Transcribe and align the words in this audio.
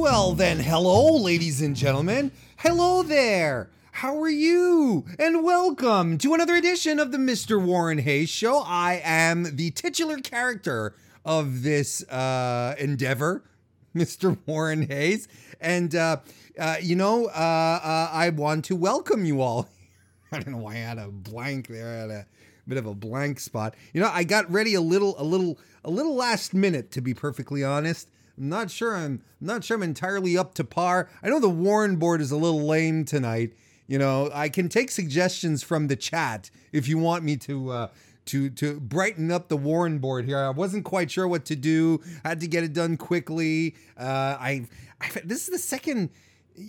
Well, 0.00 0.32
then, 0.32 0.60
hello, 0.60 1.16
ladies 1.16 1.60
and 1.60 1.74
gentlemen. 1.74 2.30
Hello 2.58 3.02
there. 3.02 3.68
How 3.90 4.16
are 4.22 4.28
you? 4.28 5.04
And 5.18 5.42
welcome 5.42 6.18
to 6.18 6.34
another 6.34 6.54
edition 6.54 7.00
of 7.00 7.10
the 7.10 7.18
Mr. 7.18 7.60
Warren 7.60 7.98
Hayes 7.98 8.30
Show. 8.30 8.62
I 8.64 9.02
am 9.02 9.56
the 9.56 9.72
titular 9.72 10.18
character 10.18 10.94
of 11.24 11.64
this 11.64 12.04
uh, 12.04 12.76
endeavor, 12.78 13.42
Mr. 13.94 14.38
Warren 14.46 14.82
Hayes. 14.82 15.26
And, 15.60 15.92
uh, 15.96 16.18
uh, 16.56 16.76
you 16.80 16.94
know, 16.94 17.26
uh, 17.26 17.80
uh, 17.82 18.10
I 18.12 18.30
want 18.30 18.66
to 18.66 18.76
welcome 18.76 19.24
you 19.24 19.42
all. 19.42 19.68
I 20.32 20.38
don't 20.38 20.52
know 20.52 20.58
why 20.58 20.74
I 20.74 20.76
had 20.76 20.98
a 20.98 21.08
blank 21.08 21.66
there. 21.66 21.88
I 21.88 21.96
had 21.96 22.10
a 22.10 22.26
bit 22.68 22.78
of 22.78 22.86
a 22.86 22.94
blank 22.94 23.40
spot. 23.40 23.74
You 23.92 24.00
know, 24.00 24.10
I 24.12 24.22
got 24.22 24.48
ready 24.48 24.74
a 24.74 24.80
little, 24.80 25.20
a 25.20 25.24
little, 25.24 25.58
a 25.84 25.90
little 25.90 26.14
last 26.14 26.54
minute, 26.54 26.92
to 26.92 27.00
be 27.00 27.14
perfectly 27.14 27.64
honest. 27.64 28.08
I'm 28.38 28.48
not 28.48 28.70
sure 28.70 28.94
I'm 28.94 29.22
not 29.40 29.64
sure 29.64 29.76
I'm 29.76 29.82
entirely 29.82 30.38
up 30.38 30.54
to 30.54 30.64
par. 30.64 31.08
I 31.22 31.28
know 31.28 31.40
the 31.40 31.48
Warren 31.48 31.96
board 31.96 32.20
is 32.20 32.30
a 32.30 32.36
little 32.36 32.66
lame 32.66 33.04
tonight. 33.04 33.54
You 33.86 33.98
know, 33.98 34.30
I 34.32 34.48
can 34.48 34.68
take 34.68 34.90
suggestions 34.90 35.62
from 35.62 35.88
the 35.88 35.96
chat 35.96 36.50
if 36.72 36.88
you 36.88 36.98
want 36.98 37.24
me 37.24 37.36
to 37.38 37.70
uh, 37.70 37.88
to 38.26 38.50
to 38.50 38.78
brighten 38.80 39.32
up 39.32 39.48
the 39.48 39.56
Warren 39.56 39.98
board 39.98 40.24
here. 40.26 40.38
I 40.38 40.50
wasn't 40.50 40.84
quite 40.84 41.10
sure 41.10 41.26
what 41.26 41.44
to 41.46 41.56
do. 41.56 42.00
I 42.24 42.28
had 42.28 42.40
to 42.40 42.46
get 42.46 42.64
it 42.64 42.72
done 42.72 42.96
quickly. 42.96 43.74
Uh, 43.98 44.36
I, 44.38 44.66
I 45.00 45.10
this 45.24 45.44
is 45.44 45.48
the 45.48 45.58
second 45.58 46.10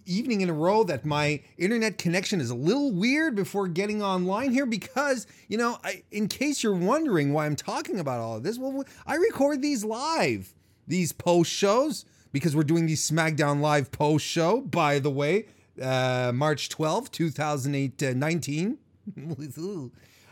evening 0.06 0.42
in 0.42 0.50
a 0.50 0.54
row 0.54 0.84
that 0.84 1.04
my 1.04 1.42
internet 1.58 1.98
connection 1.98 2.40
is 2.40 2.50
a 2.50 2.56
little 2.56 2.92
weird 2.92 3.36
before 3.36 3.68
getting 3.68 4.04
online 4.04 4.52
here 4.52 4.68
because 4.68 5.26
you 5.48 5.58
know 5.58 5.80
I, 5.84 6.04
in 6.12 6.28
case 6.28 6.62
you're 6.62 6.76
wondering 6.76 7.34
why 7.34 7.48
i'm 7.48 7.56
talking 7.56 8.00
about 8.00 8.20
all 8.20 8.38
of 8.38 8.44
this 8.44 8.60
well 8.60 8.84
i 9.08 9.16
record 9.16 9.64
these 9.64 9.84
live 9.84 10.54
these 10.90 11.14
post 11.14 11.50
shows 11.52 12.04
because 12.34 12.56
we're 12.56 12.64
doing 12.64 12.86
the 12.86 12.96
SmackDown 12.96 13.62
Live 13.62 13.92
post 13.92 14.26
show, 14.26 14.62
by 14.62 15.00
the 15.00 15.10
way, 15.10 15.46
uh, 15.82 16.32
March 16.34 16.68
12th, 16.70 17.12
2019. 17.12 18.78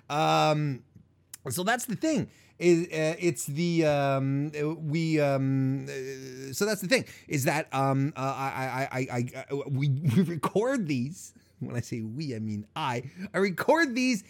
um, 0.09 0.83
so 1.49 1.63
that's 1.63 1.85
the 1.85 1.95
thing. 1.95 2.29
Is 2.59 2.87
uh, 2.87 3.15
it's 3.19 3.45
the 3.45 3.85
um, 3.85 4.51
we 4.81 5.21
um, 5.21 5.85
uh, 5.85 6.53
so 6.53 6.65
that's 6.65 6.81
the 6.81 6.87
thing 6.87 7.05
is 7.27 7.43
that 7.43 7.71
um, 7.71 8.13
uh, 8.15 8.19
I, 8.19 8.87
I, 8.91 8.97
I, 8.99 9.45
I 9.51 9.53
we, 9.67 9.89
we 10.15 10.23
record 10.23 10.87
these 10.87 11.35
when 11.59 11.75
I 11.75 11.81
say 11.81 12.01
we 12.01 12.35
I 12.35 12.39
mean 12.39 12.65
I 12.75 13.03
I 13.31 13.37
record 13.37 13.93
these 13.93 14.23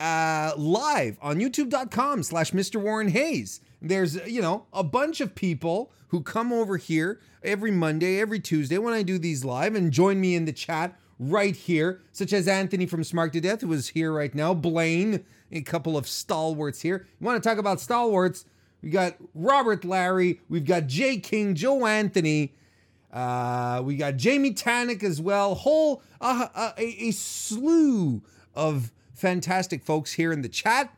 uh, 0.00 0.52
live 0.56 1.18
on 1.20 1.36
youtube.com 1.36 2.22
slash 2.22 2.52
Mr. 2.52 2.80
Warren 2.80 3.08
Hayes. 3.08 3.60
There's, 3.88 4.16
you 4.26 4.42
know, 4.42 4.66
a 4.72 4.82
bunch 4.82 5.20
of 5.20 5.34
people 5.34 5.92
who 6.08 6.22
come 6.22 6.52
over 6.52 6.76
here 6.76 7.20
every 7.42 7.70
Monday, 7.70 8.20
every 8.20 8.40
Tuesday 8.40 8.78
when 8.78 8.94
I 8.94 9.02
do 9.02 9.18
these 9.18 9.44
live 9.44 9.74
and 9.74 9.92
join 9.92 10.20
me 10.20 10.34
in 10.34 10.44
the 10.44 10.52
chat 10.52 10.98
right 11.18 11.56
here, 11.56 12.00
such 12.12 12.32
as 12.32 12.46
Anthony 12.46 12.86
from 12.86 13.02
Smark 13.02 13.32
to 13.32 13.40
Death, 13.40 13.62
who 13.62 13.72
is 13.72 13.88
here 13.88 14.12
right 14.12 14.34
now, 14.34 14.52
Blaine, 14.54 15.24
a 15.50 15.62
couple 15.62 15.96
of 15.96 16.06
stalwarts 16.06 16.82
here. 16.82 17.06
You 17.18 17.24
want 17.24 17.42
to 17.42 17.48
talk 17.48 17.58
about 17.58 17.80
stalwarts? 17.80 18.44
We 18.82 18.90
got 18.90 19.16
Robert 19.34 19.84
Larry, 19.84 20.40
we've 20.48 20.66
got 20.66 20.86
Jay 20.86 21.18
King, 21.18 21.54
Joe 21.54 21.86
Anthony, 21.86 22.54
uh, 23.12 23.80
we 23.82 23.96
got 23.96 24.16
Jamie 24.16 24.52
Tannick 24.52 25.02
as 25.02 25.20
well. 25.20 25.54
Whole 25.54 26.02
uh, 26.20 26.48
uh, 26.54 26.72
a, 26.76 27.08
a 27.08 27.10
slew 27.12 28.22
of 28.54 28.92
fantastic 29.14 29.82
folks 29.82 30.12
here 30.12 30.32
in 30.32 30.42
the 30.42 30.48
chat, 30.48 30.94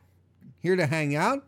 here 0.59 0.75
to 0.75 0.85
hang 0.85 1.15
out. 1.15 1.45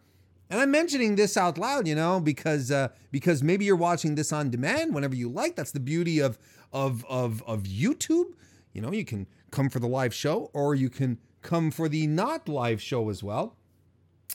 And 0.51 0.59
I'm 0.59 0.69
mentioning 0.69 1.15
this 1.15 1.37
out 1.37 1.57
loud, 1.57 1.87
you 1.87 1.95
know, 1.95 2.19
because 2.19 2.71
uh, 2.71 2.89
because 3.09 3.41
maybe 3.41 3.63
you're 3.63 3.77
watching 3.77 4.15
this 4.15 4.33
on 4.33 4.49
demand 4.49 4.93
whenever 4.93 5.15
you 5.15 5.29
like. 5.29 5.55
That's 5.55 5.71
the 5.71 5.79
beauty 5.79 6.19
of 6.19 6.37
of 6.73 7.05
of 7.07 7.41
of 7.47 7.63
YouTube. 7.63 8.33
You 8.73 8.81
know, 8.81 8.91
you 8.91 9.05
can 9.05 9.27
come 9.49 9.69
for 9.69 9.79
the 9.79 9.87
live 9.87 10.13
show, 10.13 10.51
or 10.53 10.75
you 10.75 10.89
can 10.89 11.19
come 11.41 11.71
for 11.71 11.87
the 11.87 12.05
not 12.05 12.49
live 12.49 12.81
show 12.81 13.09
as 13.09 13.23
well. 13.23 13.55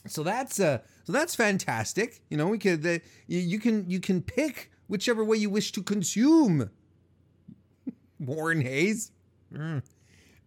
So 0.06 0.22
that's 0.22 0.59
uh, 0.59 0.78
so 1.05 1.12
that's 1.12 1.34
fantastic. 1.34 2.22
You 2.31 2.38
know, 2.38 2.49
we 2.49 2.56
could 2.56 2.82
you, 3.26 3.38
you 3.38 3.59
can 3.59 3.84
you 3.87 4.00
can 4.00 4.22
pick 4.22 4.71
whichever 4.87 5.22
way 5.22 5.37
you 5.37 5.50
wish 5.50 5.71
to 5.72 5.82
consume. 5.82 6.71
Warren 8.19 8.62
Hayes, 8.62 9.12
mm. 9.53 9.82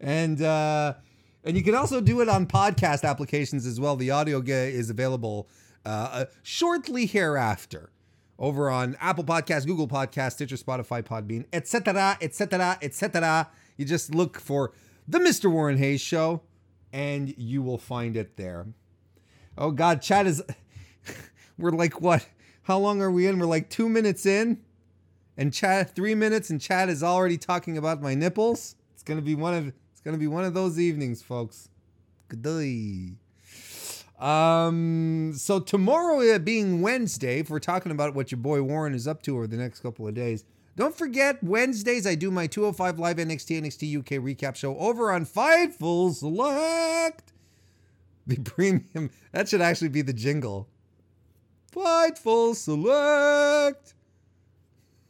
and 0.01 0.41
uh, 0.41 0.95
and 1.43 1.55
you 1.55 1.63
can 1.63 1.75
also 1.75 2.01
do 2.01 2.21
it 2.21 2.29
on 2.29 2.45
podcast 2.45 3.03
applications 3.03 3.65
as 3.65 3.79
well. 3.79 3.95
The 3.95 4.11
audio 4.11 4.41
is 4.41 4.89
available 4.89 5.47
uh, 5.85 5.89
uh, 5.89 6.25
shortly 6.43 7.05
hereafter 7.05 7.91
over 8.37 8.69
on 8.69 8.95
Apple 8.99 9.23
Podcasts, 9.23 9.65
Google 9.65 9.87
Podcasts, 9.87 10.33
Stitcher, 10.33 10.55
Spotify, 10.55 11.03
Podbean, 11.03 11.45
etc., 11.53 12.17
etc., 12.21 12.77
etc. 12.81 13.49
You 13.77 13.85
just 13.85 14.13
look 14.13 14.39
for 14.39 14.73
the 15.07 15.19
Mr. 15.19 15.51
Warren 15.51 15.77
Hayes 15.77 16.01
Show, 16.01 16.41
and 16.91 17.33
you 17.37 17.61
will 17.61 17.77
find 17.77 18.15
it 18.17 18.37
there. 18.37 18.67
Oh 19.57 19.71
God, 19.71 20.01
chat 20.01 20.27
is. 20.27 20.43
we're 21.57 21.71
like 21.71 22.01
what? 22.01 22.27
How 22.63 22.77
long 22.77 23.01
are 23.01 23.11
we 23.11 23.27
in? 23.27 23.39
We're 23.39 23.45
like 23.45 23.69
two 23.69 23.89
minutes 23.89 24.25
in, 24.25 24.61
and 25.37 25.53
chat 25.53 25.95
three 25.95 26.15
minutes, 26.15 26.49
and 26.49 26.59
chat 26.59 26.89
is 26.89 27.01
already 27.01 27.37
talking 27.37 27.77
about 27.77 28.01
my 28.01 28.13
nipples. 28.13 28.75
It's 28.93 29.03
gonna 29.03 29.21
be 29.21 29.35
one 29.35 29.53
of 29.53 29.73
it's 29.99 30.05
gonna 30.05 30.17
be 30.17 30.27
one 30.27 30.45
of 30.45 30.53
those 30.53 30.79
evenings, 30.79 31.21
folks. 31.21 31.67
Good 32.29 32.41
day. 32.41 33.15
Um, 34.17 35.33
so 35.35 35.59
tomorrow 35.59 36.21
uh, 36.21 36.39
being 36.39 36.81
Wednesday, 36.81 37.39
if 37.39 37.49
we're 37.49 37.59
talking 37.59 37.91
about 37.91 38.15
what 38.15 38.31
your 38.31 38.39
boy 38.39 38.63
Warren 38.63 38.93
is 38.93 39.09
up 39.09 39.21
to 39.23 39.35
over 39.35 39.45
the 39.45 39.57
next 39.57 39.81
couple 39.81 40.07
of 40.07 40.13
days, 40.13 40.45
don't 40.77 40.97
forget 40.97 41.43
Wednesdays 41.43 42.07
I 42.07 42.15
do 42.15 42.31
my 42.31 42.47
205 42.47 42.97
live 42.97 43.17
NXT 43.17 43.61
NXT 43.61 43.99
UK 43.99 44.23
recap 44.23 44.55
show 44.55 44.77
over 44.77 45.11
on 45.11 45.25
Fightful 45.25 46.13
Select. 46.13 47.33
The 48.25 48.37
premium 48.39 49.09
that 49.33 49.49
should 49.49 49.59
actually 49.59 49.89
be 49.89 50.01
the 50.01 50.13
jingle. 50.13 50.69
Fightful 51.73 52.55
Select. 52.55 53.95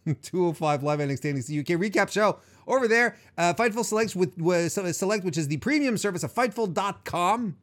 205 0.23 0.81
live 0.81 0.97
NXT 0.97 1.35
NXT 1.35 1.59
UK 1.59 1.79
recap 1.79 2.09
show 2.09 2.39
over 2.69 2.87
there. 2.87 3.17
Uh, 3.37 3.53
Fightful 3.53 3.83
Selects 3.83 4.15
with, 4.15 4.37
with 4.37 4.71
Select, 4.71 5.25
which 5.25 5.37
is 5.37 5.47
the 5.47 5.57
premium 5.57 5.97
service 5.97 6.23
of 6.23 6.33
Fightful.com, 6.33 7.57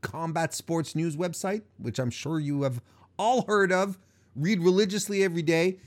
combat 0.00 0.54
sports 0.54 0.96
news 0.96 1.16
website, 1.16 1.62
which 1.78 1.98
I'm 1.98 2.10
sure 2.10 2.40
you 2.40 2.62
have 2.62 2.80
all 3.18 3.44
heard 3.46 3.70
of. 3.70 3.98
Read 4.34 4.60
religiously 4.60 5.22
every 5.22 5.42
day. 5.42 5.78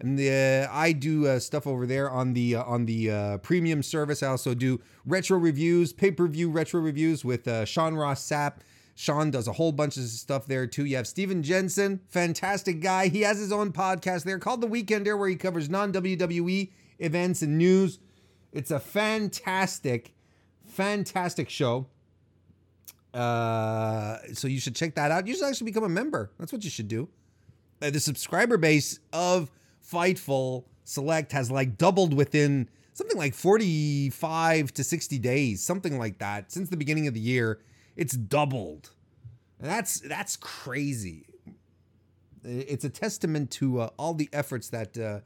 And 0.00 0.18
the, 0.18 0.66
uh, 0.68 0.76
I 0.76 0.90
do 0.90 1.28
uh, 1.28 1.38
stuff 1.38 1.68
over 1.68 1.86
there 1.86 2.10
on 2.10 2.32
the 2.34 2.56
uh, 2.56 2.64
on 2.64 2.84
the 2.84 3.10
uh, 3.10 3.38
premium 3.38 3.80
service. 3.80 4.24
I 4.24 4.26
also 4.26 4.52
do 4.52 4.80
retro 5.06 5.38
reviews, 5.38 5.92
pay 5.92 6.10
per 6.10 6.26
view 6.26 6.50
retro 6.50 6.80
reviews 6.80 7.24
with 7.24 7.46
uh, 7.46 7.64
Sean 7.64 7.94
Ross 7.94 8.28
Sapp. 8.28 8.54
Sean 8.96 9.30
does 9.30 9.46
a 9.46 9.52
whole 9.52 9.70
bunch 9.70 9.96
of 9.96 10.04
stuff 10.04 10.46
there 10.46 10.66
too. 10.66 10.84
You 10.84 10.96
have 10.96 11.06
Steven 11.06 11.44
Jensen, 11.44 12.00
fantastic 12.08 12.80
guy. 12.80 13.06
He 13.06 13.22
has 13.22 13.38
his 13.38 13.52
own 13.52 13.72
podcast 13.72 14.24
there 14.24 14.40
called 14.40 14.60
The 14.60 14.68
Weekender, 14.68 15.16
where 15.16 15.28
he 15.28 15.36
covers 15.36 15.70
non 15.70 15.92
WWE 15.92 16.70
events 16.98 17.42
and 17.42 17.58
news. 17.58 17.98
It's 18.52 18.70
a 18.70 18.78
fantastic, 18.78 20.14
fantastic 20.66 21.50
show. 21.50 21.86
Uh, 23.12 24.18
so 24.32 24.48
you 24.48 24.58
should 24.58 24.74
check 24.74 24.94
that 24.96 25.10
out. 25.10 25.26
You 25.26 25.34
should 25.34 25.44
actually 25.44 25.66
become 25.66 25.84
a 25.84 25.88
member. 25.88 26.30
That's 26.38 26.52
what 26.52 26.64
you 26.64 26.70
should 26.70 26.88
do. 26.88 27.08
Uh, 27.80 27.90
the 27.90 28.00
subscriber 28.00 28.56
base 28.56 28.98
of 29.12 29.50
Fightful 29.84 30.64
Select 30.84 31.32
has 31.32 31.50
like 31.50 31.78
doubled 31.78 32.14
within 32.14 32.68
something 32.92 33.16
like 33.16 33.34
45 33.34 34.72
to 34.74 34.84
60 34.84 35.18
days, 35.18 35.62
something 35.62 35.98
like 35.98 36.18
that. 36.18 36.50
Since 36.50 36.70
the 36.70 36.76
beginning 36.76 37.06
of 37.06 37.14
the 37.14 37.20
year, 37.20 37.60
it's 37.96 38.16
doubled. 38.16 38.90
That's 39.60 40.00
that's 40.00 40.36
crazy. 40.36 41.26
It's 42.42 42.84
a 42.84 42.90
testament 42.90 43.50
to 43.52 43.80
uh, 43.80 43.90
all 43.98 44.14
the 44.14 44.28
efforts 44.32 44.68
that 44.70 44.98
uh, 44.98 45.20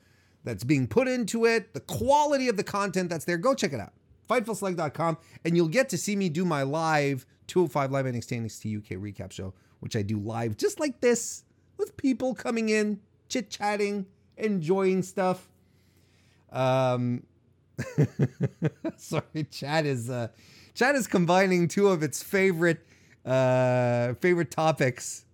that's 0.44 0.64
being 0.64 0.86
put 0.86 1.08
into 1.08 1.44
it, 1.44 1.74
the 1.74 1.80
quality 1.80 2.48
of 2.48 2.56
the 2.56 2.64
content 2.64 3.10
that's 3.10 3.24
there. 3.24 3.36
Go 3.36 3.54
check 3.54 3.72
it 3.72 3.80
out. 3.80 3.92
FightfulSelect.com, 4.28 5.18
and 5.44 5.56
you'll 5.56 5.68
get 5.68 5.88
to 5.88 5.98
see 5.98 6.14
me 6.14 6.28
do 6.28 6.44
my 6.44 6.62
live 6.62 7.26
205 7.46 7.90
Live 7.90 8.06
NXT 8.06 8.42
NXT 8.42 8.78
UK 8.78 8.98
recap 8.98 9.32
show, 9.32 9.54
which 9.80 9.96
I 9.96 10.02
do 10.02 10.18
live 10.18 10.56
just 10.56 10.78
like 10.78 11.00
this 11.00 11.44
with 11.78 11.96
people 11.96 12.34
coming 12.34 12.68
in, 12.68 13.00
chit 13.28 13.50
chatting, 13.50 14.06
enjoying 14.36 15.02
stuff. 15.02 15.48
Um, 16.52 17.22
sorry, 18.96 19.46
chat 19.50 19.86
is 19.86 20.10
uh, 20.10 20.28
chat 20.74 20.94
is 20.94 21.06
combining 21.06 21.68
two 21.68 21.88
of 21.88 22.02
its 22.02 22.22
favorite 22.22 22.84
uh, 23.24 24.14
favorite 24.14 24.50
topics: 24.50 25.24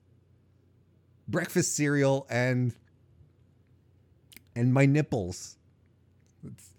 breakfast 1.26 1.74
cereal 1.74 2.26
and 2.30 2.74
and 4.54 4.72
my 4.72 4.86
nipples. 4.86 5.56
It's 6.46 6.70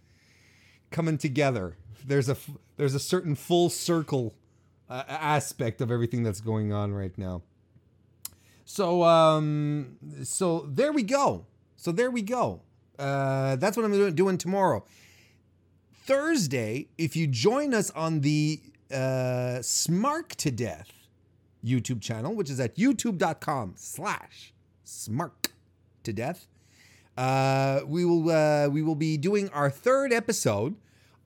coming 0.92 1.18
together. 1.18 1.78
There's 2.06 2.30
a 2.30 2.38
there's 2.78 2.96
a 2.96 3.00
certain 3.00 3.36
full 3.36 3.70
circle 3.70 4.36
uh, 4.90 5.04
aspect 5.08 5.82
of 5.82 5.92
everything 5.92 6.24
that's 6.24 6.42
going 6.42 6.72
on 6.72 6.94
right 6.94 7.18
now. 7.18 7.42
So 8.66 9.04
um 9.04 9.98
so 10.24 10.68
there 10.70 10.92
we 10.92 11.04
go. 11.04 11.46
So 11.76 11.92
there 11.92 12.12
we 12.12 12.22
go. 12.22 12.62
Uh, 12.98 13.58
that's 13.58 13.76
what 13.76 13.86
I'm 13.86 14.16
doing 14.16 14.38
tomorrow. 14.38 14.86
Thursday, 16.06 16.88
if 16.98 17.16
you 17.16 17.28
join 17.28 17.74
us 17.74 17.92
on 17.92 18.22
the 18.22 18.62
uh, 18.92 19.60
Smark 19.62 20.30
to 20.36 20.52
Death 20.52 20.92
YouTube 21.66 22.02
channel, 22.02 22.36
which 22.36 22.50
is 22.50 22.60
at 22.60 22.76
youtube.com 22.76 23.74
slash 23.76 24.54
smark 24.86 25.50
to 26.04 26.14
death, 26.14 26.48
uh, 27.18 27.82
we 27.86 28.06
will 28.06 28.30
uh, 28.30 28.68
we 28.70 28.82
will 28.82 28.96
be 28.96 29.18
doing 29.18 29.50
our 29.50 29.70
third 29.70 30.12
episode 30.12 30.76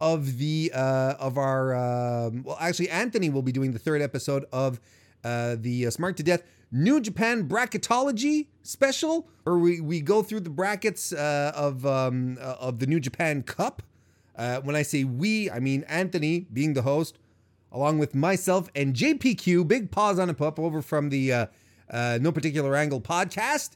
of 0.01 0.37
the 0.37 0.71
uh, 0.73 1.15
of 1.19 1.37
our 1.37 1.75
um, 1.75 2.43
well 2.43 2.57
actually 2.59 2.89
Anthony 2.89 3.29
will 3.29 3.41
be 3.41 3.51
doing 3.51 3.71
the 3.71 3.79
third 3.79 4.01
episode 4.01 4.45
of 4.51 4.79
uh, 5.23 5.55
the 5.59 5.87
uh, 5.87 5.89
Smark 5.89 6.15
to 6.17 6.23
Death 6.23 6.43
New 6.71 7.01
Japan 7.01 7.47
bracketology 7.47 8.47
special, 8.61 9.27
where 9.43 9.57
we, 9.57 9.81
we 9.81 10.01
go 10.01 10.21
through 10.21 10.41
the 10.41 10.49
brackets 10.51 11.11
uh, 11.11 11.51
of 11.55 11.85
um, 11.85 12.37
uh, 12.39 12.55
of 12.59 12.79
the 12.79 12.85
New 12.85 12.99
Japan 12.99 13.41
Cup. 13.41 13.81
Uh, 14.35 14.61
when 14.61 14.75
I 14.75 14.83
say 14.83 15.03
we, 15.03 15.49
I 15.49 15.59
mean 15.59 15.83
Anthony 15.87 16.47
being 16.53 16.75
the 16.75 16.83
host, 16.83 17.17
along 17.71 17.97
with 17.97 18.13
myself 18.13 18.69
and 18.75 18.95
JPQ, 18.95 19.67
Big 19.67 19.91
Paws 19.91 20.19
on 20.19 20.29
a 20.29 20.33
Pup, 20.33 20.59
over 20.59 20.81
from 20.81 21.09
the 21.09 21.33
uh, 21.33 21.45
uh, 21.89 22.19
No 22.21 22.31
Particular 22.31 22.75
Angle 22.75 23.01
podcast. 23.01 23.71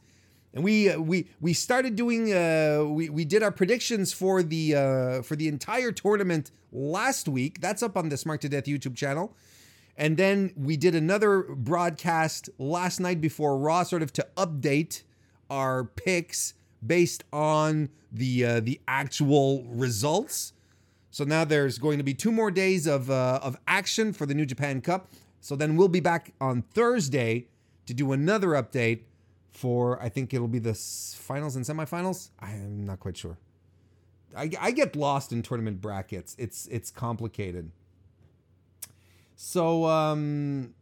And 0.53 0.63
we 0.63 0.89
uh, 0.89 0.99
we 0.99 1.27
we 1.41 1.53
started 1.53 1.95
doing 1.95 2.31
uh, 2.31 2.85
we 2.87 3.09
we 3.09 3.25
did 3.25 3.41
our 3.41 3.51
predictions 3.51 4.13
for 4.13 4.43
the 4.43 4.75
uh, 4.75 5.21
for 5.23 5.35
the 5.35 5.47
entire 5.47 5.91
tournament 5.91 6.51
last 6.71 7.27
week. 7.27 7.59
That's 7.59 7.81
up 7.81 7.97
on 7.97 8.09
the 8.09 8.15
Smark 8.15 8.39
to 8.41 8.49
Death 8.49 8.65
YouTube 8.65 8.95
channel. 8.95 9.35
And 9.97 10.17
then 10.17 10.53
we 10.55 10.75
did 10.75 10.95
another 10.95 11.43
broadcast 11.43 12.49
last 12.57 12.99
night 12.99 13.21
before 13.21 13.57
Raw, 13.57 13.83
sort 13.83 14.01
of 14.01 14.11
to 14.13 14.27
update 14.37 15.03
our 15.49 15.83
picks 15.83 16.55
based 16.85 17.23
on 17.31 17.89
the 18.11 18.45
uh, 18.45 18.59
the 18.59 18.79
actual 18.87 19.63
results. 19.65 20.53
So 21.09 21.23
now 21.23 21.45
there's 21.45 21.77
going 21.77 21.99
to 21.99 22.03
be 22.03 22.13
two 22.13 22.31
more 22.31 22.51
days 22.51 22.87
of 22.87 23.09
uh, 23.09 23.39
of 23.41 23.57
action 23.67 24.13
for 24.13 24.25
the 24.25 24.33
New 24.33 24.45
Japan 24.45 24.81
Cup. 24.81 25.09
So 25.41 25.55
then 25.55 25.75
we'll 25.75 25.89
be 25.89 25.99
back 25.99 26.33
on 26.39 26.61
Thursday 26.61 27.47
to 27.85 27.93
do 27.93 28.13
another 28.13 28.49
update 28.49 29.01
for 29.53 30.01
I 30.01 30.09
think 30.09 30.33
it'll 30.33 30.47
be 30.47 30.59
the 30.59 30.73
finals 30.73 31.55
and 31.55 31.63
semifinals. 31.63 32.29
I'm 32.39 32.85
not 32.85 32.99
quite 32.99 33.17
sure. 33.17 33.37
I, 34.35 34.49
I 34.59 34.71
get 34.71 34.95
lost 34.95 35.31
in 35.31 35.41
tournament 35.43 35.79
brackets. 35.79 36.35
It's 36.39 36.67
it's 36.67 36.89
complicated. 36.89 37.71
So 39.35 39.85
um, 39.85 40.73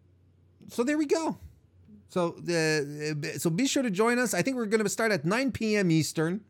so 0.69 0.83
there 0.83 0.97
we 0.97 1.05
go. 1.05 1.37
So 2.07 2.31
the 2.39 3.35
so 3.39 3.49
be 3.49 3.67
sure 3.67 3.83
to 3.83 3.91
join 3.91 4.19
us. 4.19 4.33
I 4.33 4.41
think 4.41 4.55
we're 4.55 4.65
going 4.65 4.83
to 4.83 4.89
start 4.89 5.11
at 5.11 5.25
9 5.25 5.51
p.m. 5.51 5.91
Eastern 5.91 6.41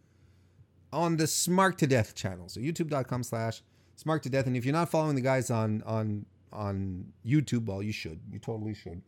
on 0.93 1.17
the 1.17 1.25
Smark 1.25 1.77
to 1.77 1.87
Death 1.87 2.15
channel. 2.15 2.49
So 2.49 2.59
youtube.com 2.59 3.23
slash 3.23 3.61
Smark 4.03 4.21
to 4.23 4.29
Death. 4.29 4.47
And 4.47 4.57
if 4.57 4.65
you're 4.65 4.73
not 4.73 4.89
following 4.89 5.15
the 5.15 5.21
guys 5.21 5.49
on 5.49 5.81
on 5.85 6.25
on 6.53 7.05
YouTube, 7.25 7.65
well, 7.65 7.81
you 7.81 7.93
should. 7.93 8.19
You 8.31 8.39
totally 8.39 8.75
should. 8.75 9.01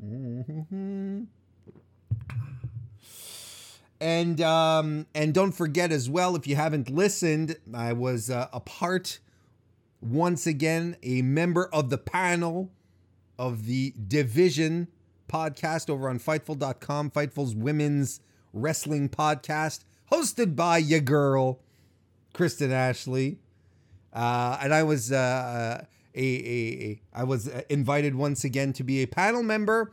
And 4.00 4.40
um, 4.40 5.06
and 5.14 5.32
don't 5.32 5.52
forget 5.52 5.90
as 5.90 6.10
well, 6.10 6.36
if 6.36 6.46
you 6.46 6.56
haven't 6.56 6.90
listened, 6.90 7.56
I 7.72 7.92
was 7.92 8.28
uh, 8.28 8.48
a 8.52 8.60
part 8.60 9.18
once 10.00 10.46
again 10.46 10.96
a 11.02 11.22
member 11.22 11.66
of 11.72 11.88
the 11.90 11.98
panel 11.98 12.70
of 13.38 13.66
the 13.66 13.94
Division 14.06 14.88
podcast 15.28 15.88
over 15.88 16.08
on 16.08 16.18
Fightful.com, 16.18 17.10
Fightful's 17.10 17.54
women's 17.54 18.20
wrestling 18.52 19.08
podcast, 19.08 19.84
hosted 20.12 20.54
by 20.54 20.78
your 20.78 21.00
girl, 21.00 21.60
Kristen 22.32 22.72
Ashley. 22.72 23.38
Uh, 24.12 24.58
and 24.60 24.72
I 24.72 24.82
was 24.82 25.10
uh, 25.10 25.84
a, 26.14 26.20
a, 26.20 26.22
a 26.22 27.02
I 27.12 27.24
was 27.24 27.48
invited 27.68 28.14
once 28.14 28.44
again 28.44 28.72
to 28.74 28.84
be 28.84 29.02
a 29.02 29.06
panel 29.06 29.42
member, 29.42 29.92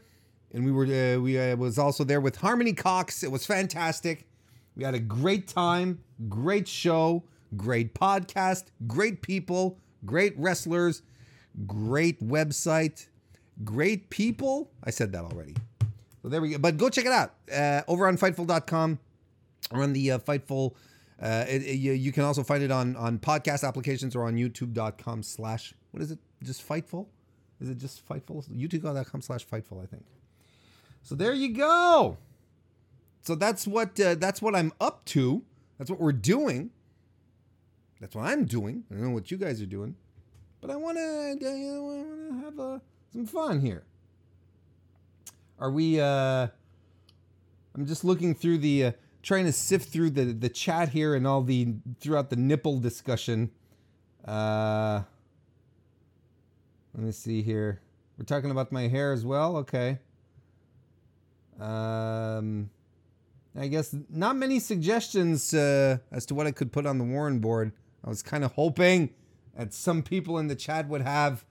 and 0.54 0.66
we 0.66 0.72
were 0.72 0.86
uh, 0.86 1.20
we 1.20 1.40
uh, 1.40 1.56
was 1.56 1.78
also 1.78 2.04
there 2.04 2.22
with 2.22 2.38
Harmony 2.38 2.74
Cox. 2.74 3.24
It 3.24 3.32
was 3.32 3.46
fantastic. 3.46 4.28
We 4.76 4.84
had 4.84 4.94
a 4.94 5.00
great 5.00 5.48
time, 5.48 6.04
great 6.30 6.68
show, 6.68 7.24
great 7.56 7.94
podcast, 7.94 8.66
great 8.88 9.22
people, 9.22 9.78
great 10.06 10.38
wrestlers, 10.38 11.02
great 11.68 12.26
website, 12.26 13.08
great 13.64 14.10
people. 14.10 14.72
I 14.84 14.92
said 14.92 15.12
that 15.14 15.24
already. 15.24 15.56
So 16.22 16.30
there 16.30 16.42
we 16.42 16.52
go. 16.52 16.58
But 16.58 16.78
go 16.78 16.90
check 16.90 17.06
it 17.06 17.12
out 17.12 17.34
uh, 17.54 17.82
over 17.88 18.08
on 18.08 18.18
Fightful.com 18.18 19.00
or 19.72 19.84
on 19.84 19.94
the 19.94 20.12
uh, 20.12 20.20
Fightful. 20.20 20.76
Uh, 21.22 21.46
it, 21.48 21.62
it, 21.64 21.76
you, 21.76 21.92
you, 21.94 22.12
can 22.12 22.24
also 22.24 22.44
find 22.44 22.64
it 22.64 22.72
on 22.72 22.96
on 22.96 23.20
podcast 23.20 23.68
applications 23.68 24.16
or 24.16 24.26
on 24.26 24.36
YouTube.com 24.36 25.24
slash 25.24 25.74
what 25.92 26.02
is 26.02 26.12
it? 26.12 26.20
Just 26.44 26.68
Fightful? 26.68 27.08
Is 27.60 27.70
it 27.70 27.78
just 27.78 28.08
Fightful? 28.08 28.48
YouTube.com 28.50 29.22
slash 29.22 29.46
Fightful, 29.46 29.84
I 29.84 29.86
think. 29.86 30.04
So 31.02 31.16
there 31.16 31.34
you 31.34 31.54
go. 31.54 32.18
So 33.22 33.36
that's 33.36 33.68
what 33.68 34.00
uh, 34.00 34.16
that's 34.16 34.42
what 34.42 34.56
I'm 34.56 34.72
up 34.80 35.06
to. 35.06 35.44
That's 35.78 35.90
what 35.90 36.00
we're 36.00 36.12
doing. 36.12 36.72
That's 38.00 38.16
what 38.16 38.26
I'm 38.26 38.46
doing. 38.46 38.84
I 38.90 38.96
don't 38.96 39.04
know 39.04 39.10
what 39.12 39.30
you 39.30 39.38
guys 39.38 39.62
are 39.62 39.68
doing, 39.68 39.96
but 40.60 40.72
I 40.72 40.76
want 40.76 40.98
to 40.98 41.38
you 41.40 41.48
know, 41.48 41.86
I 41.92 42.04
want 42.04 42.30
to 42.30 42.46
have 42.46 42.60
uh, 42.60 42.80
some 43.14 43.26
fun 43.26 43.62
here. 43.62 43.84
Are 45.60 45.72
we? 45.72 46.00
Uh, 46.00 46.48
I'm 47.76 47.86
just 47.86 48.04
looking 48.04 48.34
through 48.34 48.58
the, 48.58 48.86
uh, 48.86 48.92
trying 49.22 49.46
to 49.46 49.52
sift 49.52 49.90
through 49.90 50.10
the 50.12 50.26
the 50.26 50.50
chat 50.50 50.90
here 50.90 51.14
and 51.14 51.28
all 51.28 51.44
the 51.44 51.76
throughout 52.00 52.32
the 52.32 52.36
nipple 52.36 52.80
discussion. 52.80 53.52
Uh, 54.26 55.04
let 56.96 57.04
me 57.04 57.12
see 57.12 57.44
here. 57.44 57.82
We're 58.18 58.26
talking 58.26 58.52
about 58.52 58.72
my 58.72 58.88
hair 58.88 59.14
as 59.14 59.24
well. 59.24 59.58
Okay. 59.58 60.00
Um, 61.60 62.70
I 63.56 63.68
guess 63.68 63.96
not 64.10 64.36
many 64.36 64.60
suggestions 64.60 65.54
uh, 65.54 65.98
as 66.12 66.26
to 66.28 66.36
what 66.36 66.48
I 66.48 66.52
could 66.52 66.72
put 66.72 66.86
on 66.86 66.98
the 66.98 67.04
Warren 67.04 67.40
board. 67.40 67.74
I 68.04 68.10
was 68.10 68.22
kind 68.22 68.44
of 68.44 68.54
hoping 68.54 69.12
that 69.56 69.74
some 69.74 70.02
people 70.02 70.38
in 70.38 70.48
the 70.48 70.56
chat 70.56 70.88
would 70.88 71.02
have 71.02 71.46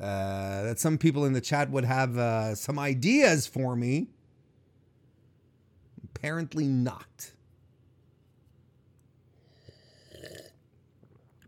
uh, 0.00 0.62
that 0.62 0.78
some 0.78 0.96
people 0.96 1.24
in 1.24 1.32
the 1.32 1.40
chat 1.40 1.70
would 1.70 1.84
have 1.84 2.16
uh, 2.16 2.54
some 2.54 2.78
ideas 2.78 3.46
for 3.46 3.74
me. 3.74 4.08
Apparently 6.04 6.66
not. 6.68 7.32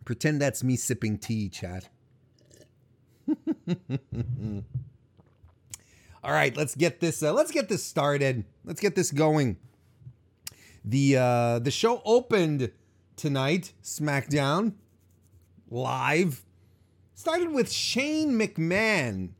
Pretend 0.04 0.40
that's 0.40 0.64
me 0.64 0.74
sipping 0.74 1.18
tea, 1.18 1.48
chat. 1.48 1.88
All 6.22 6.32
right, 6.32 6.54
let's 6.56 6.74
get 6.74 7.00
this. 7.00 7.22
Uh, 7.22 7.32
let's 7.32 7.50
get 7.50 7.68
this 7.68 7.82
started. 7.82 8.44
Let's 8.64 8.80
get 8.80 8.94
this 8.94 9.10
going. 9.10 9.56
the 10.84 11.16
uh, 11.16 11.58
The 11.60 11.70
show 11.70 12.02
opened 12.04 12.70
tonight, 13.16 13.72
SmackDown, 13.82 14.74
live, 15.70 16.44
started 17.14 17.52
with 17.52 17.72
Shane 17.72 18.32
McMahon, 18.32 19.30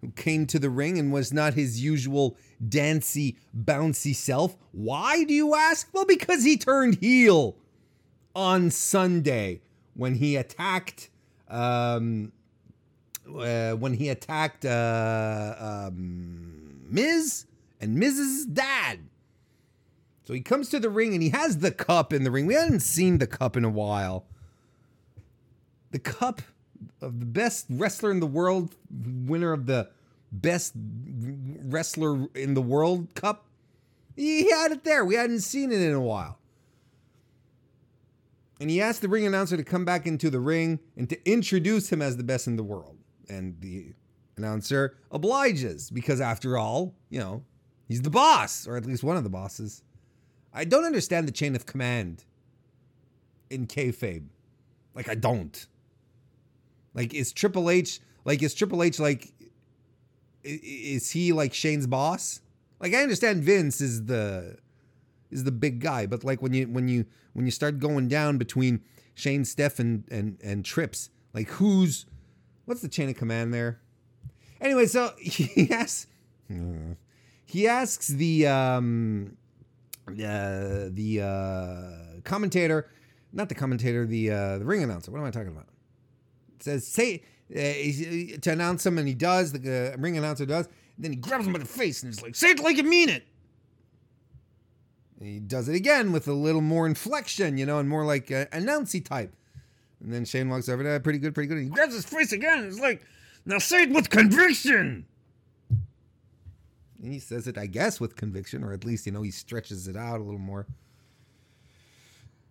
who 0.00 0.12
came 0.12 0.46
to 0.46 0.60
the 0.60 0.70
ring 0.70 0.96
and 0.96 1.12
was 1.12 1.32
not 1.32 1.54
his 1.54 1.82
usual 1.82 2.36
dancy, 2.66 3.36
bouncy 3.56 4.14
self. 4.14 4.56
Why, 4.70 5.24
do 5.24 5.34
you 5.34 5.56
ask? 5.56 5.88
Well, 5.92 6.06
because 6.06 6.44
he 6.44 6.56
turned 6.56 6.98
heel 7.00 7.56
on 8.34 8.70
Sunday 8.70 9.62
when 9.94 10.14
he 10.14 10.36
attacked. 10.36 11.10
Um, 11.48 12.30
uh, 13.36 13.72
when 13.72 13.94
he 13.94 14.08
attacked 14.08 14.64
uh, 14.64 15.54
um, 15.58 16.80
Miz 16.88 17.46
and 17.80 17.94
Miz's 17.94 18.46
dad. 18.46 19.00
So 20.24 20.34
he 20.34 20.40
comes 20.40 20.68
to 20.70 20.78
the 20.78 20.90
ring 20.90 21.14
and 21.14 21.22
he 21.22 21.30
has 21.30 21.58
the 21.58 21.70
cup 21.70 22.12
in 22.12 22.24
the 22.24 22.30
ring. 22.30 22.46
We 22.46 22.54
hadn't 22.54 22.80
seen 22.80 23.18
the 23.18 23.26
cup 23.26 23.56
in 23.56 23.64
a 23.64 23.70
while. 23.70 24.26
The 25.90 25.98
cup 25.98 26.42
of 27.00 27.20
the 27.20 27.26
best 27.26 27.66
wrestler 27.70 28.10
in 28.10 28.20
the 28.20 28.26
world, 28.26 28.74
winner 28.90 29.52
of 29.52 29.66
the 29.66 29.88
best 30.30 30.74
wrestler 30.76 32.26
in 32.34 32.52
the 32.54 32.60
world 32.60 33.14
cup. 33.14 33.46
He 34.16 34.50
had 34.50 34.72
it 34.72 34.84
there. 34.84 35.04
We 35.04 35.14
hadn't 35.14 35.40
seen 35.40 35.72
it 35.72 35.80
in 35.80 35.94
a 35.94 36.00
while. 36.00 36.38
And 38.60 38.68
he 38.68 38.82
asked 38.82 39.00
the 39.00 39.08
ring 39.08 39.26
announcer 39.26 39.56
to 39.56 39.64
come 39.64 39.84
back 39.84 40.06
into 40.06 40.28
the 40.28 40.40
ring 40.40 40.80
and 40.96 41.08
to 41.08 41.30
introduce 41.30 41.90
him 41.90 42.02
as 42.02 42.16
the 42.16 42.24
best 42.24 42.46
in 42.46 42.56
the 42.56 42.62
world. 42.62 42.97
And 43.28 43.60
the 43.60 43.92
announcer 44.36 44.96
obliges 45.10 45.90
because, 45.90 46.20
after 46.20 46.56
all, 46.56 46.94
you 47.10 47.18
know, 47.18 47.42
he's 47.86 48.02
the 48.02 48.10
boss, 48.10 48.66
or 48.66 48.76
at 48.76 48.86
least 48.86 49.02
one 49.02 49.16
of 49.16 49.24
the 49.24 49.30
bosses. 49.30 49.82
I 50.52 50.64
don't 50.64 50.84
understand 50.84 51.28
the 51.28 51.32
chain 51.32 51.54
of 51.54 51.66
command 51.66 52.24
in 53.50 53.66
kayfabe. 53.66 54.26
Like 54.94 55.08
I 55.08 55.14
don't. 55.14 55.66
Like 56.94 57.14
is 57.14 57.32
Triple 57.32 57.70
H 57.70 58.00
like 58.24 58.42
is 58.42 58.54
Triple 58.54 58.82
H 58.82 58.98
like 58.98 59.32
is 60.42 61.10
he 61.10 61.32
like 61.32 61.52
Shane's 61.52 61.86
boss? 61.86 62.40
Like 62.80 62.94
I 62.94 63.02
understand 63.02 63.42
Vince 63.42 63.80
is 63.80 64.06
the 64.06 64.56
is 65.30 65.44
the 65.44 65.52
big 65.52 65.80
guy. 65.80 66.06
But 66.06 66.24
like 66.24 66.42
when 66.42 66.52
you 66.52 66.66
when 66.66 66.88
you 66.88 67.06
when 67.32 67.44
you 67.44 67.50
start 67.50 67.78
going 67.78 68.08
down 68.08 68.38
between 68.38 68.80
Shane, 69.14 69.44
Steph, 69.44 69.78
and 69.78 70.04
and 70.10 70.38
and 70.42 70.64
Trips, 70.64 71.10
like 71.34 71.48
who's 71.50 72.06
what's 72.68 72.82
the 72.82 72.88
chain 72.88 73.08
of 73.08 73.16
command 73.16 73.52
there? 73.52 73.80
Anyway, 74.60 74.86
so 74.86 75.12
he 75.18 75.72
asks 75.72 76.06
he 77.46 77.66
asks 77.66 78.08
the 78.08 78.46
um 78.46 79.36
uh, 80.08 80.88
the 80.90 81.20
uh, 81.22 82.20
commentator, 82.24 82.88
not 83.32 83.48
the 83.48 83.54
commentator, 83.54 84.06
the 84.06 84.30
uh, 84.30 84.58
the 84.58 84.64
ring 84.64 84.82
announcer. 84.82 85.10
What 85.10 85.18
am 85.18 85.26
I 85.26 85.30
talking 85.30 85.48
about? 85.48 85.66
It 86.56 86.62
says 86.62 86.86
say 86.86 87.22
uh, 87.50 88.38
to 88.40 88.50
announce 88.52 88.84
him, 88.84 88.98
and 88.98 89.08
he 89.08 89.14
does. 89.14 89.52
The 89.52 89.94
uh, 89.94 89.96
ring 89.98 90.16
announcer 90.16 90.46
does. 90.46 90.68
then 90.98 91.12
he 91.12 91.16
grabs 91.16 91.46
him 91.46 91.52
by 91.54 91.58
the 91.58 91.64
face 91.64 92.02
and 92.02 92.12
he's 92.12 92.22
like, 92.22 92.34
"Say 92.34 92.50
it 92.50 92.60
like 92.60 92.76
you 92.76 92.84
mean 92.84 93.08
it." 93.08 93.24
And 95.20 95.28
he 95.28 95.40
does 95.40 95.68
it 95.68 95.74
again 95.74 96.12
with 96.12 96.28
a 96.28 96.32
little 96.32 96.60
more 96.60 96.86
inflection, 96.86 97.58
you 97.58 97.66
know, 97.66 97.78
and 97.78 97.88
more 97.88 98.04
like 98.04 98.30
uh, 98.30 98.46
announcy 98.46 99.04
type. 99.04 99.34
And 100.02 100.12
then 100.12 100.24
Shane 100.24 100.48
walks 100.48 100.68
over 100.68 100.82
to 100.84 101.00
pretty 101.00 101.18
good, 101.18 101.34
pretty 101.34 101.48
good. 101.48 101.58
And 101.58 101.64
he 101.64 101.70
grabs 101.70 101.94
his 101.94 102.04
face 102.04 102.32
again. 102.32 102.64
It's 102.64 102.80
like, 102.80 103.02
now 103.44 103.58
say 103.58 103.82
it 103.82 103.90
with 103.90 104.10
conviction. 104.10 105.06
And 105.70 107.12
he 107.12 107.18
says 107.18 107.46
it, 107.46 107.56
I 107.56 107.66
guess, 107.66 108.00
with 108.00 108.16
conviction, 108.16 108.64
or 108.64 108.72
at 108.72 108.84
least, 108.84 109.06
you 109.06 109.12
know, 109.12 109.22
he 109.22 109.30
stretches 109.30 109.86
it 109.88 109.96
out 109.96 110.20
a 110.20 110.22
little 110.22 110.40
more. 110.40 110.66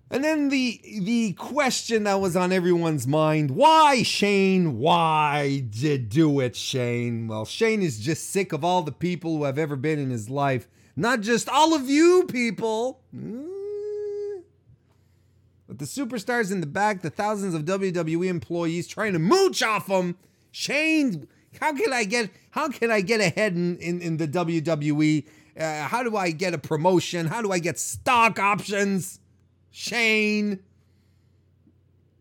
And 0.10 0.24
then 0.24 0.48
the 0.48 0.80
the 1.02 1.34
question 1.34 2.06
that 2.06 2.22
was 2.22 2.38
on 2.38 2.54
everyone's 2.54 3.06
mind, 3.06 3.52
why 3.52 4.04
Shane? 4.04 4.80
Why 4.80 5.66
did 5.70 6.08
do 6.08 6.40
it, 6.40 6.56
Shane? 6.56 7.28
Well, 7.28 7.44
Shane 7.44 7.82
is 7.82 8.00
just 8.00 8.30
sick 8.30 8.54
of 8.54 8.64
all 8.64 8.84
the 8.84 8.94
people 8.94 9.36
who 9.36 9.44
have 9.44 9.58
ever 9.58 9.76
been 9.76 10.00
in 10.00 10.10
his 10.10 10.30
life. 10.30 10.70
Not 10.96 11.20
just 11.20 11.50
all 11.50 11.74
of 11.74 11.90
you 11.90 12.26
people. 12.30 13.02
Hmm? 13.12 13.57
But 15.68 15.80
the 15.80 15.86
superstars 15.86 16.52
in 16.52 16.62
the 16.62 16.68
back, 16.68 17.02
the 17.02 17.10
thousands 17.10 17.54
of 17.54 17.66
WWE 17.66 18.28
employees 18.28 18.88
trying 18.88 19.14
to 19.14 19.20
mooch 19.20 19.62
off 19.62 19.88
him. 19.88 20.16
Shane 20.52 21.28
how 21.60 21.74
can 21.74 21.94
I 21.94 22.04
get 22.04 22.30
how 22.52 22.70
can 22.70 22.92
I 22.92 23.02
get 23.02 23.20
ahead 23.22 23.54
in, 23.54 23.78
in, 23.78 24.02
in 24.02 24.18
the 24.18 24.28
WWE? 24.28 25.26
Uh, 25.60 25.84
how 25.84 26.04
do 26.04 26.16
I 26.16 26.32
get 26.32 26.54
a 26.54 26.58
promotion? 26.58 27.28
How 27.28 27.42
do 27.42 27.52
I 27.52 27.60
get 27.60 27.80
stock 27.80 28.40
options? 28.40 29.20
Shane. 29.72 30.60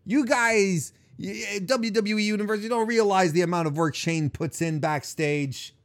You 0.05 0.25
guys, 0.25 0.93
WWE 1.19 2.23
Universe, 2.23 2.61
you 2.61 2.69
don't 2.69 2.87
realize 2.87 3.33
the 3.33 3.41
amount 3.41 3.67
of 3.67 3.75
work 3.75 3.93
Shane 3.93 4.29
puts 4.29 4.61
in 4.61 4.79
backstage. 4.79 5.75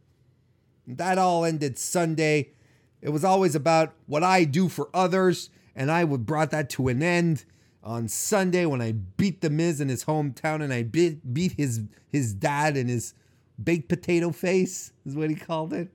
That 0.87 1.19
all 1.19 1.45
ended 1.45 1.79
Sunday. 1.79 2.53
It 3.01 3.11
was 3.11 3.25
always 3.25 3.57
about 3.57 3.95
what 4.07 4.23
I 4.23 4.45
do 4.45 4.69
for 4.69 4.89
others, 4.95 5.51
and 5.75 5.91
I 5.91 6.05
would 6.05 6.25
brought 6.25 6.53
that 6.53 6.71
to 6.71 6.87
an 6.87 7.03
end 7.03 7.45
on 7.83 8.09
Sunday 8.09 8.67
when 8.67 8.81
I 8.81 8.93
beat 8.93 9.41
the 9.41 9.51
Miz 9.51 9.81
in 9.81 9.89
his 9.89 10.05
hometown 10.05 10.63
and 10.63 10.73
I 10.73 10.83
beat 10.83 11.33
beat 11.35 11.53
his 11.53 11.83
his 12.11 12.33
dad 12.33 12.77
and 12.77 12.89
his 12.89 13.15
baked 13.63 13.89
potato 13.89 14.31
face 14.31 14.93
is 15.05 15.15
what 15.15 15.31
he 15.31 15.37
called 15.37 15.73
it. 15.73 15.89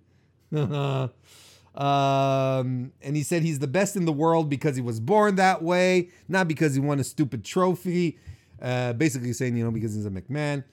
um, 0.54 1.12
and 1.76 3.16
he 3.16 3.24
said 3.24 3.44
he's 3.44 3.60
the 3.60 3.68
best 3.68 3.96
in 3.96 4.06
the 4.06 4.12
world 4.12 4.50
because 4.50 4.76
he 4.76 4.82
was 4.82 5.00
born 5.00 5.36
that 5.36 5.62
way, 5.62 6.10
not 6.28 6.48
because 6.48 6.74
he 6.74 6.82
won 6.82 7.00
a 7.00 7.04
stupid 7.04 7.44
trophy. 7.44 8.18
Uh, 8.62 8.92
basically 8.94 9.34
saying, 9.34 9.56
you 9.56 9.64
know, 9.64 9.72
because 9.72 9.94
he's 9.94 10.06
a 10.06 10.10
McMahon. 10.10 10.64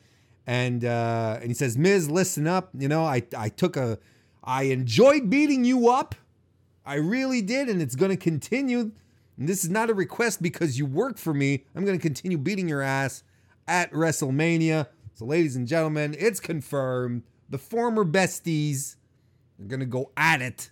And 0.47 0.85
uh, 0.85 1.39
and 1.41 1.49
he 1.49 1.55
says, 1.55 1.77
Miz, 1.79 2.11
listen 2.11 2.47
up. 2.47 2.71
You 2.75 2.89
know, 2.89 3.05
I 3.05 3.23
I 3.37 3.49
took 3.49 3.77
a, 3.77 3.99
I 4.43 4.65
enjoyed 4.65 5.31
beating 5.31 5.65
you 5.65 5.89
up. 5.89 6.15
I 6.87 6.97
really 6.97 7.41
did, 7.41 7.69
and 7.71 7.81
it's 7.81 7.97
to 8.11 8.17
continue. 8.17 8.93
And 9.39 9.49
this 9.49 9.65
is 9.65 9.71
not 9.71 9.91
a 9.91 9.95
request 9.95 10.43
because 10.43 10.79
you 10.79 10.87
work 10.87 11.19
for 11.19 11.35
me. 11.35 11.65
I'm 11.75 11.85
going 11.85 11.99
to 11.99 12.03
continue 12.03 12.39
beating 12.39 12.69
your 12.69 12.83
ass 12.83 13.23
at 13.67 13.91
WrestleMania. 13.93 14.89
So, 15.15 15.25
ladies 15.25 15.57
and 15.57 15.67
gentlemen, 15.67 16.15
it's 16.19 16.41
confirmed. 16.41 17.23
The 17.49 17.59
former 17.59 18.05
besties 18.05 18.97
are 19.61 19.65
going 19.65 19.81
to 19.81 19.87
go 19.87 20.11
at 20.17 20.41
it 20.41 20.71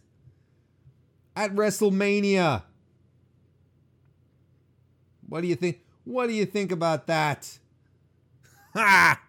at 1.36 1.54
WrestleMania. 1.54 2.62
What 5.28 5.40
do 5.40 5.46
you 5.48 5.56
think? 5.56 5.80
What 6.04 6.26
do 6.26 6.34
you 6.34 6.46
think 6.46 6.72
about 6.72 7.06
that? 7.06 7.58
Ha! 8.74 9.20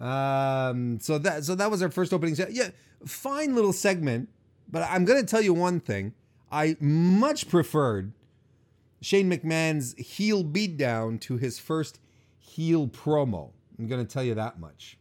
Um, 0.00 0.98
so 1.00 1.18
that 1.18 1.44
so 1.44 1.54
that 1.54 1.70
was 1.70 1.82
our 1.82 1.90
first 1.90 2.14
opening. 2.14 2.34
Yeah, 2.50 2.70
fine 3.06 3.54
little 3.54 3.74
segment, 3.74 4.30
but 4.70 4.82
I'm 4.82 5.04
gonna 5.04 5.22
tell 5.22 5.42
you 5.42 5.52
one 5.52 5.80
thing. 5.80 6.14
I 6.54 6.76
much 6.78 7.48
preferred 7.48 8.12
Shane 9.00 9.28
McMahon's 9.28 9.92
heel 9.98 10.44
beatdown 10.44 11.20
to 11.22 11.36
his 11.36 11.58
first 11.58 11.98
heel 12.38 12.86
promo. 12.86 13.50
I'm 13.76 13.88
going 13.88 14.06
to 14.06 14.10
tell 14.10 14.22
you 14.22 14.36
that 14.36 14.60
much. 14.60 14.96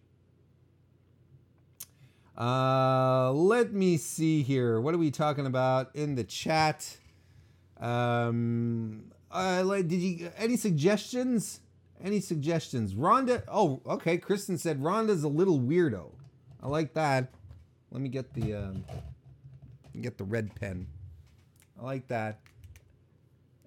Uh, 2.36 3.32
let 3.34 3.72
me 3.72 3.98
see 3.98 4.42
here. 4.42 4.82
What 4.82 4.96
are 4.96 4.98
we 4.98 5.12
talking 5.12 5.46
about 5.46 5.96
in 5.96 6.16
the 6.16 6.24
chat? 6.24 6.98
Um, 7.80 9.12
uh, 9.30 9.62
did 9.64 9.94
you 9.94 10.32
any 10.36 10.58
suggestions? 10.58 11.60
Any 12.04 12.20
suggestions? 12.20 12.96
Rhonda. 12.96 13.44
Oh, 13.48 13.80
okay. 13.86 14.18
Kristen 14.18 14.58
said 14.58 14.82
Ronda's 14.82 15.24
a 15.24 15.28
little 15.28 15.60
weirdo. 15.60 16.14
I 16.64 16.68
like 16.68 16.96
that. 16.96 17.32
Let 17.92 18.02
me 18.02 18.10
get 18.10 18.34
the 18.34 18.56
um, 18.56 18.86
get 20.02 20.18
the 20.18 20.24
red 20.24 20.56
pen. 20.56 20.88
I 21.84 21.86
like 21.86 22.08
that. 22.08 22.40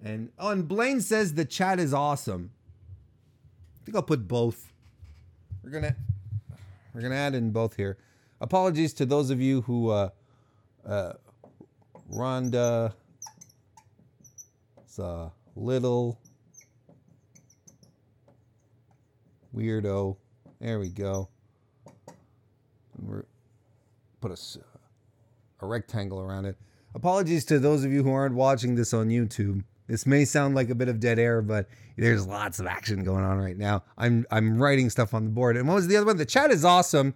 And 0.03 0.29
oh, 0.39 0.49
and 0.49 0.67
Blaine 0.67 1.01
says 1.01 1.35
the 1.35 1.45
chat 1.45 1.79
is 1.79 1.93
awesome 1.93 2.51
I 3.79 3.85
think 3.85 3.95
I'll 3.95 4.03
put 4.03 4.27
both. 4.27 4.73
We're 5.63 5.69
gonna 5.69 5.95
we're 6.93 7.01
gonna 7.01 7.15
add 7.15 7.35
in 7.35 7.51
both 7.51 7.75
here. 7.75 7.97
Apologies 8.41 8.93
to 8.95 9.05
those 9.05 9.29
of 9.29 9.39
you 9.39 9.61
who 9.61 9.89
uh, 9.89 10.09
uh, 10.85 11.13
Rhonda. 12.11 12.93
It's 14.83 14.97
a 14.99 15.31
little 15.55 16.19
weirdo. 19.55 20.17
There 20.59 20.79
we 20.79 20.89
go. 20.89 21.29
We're, 22.99 23.25
put 24.21 24.31
a, 24.31 24.59
a 25.61 25.67
rectangle 25.67 26.19
around 26.19 26.45
it. 26.45 26.57
Apologies 26.97 27.45
to 27.45 27.59
those 27.59 27.85
of 27.85 27.91
you 27.91 28.01
who 28.01 28.11
aren't 28.11 28.33
watching 28.33 28.73
this 28.73 28.91
on 28.91 29.09
YouTube. 29.09 29.63
This 29.85 30.07
may 30.07 30.25
sound 30.25 30.55
like 30.55 30.71
a 30.71 30.75
bit 30.75 30.87
of 30.87 30.99
dead 30.99 31.19
air, 31.19 31.43
but 31.43 31.69
there's 31.95 32.25
lots 32.25 32.59
of 32.59 32.65
action 32.65 33.03
going 33.03 33.23
on 33.23 33.37
right 33.37 33.55
now. 33.55 33.83
I'm 33.99 34.25
I'm 34.31 34.59
writing 34.59 34.89
stuff 34.89 35.13
on 35.13 35.25
the 35.25 35.29
board. 35.29 35.57
And 35.57 35.67
what 35.67 35.75
was 35.75 35.85
the 35.85 35.95
other 35.95 36.07
one? 36.07 36.17
The 36.17 36.25
chat 36.25 36.49
is 36.49 36.65
awesome. 36.65 37.13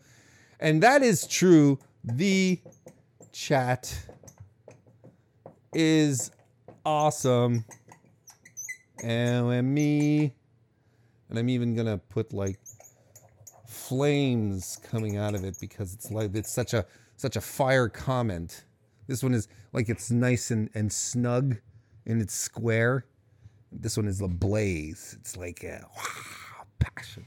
And 0.60 0.84
that 0.84 1.02
is 1.02 1.26
true. 1.26 1.80
The 2.04 2.62
chat 3.32 3.92
is 5.74 6.30
awesome. 6.86 7.66
And 9.04 9.74
me 9.74 10.32
and 11.28 11.40
I'm 11.40 11.50
even 11.50 11.76
gonna 11.76 11.98
put 11.98 12.34
like 12.34 12.60
flames 13.68 14.80
coming 14.84 15.18
out 15.18 15.34
of 15.34 15.44
it 15.44 15.58
because 15.60 15.96
it's 15.96 16.12
like 16.12 16.36
it's 16.36 16.52
such 16.54 16.76
a 16.76 16.86
such 17.18 17.36
a 17.36 17.42
fire 17.42 17.90
comment. 17.90 18.64
This 19.08 19.24
one 19.24 19.34
is 19.34 19.48
like 19.74 19.90
it's 19.90 20.12
nice 20.12 20.52
and, 20.52 20.70
and 20.74 20.92
snug 20.92 21.58
and 22.06 22.22
it's 22.22 22.34
square. 22.34 23.06
This 23.72 23.98
one 23.98 24.08
is 24.08 24.22
a 24.22 24.28
blaze. 24.28 25.16
It's 25.20 25.38
like 25.38 25.64
a 25.64 25.86
wow, 25.96 26.66
passion. 26.80 27.26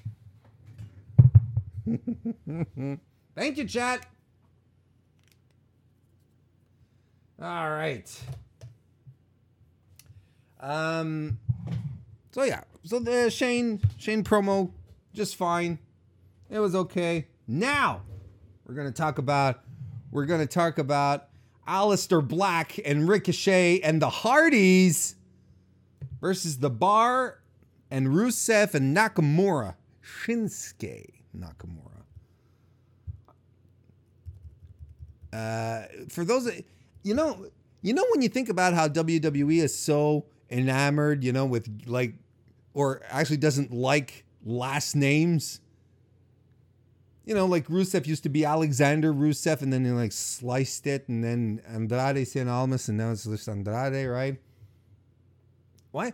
Thank 3.35 3.57
you, 3.59 3.67
chat. 3.67 4.07
All 7.41 7.71
right. 7.71 8.21
Um. 10.61 11.39
So 12.33 12.45
yeah. 12.45 12.63
So 12.85 12.99
the 12.99 13.31
Shane 13.31 13.81
Shane 13.99 14.23
promo 14.25 14.71
just 15.13 15.37
fine. 15.37 15.79
It 16.51 16.59
was 16.59 16.75
okay. 16.75 17.29
Now 17.47 18.03
we're 18.67 18.75
gonna 18.75 18.93
talk 18.93 19.19
about 19.19 19.61
we're 20.11 20.27
gonna 20.27 20.47
talk 20.47 20.79
about 20.79 21.29
Aleister 21.67 22.27
Black 22.27 22.79
and 22.85 23.09
Ricochet 23.09 23.81
and 23.81 24.01
the 24.01 24.11
Hardys 24.11 25.17
versus 26.21 26.59
The 26.59 26.71
Bar 26.71 27.41
and 27.91 28.09
Rusev 28.09 28.75
and 28.75 28.97
Nakamura. 28.97 29.75
Shinsuke 30.03 31.07
Nakamura. 31.37 32.05
Uh, 35.33 35.87
for 36.09 36.25
those, 36.25 36.51
you 37.03 37.15
know, 37.15 37.47
you 37.83 37.93
know 37.93 38.05
when 38.11 38.23
you 38.23 38.29
think 38.29 38.49
about 38.49 38.73
how 38.73 38.89
WWE 38.89 39.63
is 39.63 39.77
so 39.77 40.27
enamored, 40.51 41.25
you 41.25 41.33
know, 41.33 41.45
with 41.45 41.69
like, 41.87 42.15
or 42.73 43.03
actually 43.11 43.39
doesn't 43.39 43.73
like 43.73 44.25
last 44.45 44.95
names. 44.95 45.61
You 47.25 47.35
know, 47.35 47.47
like 47.47 47.67
Rusev 47.69 48.07
used 48.07 48.23
to 48.25 48.29
be 48.29 48.45
Alexander 48.45 49.13
Rusev, 49.13 49.63
and 49.63 49.73
then 49.73 49.85
he 49.85 49.91
like 49.91 50.13
sliced 50.13 50.87
it, 50.87 51.09
and 51.09 51.25
then 51.25 51.63
Andrade 51.67 52.27
Cien 52.27 52.49
Almas, 52.49 52.89
and 52.89 52.99
now 52.99 53.11
it's 53.13 53.25
just 53.25 53.49
Andrade, 53.49 54.09
right? 54.09 54.37
Why, 55.91 56.13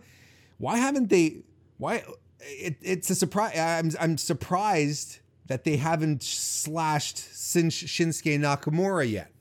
why 0.57 0.77
haven't 0.77 1.09
they? 1.09 1.37
Why? 1.77 2.03
It, 2.39 2.77
it's 2.81 3.09
a 3.09 3.15
surprise. 3.15 3.57
I'm 3.57 3.91
I'm 3.99 4.17
surprised 4.17 5.19
that 5.47 5.63
they 5.65 5.75
haven't 5.75 6.23
slashed 6.23 7.17
Shinsuke 7.17 8.39
Nakamura 8.39 9.09
yet. 9.09 9.31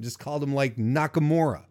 Just 0.00 0.18
called 0.18 0.42
him 0.42 0.54
like 0.54 0.76
Nakamura. 0.76 1.64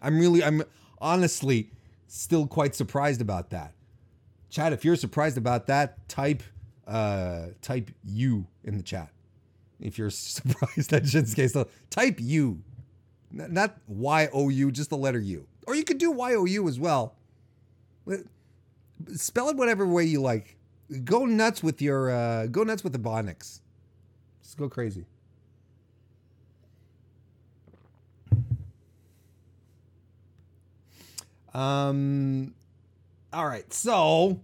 I'm 0.00 0.18
really, 0.18 0.42
I'm 0.42 0.62
honestly 0.98 1.70
still 2.06 2.46
quite 2.46 2.74
surprised 2.74 3.20
about 3.20 3.50
that. 3.50 3.74
Chad, 4.48 4.72
if 4.72 4.84
you're 4.84 4.96
surprised 4.96 5.38
about 5.38 5.66
that, 5.66 6.08
type 6.08 6.42
uh 6.90 7.48
type 7.62 7.90
U 8.04 8.46
in 8.64 8.76
the 8.76 8.82
chat. 8.82 9.10
If 9.80 9.98
you're 9.98 10.10
surprised 10.10 10.90
that 10.90 11.04
Shinsuke 11.04 11.48
still 11.48 11.68
type 11.88 12.16
U. 12.20 12.62
Not 13.32 13.76
Y 13.86 14.28
O 14.32 14.48
U, 14.48 14.72
just 14.72 14.90
the 14.90 14.96
letter 14.96 15.20
U. 15.20 15.46
Or 15.66 15.74
you 15.74 15.84
could 15.84 15.98
do 15.98 16.10
Y 16.10 16.34
O 16.34 16.44
U 16.44 16.68
as 16.68 16.80
well. 16.80 17.14
Spell 19.14 19.48
it 19.48 19.56
whatever 19.56 19.86
way 19.86 20.04
you 20.04 20.20
like. 20.20 20.56
Go 21.04 21.24
nuts 21.24 21.62
with 21.62 21.80
your 21.80 22.10
uh 22.10 22.46
go 22.46 22.64
nuts 22.64 22.82
with 22.82 22.92
the 22.92 22.98
Bonics. 22.98 23.60
Just 24.42 24.58
go 24.58 24.68
crazy. 24.68 25.06
Um, 31.54 32.54
all 33.32 33.46
right, 33.46 33.72
so, 33.72 34.40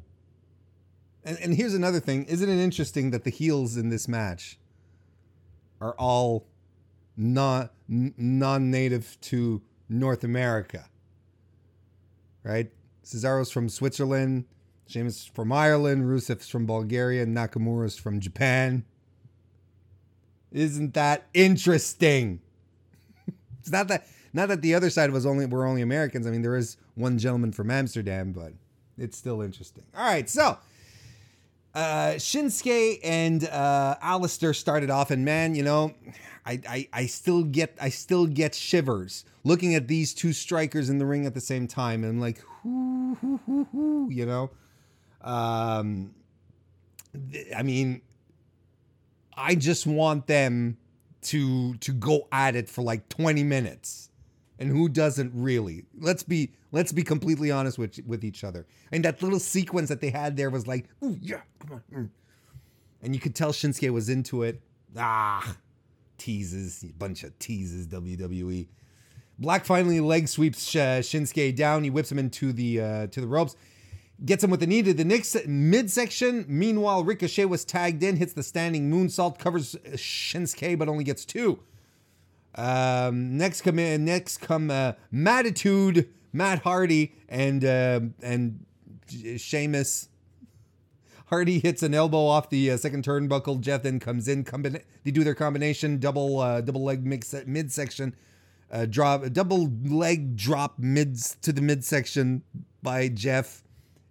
and, 1.26 1.36
and 1.42 1.54
here's 1.54 1.74
another 1.74 2.00
thing. 2.00 2.24
Isn't 2.26 2.48
it 2.48 2.62
interesting 2.62 3.10
that 3.10 3.24
the 3.24 3.30
heels 3.30 3.76
in 3.76 3.90
this 3.90 4.06
match 4.06 4.58
are 5.80 5.94
all 5.98 6.46
non 7.16 7.68
non-native 7.88 9.20
to 9.22 9.60
North 9.88 10.22
America? 10.22 10.88
Right? 12.44 12.70
Cesaro's 13.04 13.50
from 13.50 13.68
Switzerland, 13.68 14.44
Sheamus 14.86 15.26
from 15.26 15.52
Ireland, 15.52 16.04
Rusev's 16.04 16.48
from 16.48 16.64
Bulgaria, 16.64 17.24
and 17.24 17.36
Nakamura's 17.36 17.98
from 17.98 18.20
Japan. 18.20 18.84
Isn't 20.52 20.94
that 20.94 21.26
interesting? 21.34 22.40
it's 23.60 23.70
not 23.70 23.88
that 23.88 24.06
not 24.32 24.48
that 24.48 24.62
the 24.62 24.74
other 24.74 24.90
side 24.90 25.10
was 25.10 25.26
only 25.26 25.46
were 25.46 25.66
only 25.66 25.82
Americans. 25.82 26.24
I 26.24 26.30
mean, 26.30 26.42
there 26.42 26.56
is 26.56 26.76
one 26.94 27.18
gentleman 27.18 27.50
from 27.50 27.68
Amsterdam, 27.70 28.30
but 28.30 28.52
it's 28.96 29.18
still 29.18 29.42
interesting. 29.42 29.84
All 29.96 30.04
right, 30.04 30.30
so 30.30 30.58
uh, 31.76 32.14
Shinsuke 32.14 33.00
and 33.04 33.44
uh, 33.44 33.96
Aleister 34.02 34.56
started 34.56 34.88
off, 34.88 35.10
and 35.10 35.26
man, 35.26 35.54
you 35.54 35.62
know, 35.62 35.94
I, 36.46 36.60
I 36.66 36.88
I 36.92 37.06
still 37.06 37.44
get 37.44 37.76
I 37.80 37.90
still 37.90 38.26
get 38.26 38.54
shivers 38.54 39.26
looking 39.44 39.74
at 39.74 39.86
these 39.86 40.14
two 40.14 40.32
strikers 40.32 40.88
in 40.88 40.98
the 40.98 41.04
ring 41.04 41.26
at 41.26 41.34
the 41.34 41.40
same 41.40 41.68
time, 41.68 42.02
and 42.02 42.14
I'm 42.14 42.20
like, 42.20 42.42
you 42.64 44.24
know. 44.26 44.50
Um, 45.20 46.14
I 47.54 47.62
mean, 47.62 48.00
I 49.36 49.54
just 49.54 49.86
want 49.86 50.26
them 50.26 50.78
to 51.22 51.74
to 51.74 51.92
go 51.92 52.26
at 52.32 52.56
it 52.56 52.70
for 52.70 52.82
like 52.82 53.08
20 53.10 53.42
minutes 53.42 54.10
and 54.58 54.70
who 54.70 54.88
doesn't 54.88 55.32
really? 55.34 55.84
Let's 55.98 56.22
be 56.22 56.52
let's 56.72 56.92
be 56.92 57.02
completely 57.02 57.50
honest 57.50 57.78
with 57.78 57.98
with 58.06 58.24
each 58.24 58.44
other. 58.44 58.66
And 58.92 59.04
that 59.04 59.22
little 59.22 59.40
sequence 59.40 59.88
that 59.88 60.00
they 60.00 60.10
had 60.10 60.36
there 60.36 60.50
was 60.50 60.66
like 60.66 60.88
oh 61.02 61.16
yeah 61.20 61.40
come 61.60 61.72
on 61.72 61.82
mm. 61.92 62.08
and 63.02 63.14
you 63.14 63.20
could 63.20 63.34
tell 63.34 63.52
shinsuke 63.52 63.90
was 63.90 64.08
into 64.08 64.42
it. 64.42 64.60
Ah 64.96 65.56
teases 66.18 66.84
bunch 66.98 67.24
of 67.24 67.38
teases 67.38 67.86
wwe 67.88 68.66
black 69.38 69.64
finally 69.64 70.00
leg 70.00 70.28
sweeps 70.28 70.72
shinsuke 70.72 71.54
down. 71.54 71.84
He 71.84 71.90
whips 71.90 72.10
him 72.10 72.18
into 72.18 72.52
the 72.52 72.80
uh, 72.80 73.06
to 73.08 73.20
the 73.20 73.26
ropes. 73.26 73.56
Gets 74.24 74.42
him 74.42 74.50
with 74.50 74.60
the 74.60 74.66
knee 74.66 74.82
to 74.82 74.94
the 74.94 75.04
next 75.04 75.46
midsection. 75.46 76.46
Meanwhile 76.48 77.04
ricochet 77.04 77.44
was 77.44 77.64
tagged 77.64 78.02
in 78.02 78.16
hits 78.16 78.32
the 78.32 78.42
standing 78.42 78.90
moonsault 78.90 79.38
covers 79.38 79.76
shinsuke 79.92 80.78
but 80.78 80.88
only 80.88 81.04
gets 81.04 81.24
two 81.24 81.60
um, 82.56 83.36
next 83.36 83.62
come 83.62 83.78
in, 83.78 84.04
next 84.04 84.38
come 84.38 84.70
uh, 84.70 84.92
Mattitude, 85.10 86.08
Matt 86.32 86.60
Hardy, 86.60 87.14
and 87.28 87.64
uh, 87.64 88.00
and 88.22 88.64
Sheamus. 89.36 90.08
Hardy 91.26 91.58
hits 91.58 91.82
an 91.82 91.92
elbow 91.92 92.24
off 92.26 92.50
the 92.50 92.70
uh, 92.70 92.76
second 92.76 93.04
turnbuckle. 93.04 93.60
Jeff 93.60 93.82
then 93.82 93.98
comes 93.98 94.28
in. 94.28 94.44
They 95.04 95.10
do 95.10 95.24
their 95.24 95.34
combination 95.34 95.98
double 95.98 96.38
uh, 96.38 96.60
double 96.60 96.84
leg 96.84 97.04
mix 97.04 97.34
midsection 97.46 98.14
uh, 98.70 98.86
drop 98.86 99.24
double 99.32 99.70
leg 99.84 100.36
drop 100.36 100.78
mids 100.78 101.36
to 101.42 101.52
the 101.52 101.62
midsection 101.62 102.42
by 102.82 103.08
Jeff, 103.08 103.62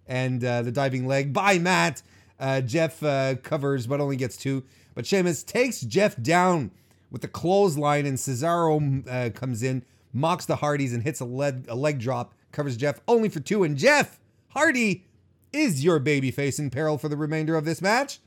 and 0.08 0.44
uh, 0.44 0.62
the 0.62 0.72
diving 0.72 1.08
leg 1.08 1.34
by 1.34 1.60
Matt. 1.60 2.02
Uh, 2.40 2.62
Jeff 2.62 3.02
uh, 3.02 3.36
covers 3.36 3.88
but 3.88 4.02
only 4.02 4.16
gets 4.16 4.38
two. 4.38 4.64
But 4.94 5.06
Sheamus 5.06 5.44
takes 5.44 5.82
Jeff 5.82 6.22
down 6.22 6.72
with 7.12 7.22
the 7.22 7.28
clothesline, 7.28 8.06
and 8.06 8.18
Cesaro 8.18 9.08
uh, 9.08 9.30
comes 9.32 9.64
in, 9.64 9.84
mocks 10.14 10.46
the 10.46 10.58
Hardys, 10.58 10.94
and 10.94 11.04
hits 11.04 11.20
a 11.20 11.26
leg, 11.26 11.66
a 11.68 11.76
leg 11.76 12.00
drop, 12.00 12.34
covers 12.52 12.78
Jeff 12.78 13.00
only 13.08 13.30
for 13.30 13.40
two. 13.40 13.64
And 13.64 13.78
Jeff 13.78 14.20
Hardy 14.50 15.06
is 15.52 15.84
your 15.84 16.00
babyface 16.00 16.60
in 16.60 16.70
peril 16.70 16.98
for 16.98 17.10
the 17.10 17.18
remainder 17.18 17.56
of 17.56 17.66
this 17.66 17.82
match. 17.82 18.20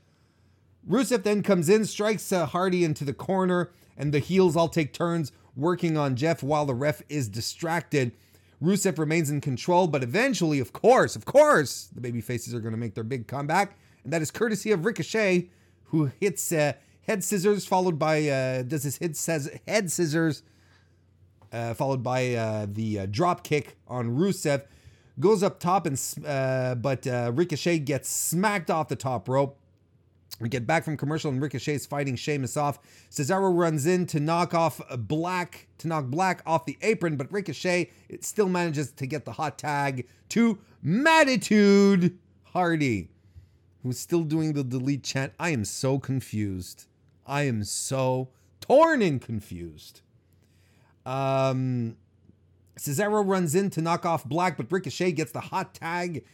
Rusev 0.87 1.23
then 1.23 1.43
comes 1.43 1.69
in, 1.69 1.85
strikes 1.85 2.31
uh, 2.31 2.45
Hardy 2.45 2.83
into 2.83 3.03
the 3.03 3.13
corner, 3.13 3.71
and 3.97 4.13
the 4.13 4.19
heels 4.19 4.55
all 4.55 4.69
take 4.69 4.93
turns 4.93 5.31
working 5.55 5.97
on 5.97 6.15
Jeff 6.15 6.41
while 6.41 6.65
the 6.65 6.73
ref 6.73 7.01
is 7.09 7.27
distracted. 7.27 8.13
Rusev 8.61 8.97
remains 8.97 9.29
in 9.29 9.41
control, 9.41 9.87
but 9.87 10.03
eventually, 10.03 10.59
of 10.59 10.73
course, 10.73 11.15
of 11.15 11.25
course, 11.25 11.89
the 11.93 12.01
baby 12.01 12.21
faces 12.21 12.53
are 12.53 12.59
going 12.59 12.73
to 12.73 12.79
make 12.79 12.93
their 12.93 13.03
big 13.03 13.27
comeback, 13.27 13.77
and 14.03 14.11
that 14.11 14.21
is 14.21 14.31
courtesy 14.31 14.71
of 14.71 14.85
Ricochet, 14.85 15.49
who 15.85 16.11
hits 16.19 16.51
uh, 16.51 16.73
head 17.09 17.23
scissors, 17.23 17.65
followed 17.65 17.97
by 17.97 18.29
uh, 18.29 18.61
does 18.61 18.83
his 18.83 18.99
head 18.99 19.17
says 19.17 19.49
head 19.67 19.91
scissors, 19.91 20.43
uh, 21.51 21.73
followed 21.73 22.03
by 22.03 22.35
uh, 22.35 22.67
the 22.71 22.99
uh, 22.99 23.05
drop 23.07 23.43
kick 23.43 23.77
on 23.87 24.15
Rusev, 24.15 24.61
goes 25.19 25.41
up 25.41 25.59
top 25.59 25.87
and 25.87 25.99
uh, 26.23 26.75
but 26.75 27.07
uh, 27.07 27.31
Ricochet 27.33 27.79
gets 27.79 28.09
smacked 28.09 28.69
off 28.69 28.89
the 28.89 28.95
top 28.95 29.27
rope. 29.27 29.57
We 30.39 30.49
get 30.49 30.67
back 30.67 30.85
from 30.85 30.97
commercial 30.97 31.31
and 31.31 31.41
Ricochet 31.41 31.73
is 31.73 31.87
fighting 31.87 32.15
Sheamus 32.15 32.55
off. 32.55 32.77
Cesaro 33.09 33.51
runs 33.57 33.87
in 33.87 34.05
to 34.05 34.19
knock 34.19 34.53
off 34.53 34.79
Black 34.95 35.67
to 35.79 35.87
knock 35.87 36.05
Black 36.05 36.43
off 36.45 36.65
the 36.65 36.77
apron, 36.83 37.17
but 37.17 37.31
Ricochet 37.33 37.89
it 38.07 38.23
still 38.23 38.47
manages 38.47 38.91
to 38.91 39.07
get 39.07 39.25
the 39.25 39.31
hot 39.31 39.57
tag 39.57 40.07
to 40.29 40.59
Mattitude 40.83 42.19
Hardy, 42.43 43.09
who's 43.81 43.97
still 43.97 44.23
doing 44.23 44.53
the 44.53 44.63
delete 44.63 45.03
chant. 45.03 45.33
I 45.39 45.49
am 45.49 45.65
so 45.65 45.97
confused. 45.97 46.85
I 47.29 47.43
am 47.43 47.63
so 47.63 48.29
torn 48.59 49.01
and 49.01 49.21
confused. 49.21 50.01
Um, 51.05 51.95
Cesaro 52.77 53.25
runs 53.25 53.55
in 53.55 53.69
to 53.71 53.81
knock 53.81 54.05
off 54.05 54.25
Black, 54.25 54.57
but 54.57 54.71
Ricochet 54.71 55.11
gets 55.13 55.31
the 55.31 55.39
hot 55.39 55.73
tag. 55.73 56.25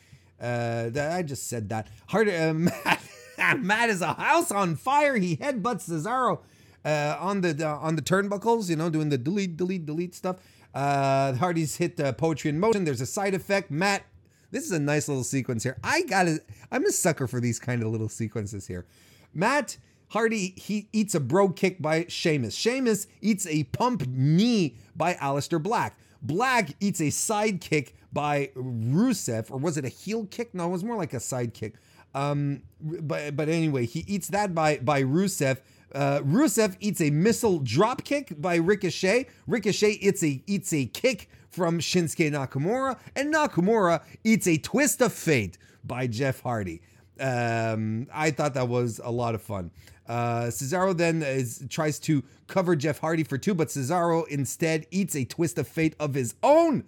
Uh, 0.42 0.90
I 0.96 1.22
just 1.22 1.48
said 1.48 1.70
that. 1.70 1.88
Hard, 2.08 2.30
uh, 2.30 2.54
Matt, 3.38 3.62
Matt 3.62 3.90
is 3.90 4.02
a 4.02 4.14
house 4.14 4.52
on 4.52 4.76
fire. 4.76 5.18
He 5.18 5.38
headbutts 5.38 5.90
Cesaro 5.90 6.40
uh, 6.84 7.18
on 7.20 7.42
the 7.42 7.66
on 7.66 7.96
the 7.96 8.02
turnbuckles. 8.02 8.70
You 8.70 8.78
know, 8.78 8.90
doing 8.90 9.10
the 9.10 9.18
delete, 9.18 9.58
delete, 9.58 9.86
delete 9.86 10.16
stuff. 10.16 10.38
Uh, 10.74 11.34
Hardy's 11.36 11.78
hit 11.78 11.98
poetry 12.18 12.50
in 12.50 12.60
motion. 12.60 12.84
There's 12.86 13.02
a 13.02 13.06
side 13.06 13.34
effect. 13.34 13.72
Matt, 13.72 14.04
this 14.52 14.66
is 14.66 14.72
a 14.72 14.80
nice 14.80 15.08
little 15.08 15.24
sequence 15.24 15.64
here. 15.64 15.78
I 15.84 16.04
got 16.04 16.28
it. 16.28 16.42
I'm 16.72 16.86
a 16.86 16.92
sucker 16.92 17.28
for 17.28 17.40
these 17.40 17.60
kind 17.60 17.82
of 17.82 17.90
little 17.90 18.10
sequences 18.10 18.68
here. 18.68 18.86
Matt 19.34 19.78
Hardy 20.10 20.54
he 20.58 20.88
eats 20.94 21.16
a 21.16 21.20
bro 21.20 21.50
kick 21.50 21.82
by 21.82 22.06
Sheamus. 22.08 22.56
Sheamus 22.56 23.08
eats 23.22 23.46
a 23.48 23.64
pump 23.66 24.08
knee 24.08 24.76
by 24.96 25.16
Aleister 25.16 25.62
Black. 25.62 25.98
Black 26.22 26.72
eats 26.80 27.02
a 27.02 27.10
side 27.10 27.62
kick 27.62 27.96
by 28.12 28.50
Rusev, 28.56 29.52
or 29.52 29.58
was 29.58 29.78
it 29.78 29.86
a 29.86 29.90
heel 29.90 30.26
kick? 30.26 30.54
No, 30.54 30.68
it 30.68 30.72
was 30.72 30.84
more 30.84 30.96
like 30.96 31.14
a 31.14 31.20
side 31.20 31.54
kick. 31.54 31.76
Um, 32.14 32.62
but 32.82 33.36
but 33.36 33.50
anyway, 33.50 33.86
he 33.86 34.00
eats 34.08 34.30
that 34.30 34.56
by 34.56 34.78
by 34.78 35.04
Rusev. 35.04 35.60
Uh, 35.94 36.20
Rusev 36.20 36.76
eats 36.80 37.00
a 37.02 37.10
missile 37.10 37.60
drop 37.60 38.04
kick 38.04 38.34
by 38.42 38.56
Ricochet. 38.56 39.28
Ricochet 39.48 39.92
eats 40.02 40.24
a 40.24 40.42
eats 40.48 40.74
a 40.74 40.86
kick 40.86 41.30
from 41.50 41.80
Shinsuke 41.80 42.32
Nakamura, 42.32 42.98
and 43.16 43.34
Nakamura 43.34 44.02
eats 44.24 44.48
a 44.48 44.58
twist 44.58 45.02
of 45.02 45.14
fate 45.14 45.58
by 45.84 46.08
Jeff 46.08 46.42
Hardy. 46.42 46.82
Um, 47.20 48.08
I 48.14 48.32
thought 48.32 48.56
that 48.56 48.68
was 48.68 49.00
a 49.04 49.12
lot 49.12 49.36
of 49.36 49.42
fun. 49.42 49.72
Uh, 50.08 50.46
Cesaro 50.46 50.96
then 50.96 51.24
is, 51.24 51.64
tries 51.70 52.00
to 52.00 52.24
cover 52.48 52.76
Jeff 52.76 53.00
Hardy 53.00 53.24
for 53.24 53.38
two, 53.38 53.54
but 53.54 53.70
Cesaro 53.70 54.28
instead 54.28 54.86
eats 54.92 55.16
a 55.16 55.26
twist 55.26 55.58
of 55.58 55.68
fate 55.68 55.96
of 56.00 56.14
his 56.14 56.36
own. 56.44 56.84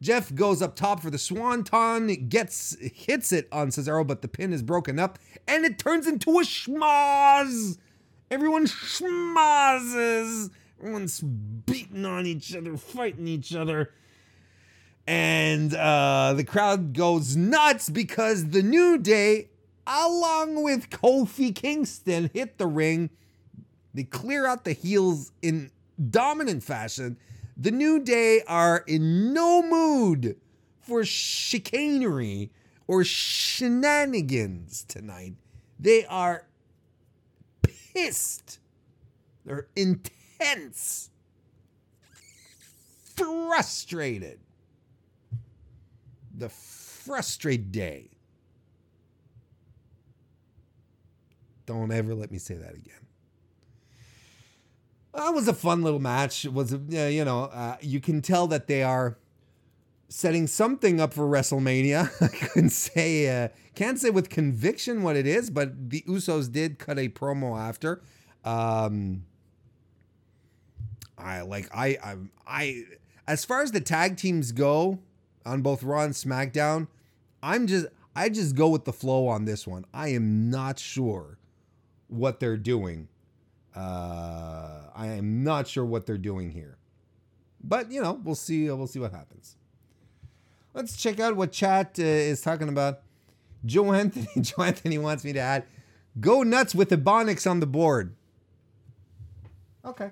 Jeff 0.00 0.32
goes 0.34 0.62
up 0.62 0.76
top 0.76 1.00
for 1.00 1.10
the 1.10 1.18
swanton, 1.18 2.28
gets 2.28 2.76
hits 2.80 3.32
it 3.32 3.48
on 3.50 3.68
Cesaro, 3.68 4.06
but 4.06 4.22
the 4.22 4.28
pin 4.28 4.52
is 4.52 4.62
broken 4.62 4.98
up, 4.98 5.18
and 5.46 5.64
it 5.64 5.78
turns 5.78 6.06
into 6.06 6.38
a 6.38 6.42
schmoz. 6.42 7.78
Everyone 8.30 8.66
schmozzes. 8.66 10.50
Everyone's 10.80 11.20
beating 11.20 12.04
on 12.04 12.26
each 12.26 12.54
other, 12.54 12.76
fighting 12.76 13.26
each 13.26 13.54
other. 13.54 13.90
And 15.06 15.74
uh, 15.74 16.34
the 16.36 16.44
crowd 16.44 16.92
goes 16.92 17.34
nuts 17.34 17.88
because 17.88 18.50
the 18.50 18.62
New 18.62 18.98
Day, 18.98 19.48
along 19.88 20.62
with 20.62 20.90
Kofi 20.90 21.54
Kingston, 21.54 22.30
hit 22.34 22.58
the 22.58 22.66
ring. 22.66 23.10
They 23.94 24.04
clear 24.04 24.46
out 24.46 24.64
the 24.64 24.74
heels 24.74 25.32
in 25.40 25.70
dominant 26.10 26.62
fashion. 26.62 27.16
The 27.56 27.70
New 27.70 27.98
Day 27.98 28.42
are 28.46 28.84
in 28.86 29.32
no 29.32 29.62
mood 29.62 30.36
for 30.80 31.04
chicanery 31.04 32.50
or 32.86 33.02
shenanigans 33.02 34.84
tonight. 34.84 35.34
They 35.80 36.04
are 36.06 36.46
pissed. 37.62 38.60
They're 39.44 39.68
intense, 39.74 41.10
frustrated. 43.16 44.38
The 46.36 46.50
frustrated 46.50 47.72
day. 47.72 48.10
Don't 51.68 51.92
ever 51.92 52.14
let 52.14 52.32
me 52.32 52.38
say 52.38 52.54
that 52.54 52.74
again. 52.74 53.06
That 55.12 55.34
was 55.34 55.48
a 55.48 55.52
fun 55.52 55.82
little 55.82 56.00
match. 56.00 56.46
It 56.46 56.54
was, 56.54 56.72
uh, 56.72 56.78
you 56.88 57.26
know, 57.26 57.42
uh, 57.44 57.76
you 57.82 58.00
can 58.00 58.22
tell 58.22 58.46
that 58.46 58.68
they 58.68 58.82
are 58.82 59.18
setting 60.08 60.46
something 60.46 60.98
up 60.98 61.12
for 61.12 61.28
WrestleMania. 61.28 62.10
I 62.22 62.28
couldn't 62.28 62.70
say, 62.70 63.44
uh, 63.44 63.48
can't 63.74 63.98
say 63.98 64.08
with 64.08 64.30
conviction 64.30 65.02
what 65.02 65.14
it 65.14 65.26
is, 65.26 65.50
but 65.50 65.90
the 65.90 66.02
Usos 66.08 66.50
did 66.50 66.78
cut 66.78 66.98
a 66.98 67.10
promo 67.10 67.60
after. 67.60 68.00
Um, 68.46 69.26
I 71.18 71.42
like, 71.42 71.68
I, 71.76 71.98
I, 72.02 72.16
I, 72.46 72.84
as 73.26 73.44
far 73.44 73.60
as 73.60 73.72
the 73.72 73.82
tag 73.82 74.16
teams 74.16 74.52
go 74.52 75.00
on 75.44 75.60
both 75.60 75.82
Raw 75.82 76.00
and 76.00 76.14
SmackDown, 76.14 76.88
I'm 77.42 77.66
just, 77.66 77.88
I 78.16 78.30
just 78.30 78.54
go 78.54 78.70
with 78.70 78.86
the 78.86 78.92
flow 78.94 79.28
on 79.28 79.44
this 79.44 79.66
one. 79.66 79.84
I 79.92 80.08
am 80.08 80.48
not 80.48 80.78
sure 80.78 81.37
what 82.08 82.40
they're 82.40 82.56
doing. 82.56 83.08
Uh, 83.74 84.82
I 84.94 85.06
am 85.06 85.44
not 85.44 85.68
sure 85.68 85.84
what 85.84 86.06
they're 86.06 86.18
doing 86.18 86.50
here, 86.50 86.78
but 87.62 87.92
you 87.92 88.02
know, 88.02 88.20
we'll 88.24 88.34
see. 88.34 88.70
We'll 88.70 88.86
see 88.86 88.98
what 88.98 89.12
happens. 89.12 89.56
Let's 90.74 90.96
check 90.96 91.20
out 91.20 91.36
what 91.36 91.52
chat 91.52 91.96
uh, 91.98 92.02
is 92.02 92.40
talking 92.40 92.68
about. 92.68 93.00
Joe 93.64 93.92
Anthony, 93.92 94.28
Joe 94.40 94.62
Anthony 94.62 94.98
wants 94.98 95.24
me 95.24 95.32
to 95.32 95.40
add, 95.40 95.64
go 96.20 96.42
nuts 96.42 96.74
with 96.74 96.90
Ebonics 96.90 97.48
on 97.48 97.60
the 97.60 97.66
board. 97.66 98.14
Okay. 99.84 100.10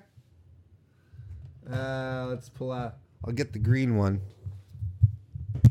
Uh, 1.71 2.25
let's 2.29 2.49
pull 2.49 2.71
out. 2.71 2.95
I'll 3.25 3.33
get 3.33 3.53
the 3.53 3.59
green 3.59 3.97
one. 3.97 4.21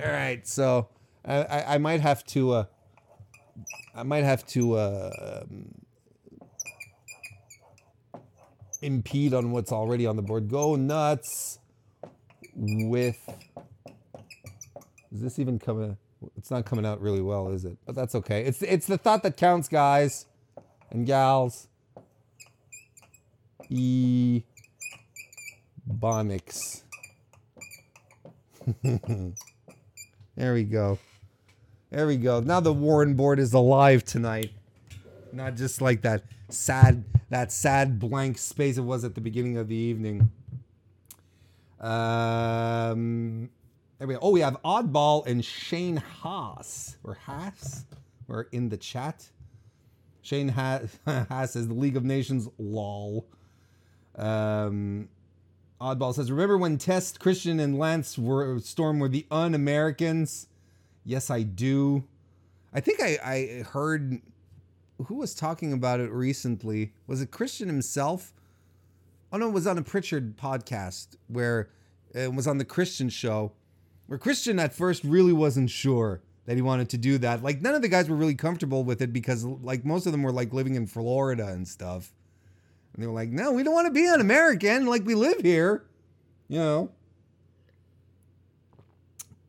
All 0.04 0.10
right, 0.10 0.46
so 0.46 0.88
I, 1.24 1.42
I, 1.42 1.74
I 1.74 1.78
might 1.78 2.00
have 2.00 2.24
to. 2.26 2.52
Uh, 2.52 2.64
I 3.94 4.02
might 4.02 4.24
have 4.24 4.46
to 4.48 4.74
uh, 4.74 5.42
um, 5.42 5.85
impede 8.82 9.34
on 9.34 9.50
what's 9.50 9.72
already 9.72 10.06
on 10.06 10.16
the 10.16 10.22
board. 10.22 10.48
Go 10.48 10.76
nuts 10.76 11.58
with 12.54 13.18
is 15.12 15.22
this 15.22 15.38
even 15.38 15.58
coming? 15.58 15.96
It's 16.36 16.50
not 16.50 16.64
coming 16.64 16.84
out 16.84 17.00
really 17.00 17.22
well, 17.22 17.48
is 17.48 17.64
it? 17.64 17.76
But 17.86 17.94
that's 17.94 18.14
okay. 18.14 18.44
It's 18.44 18.62
it's 18.62 18.86
the 18.86 18.98
thought 18.98 19.22
that 19.22 19.36
counts, 19.36 19.68
guys 19.68 20.26
and 20.90 21.06
gals. 21.06 21.68
E 23.68 24.42
Bonics. 25.88 26.82
there 30.36 30.54
we 30.54 30.64
go. 30.64 30.98
There 31.90 32.06
we 32.06 32.16
go. 32.16 32.40
Now 32.40 32.60
the 32.60 32.72
Warren 32.72 33.14
board 33.14 33.38
is 33.38 33.52
alive 33.52 34.04
tonight. 34.04 34.52
Not 35.32 35.54
just 35.54 35.80
like 35.80 36.02
that 36.02 36.24
sad 36.48 37.04
that 37.30 37.52
sad 37.52 37.98
blank 37.98 38.38
space 38.38 38.78
it 38.78 38.82
was 38.82 39.04
at 39.04 39.14
the 39.14 39.20
beginning 39.20 39.56
of 39.56 39.68
the 39.68 39.76
evening. 39.76 40.30
Um 41.80 43.50
go. 44.04 44.18
Oh, 44.20 44.30
we 44.30 44.40
have 44.40 44.60
Oddball 44.62 45.26
and 45.26 45.44
Shane 45.44 45.96
Haas 45.96 46.96
or 47.02 47.14
Haas. 47.14 47.84
We're 48.26 48.42
in 48.52 48.68
the 48.68 48.76
chat. 48.76 49.30
Shane 50.22 50.48
Haas, 51.06 51.52
says 51.52 51.68
the 51.68 51.74
League 51.74 51.96
of 51.96 52.04
Nations 52.04 52.48
lol. 52.58 53.26
Um, 54.16 55.08
Oddball 55.80 56.14
says, 56.14 56.30
remember 56.32 56.58
when 56.58 56.78
Test, 56.78 57.20
Christian, 57.20 57.60
and 57.60 57.78
Lance 57.78 58.18
were 58.18 58.58
Storm 58.58 58.98
were 58.98 59.08
the 59.08 59.26
un-Americans? 59.30 60.48
Yes, 61.04 61.30
I 61.30 61.42
do. 61.42 62.04
I 62.74 62.80
think 62.80 63.00
I, 63.00 63.18
I 63.24 63.62
heard 63.62 64.20
who 65.04 65.14
was 65.16 65.34
talking 65.34 65.72
about 65.72 66.00
it 66.00 66.10
recently. 66.10 66.92
Was 67.06 67.20
it 67.20 67.30
Christian 67.30 67.68
himself? 67.68 68.32
Oh 69.32 69.38
no, 69.38 69.48
it 69.48 69.52
was 69.52 69.66
on 69.66 69.78
a 69.78 69.82
Prichard 69.82 70.36
podcast 70.36 71.16
where 71.28 71.68
it 72.14 72.32
was 72.32 72.46
on 72.46 72.58
the 72.58 72.64
Christian 72.64 73.08
show 73.08 73.52
where 74.06 74.18
Christian 74.18 74.58
at 74.58 74.72
first 74.72 75.04
really 75.04 75.32
wasn't 75.32 75.70
sure 75.70 76.22
that 76.46 76.54
he 76.54 76.62
wanted 76.62 76.88
to 76.90 76.98
do 76.98 77.18
that. 77.18 77.42
Like 77.42 77.60
none 77.60 77.74
of 77.74 77.82
the 77.82 77.88
guys 77.88 78.08
were 78.08 78.16
really 78.16 78.34
comfortable 78.34 78.84
with 78.84 79.02
it 79.02 79.12
because 79.12 79.44
like 79.44 79.84
most 79.84 80.06
of 80.06 80.12
them 80.12 80.22
were 80.22 80.32
like 80.32 80.52
living 80.52 80.76
in 80.76 80.86
Florida 80.86 81.48
and 81.48 81.66
stuff. 81.66 82.12
And 82.94 83.02
they 83.02 83.06
were 83.06 83.12
like, 83.12 83.28
"No, 83.30 83.52
we 83.52 83.62
don't 83.62 83.74
want 83.74 83.88
to 83.88 83.92
be 83.92 84.06
an 84.06 84.20
American. 84.20 84.86
Like 84.86 85.04
we 85.04 85.14
live 85.14 85.40
here." 85.40 85.84
You 86.48 86.58
know. 86.58 86.90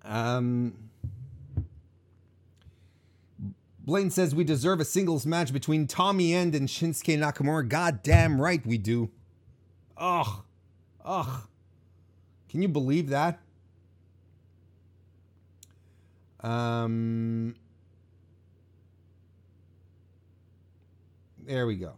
Um 0.03 0.86
Blaine 3.87 4.09
says 4.09 4.35
we 4.35 4.43
deserve 4.43 4.81
a 4.81 4.85
singles 4.85 5.25
match 5.25 5.53
between 5.53 5.87
Tommy 5.87 6.33
End 6.33 6.53
and 6.53 6.67
Shinsuke 6.67 7.17
Nakamura. 7.17 7.65
God 7.69 8.03
damn 8.03 8.39
right 8.39 8.63
we 8.65 8.77
do. 8.77 9.09
Ugh. 9.95 10.43
Ugh. 11.05 11.47
Can 12.49 12.61
you 12.61 12.67
believe 12.67 13.07
that? 13.11 13.39
Um, 16.41 17.55
there 21.45 21.65
we 21.65 21.77
go. 21.77 21.93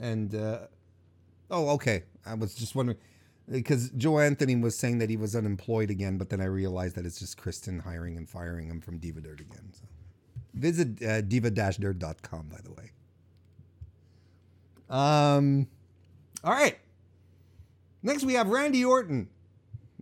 And 0.00 0.34
uh, 0.34 0.58
oh, 1.52 1.68
okay. 1.74 2.02
I 2.26 2.34
was 2.34 2.52
just 2.56 2.74
wondering 2.74 2.98
because 3.50 3.90
Joe 3.90 4.18
Anthony 4.20 4.56
was 4.56 4.76
saying 4.76 4.98
that 4.98 5.10
he 5.10 5.16
was 5.16 5.36
unemployed 5.36 5.90
again, 5.90 6.16
but 6.16 6.30
then 6.30 6.40
I 6.40 6.46
realized 6.46 6.96
that 6.96 7.04
it's 7.04 7.18
just 7.18 7.36
Kristen 7.36 7.80
hiring 7.80 8.16
and 8.16 8.28
firing 8.28 8.68
him 8.68 8.80
from 8.80 8.98
Diva 8.98 9.20
Dirt 9.20 9.40
again. 9.40 9.72
So 9.72 9.84
visit 10.54 11.02
uh, 11.02 11.20
diva-dirt.com, 11.20 12.48
by 12.48 12.58
the 12.62 12.72
way. 12.72 12.90
Um, 14.88 15.66
all 16.42 16.52
right. 16.52 16.78
Next, 18.02 18.24
we 18.24 18.34
have 18.34 18.48
Randy 18.48 18.84
Orton. 18.84 19.28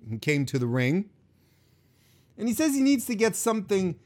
He 0.09 0.19
came 0.19 0.45
to 0.47 0.59
the 0.59 0.67
ring. 0.67 1.11
And 2.37 2.49
he 2.49 2.55
says 2.55 2.75
he 2.75 2.81
needs 2.81 3.07
to 3.07 3.15
get 3.15 3.37
something. 3.37 3.97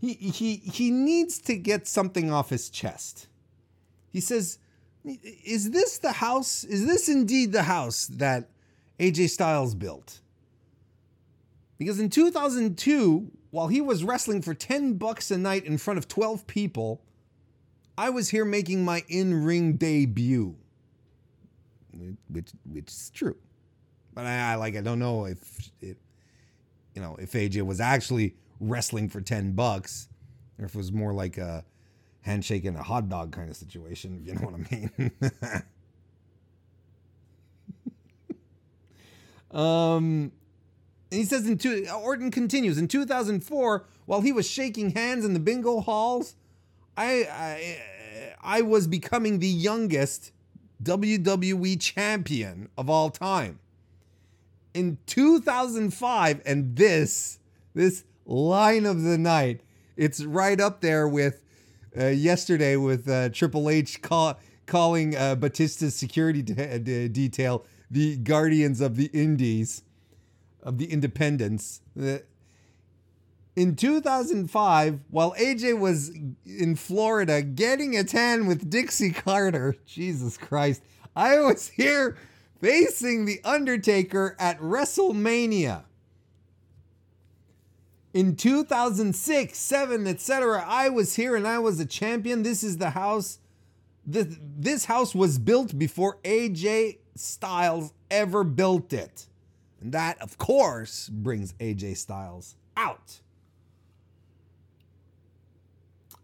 He, 0.00 0.14
he, 0.14 0.56
he 0.56 0.90
needs 0.90 1.38
to 1.40 1.56
get 1.56 1.86
something 1.86 2.30
off 2.30 2.50
his 2.50 2.68
chest. 2.70 3.28
He 4.10 4.20
says, 4.20 4.58
Is 5.04 5.70
this 5.70 5.98
the 5.98 6.12
house? 6.12 6.64
Is 6.64 6.86
this 6.86 7.08
indeed 7.08 7.52
the 7.52 7.64
house 7.64 8.06
that 8.06 8.50
AJ 8.98 9.30
Styles 9.30 9.74
built? 9.74 10.20
Because 11.78 12.00
in 12.00 12.10
2002, 12.10 13.30
while 13.50 13.68
he 13.68 13.80
was 13.80 14.02
wrestling 14.02 14.42
for 14.42 14.54
10 14.54 14.94
bucks 14.94 15.30
a 15.30 15.38
night 15.38 15.64
in 15.64 15.78
front 15.78 15.98
of 15.98 16.08
12 16.08 16.46
people, 16.46 17.02
I 17.96 18.10
was 18.10 18.30
here 18.30 18.44
making 18.44 18.84
my 18.84 19.04
in 19.08 19.44
ring 19.44 19.74
debut 19.74 20.56
which 22.28 22.50
which 22.64 22.88
is 22.88 23.10
true. 23.14 23.36
But 24.14 24.26
I, 24.26 24.52
I 24.52 24.54
like 24.56 24.76
I 24.76 24.80
don't 24.80 24.98
know 24.98 25.26
if 25.26 25.70
it, 25.80 25.96
you 26.94 27.02
know, 27.02 27.16
if 27.20 27.32
AJ 27.32 27.62
was 27.66 27.80
actually 27.80 28.36
wrestling 28.60 29.08
for 29.08 29.20
ten 29.20 29.52
bucks, 29.52 30.08
or 30.58 30.64
if 30.66 30.74
it 30.74 30.78
was 30.78 30.92
more 30.92 31.12
like 31.12 31.38
a 31.38 31.64
handshake 32.22 32.64
and 32.64 32.76
a 32.76 32.82
hot 32.82 33.08
dog 33.08 33.32
kind 33.32 33.50
of 33.50 33.56
situation. 33.56 34.18
If 34.20 34.26
you 34.26 34.34
know 34.34 34.48
what 34.48 34.54
I 34.54 34.74
mean. 34.74 35.62
um. 39.50 40.32
he 41.10 41.24
says 41.24 41.46
in 41.46 41.58
two, 41.58 41.86
Orton 41.92 42.30
continues 42.30 42.78
in 42.78 42.88
2004 42.88 43.84
while 44.06 44.20
he 44.22 44.32
was 44.32 44.48
shaking 44.48 44.90
hands 44.90 45.24
in 45.24 45.34
the 45.34 45.40
bingo 45.40 45.80
halls, 45.80 46.34
I 46.96 47.28
I 47.30 47.82
I 48.40 48.62
was 48.62 48.86
becoming 48.86 49.38
the 49.38 49.48
youngest 49.48 50.32
WWE 50.82 51.80
champion 51.80 52.68
of 52.76 52.88
all 52.88 53.10
time. 53.10 53.58
In 54.74 54.98
2005, 55.06 56.42
and 56.46 56.76
this, 56.76 57.38
this 57.74 58.04
line 58.26 58.86
of 58.86 59.02
the 59.02 59.18
night, 59.18 59.60
it's 59.96 60.24
right 60.24 60.60
up 60.60 60.80
there 60.80 61.08
with 61.08 61.42
uh, 61.98 62.06
yesterday 62.06 62.76
with 62.76 63.08
uh, 63.08 63.28
Triple 63.30 63.68
H 63.68 64.00
call, 64.02 64.38
calling 64.66 65.16
uh, 65.16 65.34
Batista's 65.34 65.96
security 65.96 66.42
de- 66.42 66.78
de- 66.78 67.08
detail 67.08 67.64
the 67.90 68.16
Guardians 68.16 68.80
of 68.80 68.96
the 68.96 69.10
Indies, 69.12 69.82
of 70.62 70.78
the 70.78 70.86
Independence. 70.86 71.80
Uh, 72.00 72.18
in 73.56 73.74
2005, 73.74 75.00
while 75.10 75.34
AJ 75.34 75.80
was 75.80 76.12
in 76.46 76.76
Florida 76.76 77.42
getting 77.42 77.96
a 77.96 78.04
tan 78.04 78.46
with 78.46 78.70
Dixie 78.70 79.10
Carter, 79.10 79.74
Jesus 79.86 80.36
Christ, 80.36 80.82
I 81.16 81.40
was 81.40 81.68
here 81.68 82.16
facing 82.60 83.24
The 83.24 83.40
Undertaker 83.44 84.36
at 84.38 84.60
WrestleMania. 84.60 85.84
In 88.14 88.36
2006, 88.36 89.58
7, 89.58 90.06
etc., 90.06 90.64
I 90.66 90.88
was 90.88 91.16
here 91.16 91.36
and 91.36 91.46
I 91.46 91.58
was 91.58 91.80
a 91.80 91.86
champion. 91.86 92.42
This 92.42 92.62
is 92.62 92.78
the 92.78 92.90
house. 92.90 93.38
This, 94.06 94.38
this 94.40 94.84
house 94.86 95.14
was 95.14 95.38
built 95.38 95.78
before 95.78 96.18
AJ 96.22 96.98
Styles 97.18 97.92
ever 98.10 98.44
built 98.44 98.92
it. 98.92 99.26
And 99.80 99.92
that, 99.92 100.20
of 100.20 100.38
course, 100.38 101.08
brings 101.08 101.52
AJ 101.54 101.96
Styles 101.96 102.56
out. 102.76 103.20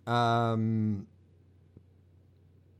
Um, 0.07 1.07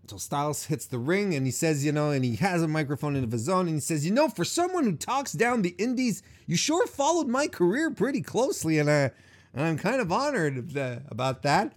so 0.09 0.16
Styles 0.16 0.66
hits 0.66 0.87
the 0.87 0.98
ring 0.98 1.35
and 1.35 1.46
he 1.46 1.53
says, 1.53 1.85
you 1.85 1.92
know, 1.92 2.11
and 2.11 2.24
he 2.24 2.37
has 2.37 2.62
a 2.62 2.68
microphone 2.68 3.16
of 3.16 3.33
his 3.33 3.48
own 3.48 3.66
and 3.66 3.77
he 3.77 3.81
says, 3.81 4.05
you 4.05 4.12
know, 4.12 4.29
for 4.29 4.44
someone 4.44 4.85
who 4.85 4.96
talks 4.96 5.33
down 5.33 5.62
the 5.62 5.74
indies, 5.79 6.22
you 6.46 6.57
sure 6.57 6.87
followed 6.87 7.29
my 7.29 7.46
career 7.46 7.90
pretty 7.90 8.20
closely. 8.20 8.79
And, 8.79 8.90
I, 8.90 9.11
and 9.55 9.62
I'm 9.62 9.79
kind 9.79 10.00
of 10.00 10.12
honored 10.12 10.77
about 11.09 11.42
that. 11.42 11.72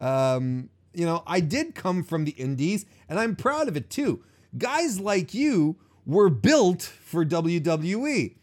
Um, 0.00 0.70
you 0.94 1.04
know, 1.04 1.22
I 1.26 1.40
did 1.40 1.74
come 1.74 2.02
from 2.02 2.24
the 2.24 2.32
indies 2.32 2.86
and 3.08 3.18
I'm 3.18 3.36
proud 3.36 3.68
of 3.68 3.76
it 3.76 3.90
too. 3.90 4.24
Guys 4.56 4.98
like 4.98 5.34
you 5.34 5.76
were 6.06 6.30
built 6.30 6.82
for 6.82 7.24
WWE. 7.24 8.34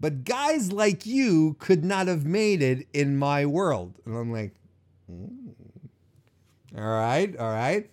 But 0.00 0.24
guys 0.24 0.72
like 0.72 1.06
you 1.06 1.56
could 1.58 1.84
not 1.84 2.08
have 2.08 2.24
made 2.24 2.62
it 2.62 2.86
in 2.92 3.16
my 3.16 3.46
world. 3.46 3.94
And 4.04 4.16
I'm 4.16 4.32
like, 4.32 4.54
mm. 5.10 5.30
all 6.76 6.82
right, 6.82 7.36
all 7.36 7.50
right. 7.50 7.88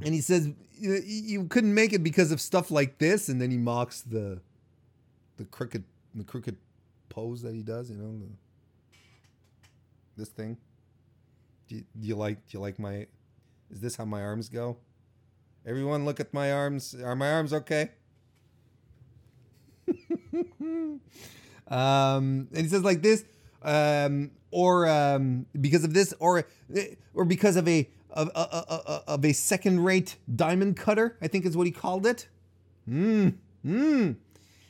And 0.00 0.14
he 0.14 0.20
says, 0.20 0.50
you 0.78 1.44
couldn't 1.46 1.74
make 1.74 1.92
it 1.92 2.02
because 2.02 2.32
of 2.32 2.40
stuff 2.40 2.70
like 2.70 2.98
this. 2.98 3.28
And 3.28 3.40
then 3.40 3.50
he 3.50 3.56
mocks 3.56 4.00
the 4.00 4.40
the 5.36 5.44
crooked 5.44 5.84
the 6.14 6.24
crooked 6.24 6.56
pose 7.08 7.42
that 7.42 7.54
he 7.54 7.62
does, 7.62 7.90
you 7.90 7.96
know, 7.96 8.18
the, 8.18 8.26
this 10.16 10.28
thing. 10.28 10.56
Do 11.68 11.76
you, 11.76 11.84
do 12.00 12.08
you 12.08 12.16
like 12.16 12.46
do 12.48 12.58
you 12.58 12.60
like 12.60 12.78
my 12.78 13.06
is 13.70 13.80
this 13.80 13.96
how 13.96 14.04
my 14.04 14.22
arms 14.22 14.48
go? 14.48 14.76
Everyone 15.66 16.04
look 16.04 16.18
at 16.18 16.34
my 16.34 16.52
arms. 16.52 16.94
Are 16.94 17.14
my 17.14 17.32
arms 17.32 17.52
okay? 17.52 17.90
um, 19.92 20.98
and 21.68 22.48
he 22.52 22.68
says 22.68 22.82
like 22.82 23.02
this, 23.02 23.24
um, 23.62 24.30
or 24.50 24.88
um, 24.88 25.46
because 25.60 25.84
of 25.84 25.94
this, 25.94 26.12
or 26.18 26.44
or 27.14 27.24
because 27.24 27.56
of 27.56 27.68
a 27.68 27.88
of, 28.10 28.28
of, 28.30 29.02
of 29.06 29.24
a 29.24 29.32
second-rate 29.32 30.16
diamond 30.34 30.76
cutter. 30.76 31.16
I 31.22 31.28
think 31.28 31.46
is 31.46 31.56
what 31.56 31.66
he 31.66 31.72
called 31.72 32.06
it. 32.06 32.28
Hmm. 32.86 33.30
Hmm. 33.62 34.12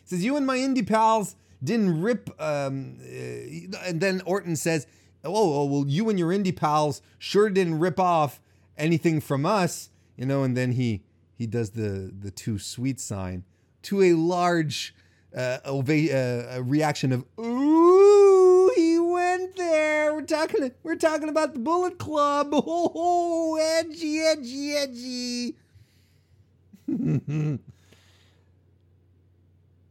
Says 0.04 0.22
you 0.24 0.36
and 0.36 0.46
my 0.46 0.58
indie 0.58 0.86
pals 0.86 1.36
didn't 1.64 2.02
rip. 2.02 2.28
Um, 2.40 2.98
uh, 3.00 3.78
and 3.86 4.00
then 4.00 4.20
Orton 4.26 4.56
says, 4.56 4.86
"Oh, 5.24 5.62
oh, 5.62 5.64
well, 5.64 5.84
you 5.86 6.10
and 6.10 6.18
your 6.18 6.30
indie 6.30 6.54
pals 6.54 7.00
sure 7.18 7.48
didn't 7.48 7.78
rip 7.78 7.98
off 7.98 8.40
anything 8.76 9.20
from 9.20 9.46
us." 9.46 9.88
You 10.16 10.26
know, 10.26 10.42
and 10.42 10.56
then 10.56 10.72
he 10.72 11.02
he 11.34 11.46
does 11.46 11.70
the 11.70 12.12
the 12.16 12.30
too 12.30 12.58
sweet 12.58 13.00
sign 13.00 13.44
to 13.82 14.02
a 14.02 14.12
large 14.12 14.94
uh, 15.36 15.58
ova- 15.64 16.56
uh, 16.56 16.62
reaction 16.62 17.12
of 17.12 17.24
ooh 17.38 18.70
he 18.76 18.98
went 18.98 19.56
there. 19.56 20.14
We're 20.14 20.22
talking 20.22 20.70
we're 20.82 20.96
talking 20.96 21.28
about 21.28 21.54
the 21.54 21.60
Bullet 21.60 21.98
Club. 21.98 22.50
Oh, 22.54 23.56
edgy, 23.56 24.20
edgy, 24.20 24.72
edgy. 24.74 25.56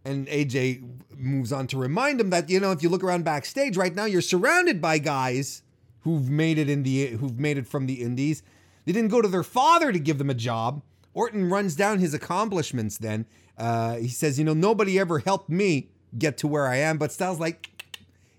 and 0.05 0.27
AJ 0.27 0.83
moves 1.17 1.51
on 1.51 1.67
to 1.67 1.77
remind 1.77 2.19
him 2.19 2.29
that 2.31 2.49
you 2.49 2.59
know 2.59 2.71
if 2.71 2.81
you 2.81 2.89
look 2.89 3.03
around 3.03 3.23
backstage 3.23 3.77
right 3.77 3.93
now, 3.93 4.05
you're 4.05 4.21
surrounded 4.21 4.81
by 4.81 4.97
guys 4.97 5.63
who've 6.01 6.29
made 6.29 6.57
it 6.57 6.69
in 6.69 6.83
the 6.83 7.07
who've 7.07 7.39
made 7.39 7.57
it 7.57 7.67
from 7.67 7.85
the 7.85 8.01
indies 8.01 8.43
they 8.85 8.91
didn't 8.91 9.11
go 9.11 9.21
to 9.21 9.27
their 9.27 9.43
father 9.43 9.91
to 9.91 9.99
give 9.99 10.17
them 10.17 10.29
a 10.29 10.35
job. 10.35 10.81
Orton 11.13 11.49
runs 11.49 11.75
down 11.75 11.99
his 11.99 12.13
accomplishments 12.13 12.97
then. 12.97 13.25
Uh, 13.57 13.95
he 13.95 14.07
says, 14.07 14.39
You 14.39 14.45
know, 14.45 14.53
nobody 14.53 14.99
ever 14.99 15.19
helped 15.19 15.49
me 15.49 15.89
get 16.17 16.37
to 16.39 16.47
where 16.47 16.67
I 16.67 16.77
am. 16.77 16.97
But 16.97 17.11
Styles, 17.11 17.39
like, 17.39 17.69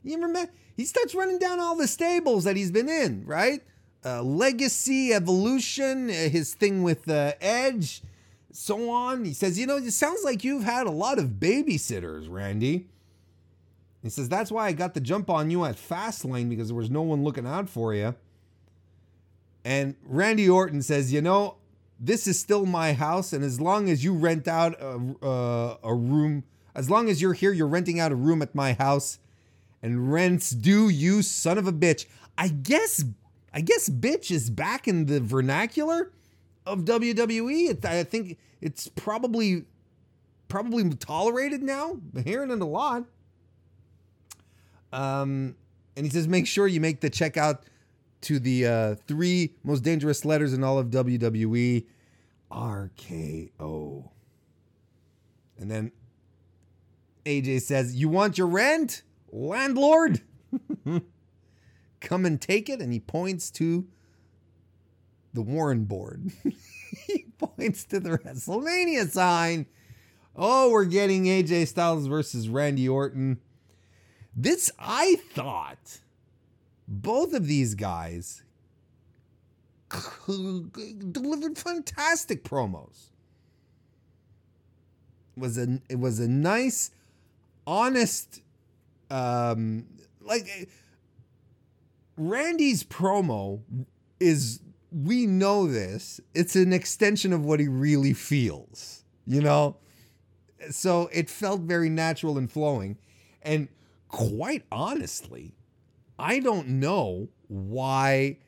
you 0.02 0.14
remember? 0.14 0.50
He 0.76 0.84
starts 0.84 1.14
running 1.14 1.38
down 1.38 1.60
all 1.60 1.76
the 1.76 1.86
stables 1.86 2.44
that 2.44 2.56
he's 2.56 2.70
been 2.70 2.88
in, 2.88 3.24
right? 3.26 3.62
Uh, 4.04 4.22
legacy, 4.22 5.12
evolution, 5.12 6.10
uh, 6.10 6.28
his 6.28 6.54
thing 6.54 6.82
with 6.82 7.08
uh, 7.08 7.32
Edge, 7.40 8.02
so 8.52 8.90
on. 8.90 9.24
He 9.24 9.32
says, 9.32 9.58
You 9.58 9.66
know, 9.66 9.76
it 9.76 9.90
sounds 9.92 10.24
like 10.24 10.42
you've 10.42 10.64
had 10.64 10.86
a 10.86 10.90
lot 10.90 11.18
of 11.18 11.38
babysitters, 11.38 12.28
Randy. 12.28 12.88
He 14.02 14.10
says, 14.10 14.28
That's 14.28 14.50
why 14.50 14.66
I 14.66 14.72
got 14.72 14.94
the 14.94 15.00
jump 15.00 15.30
on 15.30 15.50
you 15.50 15.64
at 15.64 15.76
Fastlane 15.76 16.48
because 16.48 16.68
there 16.68 16.76
was 16.76 16.90
no 16.90 17.02
one 17.02 17.22
looking 17.22 17.46
out 17.46 17.68
for 17.68 17.94
you. 17.94 18.14
And 19.64 19.94
Randy 20.04 20.48
Orton 20.48 20.82
says, 20.82 21.12
you 21.12 21.20
know, 21.20 21.56
this 22.00 22.26
is 22.26 22.38
still 22.38 22.66
my 22.66 22.92
house, 22.94 23.32
and 23.32 23.44
as 23.44 23.60
long 23.60 23.88
as 23.88 24.02
you 24.02 24.12
rent 24.12 24.48
out 24.48 24.74
a, 24.80 25.24
uh, 25.24 25.76
a 25.84 25.94
room, 25.94 26.42
as 26.74 26.90
long 26.90 27.08
as 27.08 27.22
you're 27.22 27.32
here, 27.32 27.52
you're 27.52 27.68
renting 27.68 28.00
out 28.00 28.10
a 28.10 28.16
room 28.16 28.42
at 28.42 28.56
my 28.56 28.72
house, 28.72 29.20
and 29.82 30.12
rents 30.12 30.50
due, 30.50 30.88
you 30.88 31.22
son 31.22 31.58
of 31.58 31.68
a 31.68 31.72
bitch. 31.72 32.06
I 32.36 32.48
guess, 32.48 33.04
I 33.54 33.60
guess, 33.60 33.88
bitch 33.88 34.32
is 34.32 34.50
back 34.50 34.88
in 34.88 35.06
the 35.06 35.20
vernacular 35.20 36.10
of 36.66 36.80
WWE. 36.80 37.70
It, 37.70 37.84
I 37.84 38.02
think 38.02 38.38
it's 38.60 38.88
probably, 38.88 39.64
probably 40.48 40.88
tolerated 40.90 41.62
now. 41.62 41.98
I'm 42.16 42.24
hearing 42.24 42.50
it 42.50 42.60
a 42.60 42.66
lot. 42.66 43.04
Um, 44.92 45.56
and 45.96 46.04
he 46.04 46.10
says, 46.10 46.26
make 46.26 46.46
sure 46.46 46.66
you 46.66 46.80
make 46.80 47.00
the 47.00 47.10
checkout 47.10 47.60
to 48.22 48.38
the 48.38 48.66
uh, 48.66 48.94
three 49.06 49.54
most 49.62 49.80
dangerous 49.80 50.24
letters 50.24 50.52
in 50.52 50.64
all 50.64 50.78
of 50.78 50.88
WWE 50.88 51.86
RKO. 52.50 54.10
And 55.58 55.70
then 55.70 55.92
AJ 57.24 57.62
says, 57.62 57.94
You 57.94 58.08
want 58.08 58.38
your 58.38 58.46
rent? 58.46 59.02
Landlord? 59.30 60.20
Come 62.00 62.26
and 62.26 62.40
take 62.40 62.68
it. 62.68 62.80
And 62.80 62.92
he 62.92 63.00
points 63.00 63.50
to 63.52 63.86
the 65.32 65.42
Warren 65.42 65.84
board. 65.84 66.32
he 67.06 67.26
points 67.38 67.84
to 67.84 68.00
the 68.00 68.18
WrestleMania 68.18 69.08
sign. 69.08 69.66
Oh, 70.34 70.70
we're 70.70 70.84
getting 70.84 71.24
AJ 71.24 71.68
Styles 71.68 72.06
versus 72.06 72.48
Randy 72.48 72.88
Orton. 72.88 73.38
This, 74.34 74.70
I 74.78 75.16
thought, 75.34 76.00
both 76.92 77.32
of 77.32 77.46
these 77.46 77.74
guys 77.74 78.42
delivered 81.10 81.56
fantastic 81.56 82.44
promos. 82.44 83.08
It 85.36 85.40
was 85.40 85.56
a 85.56 85.80
it 85.88 85.98
was 85.98 86.20
a 86.20 86.28
nice, 86.28 86.90
honest, 87.66 88.42
um, 89.10 89.86
like 90.20 90.68
Randy's 92.18 92.84
promo 92.84 93.60
is 94.20 94.60
we 94.90 95.26
know 95.26 95.66
this. 95.66 96.20
It's 96.34 96.56
an 96.56 96.74
extension 96.74 97.32
of 97.32 97.42
what 97.42 97.58
he 97.58 97.68
really 97.68 98.12
feels, 98.12 99.04
you 99.26 99.40
know. 99.40 99.78
So 100.70 101.08
it 101.10 101.30
felt 101.30 101.62
very 101.62 101.88
natural 101.88 102.36
and 102.36 102.52
flowing, 102.52 102.98
and 103.40 103.68
quite 104.08 104.64
honestly, 104.70 105.54
I 106.18 106.40
don't 106.40 106.68
know 106.68 107.28
why. 107.48 108.38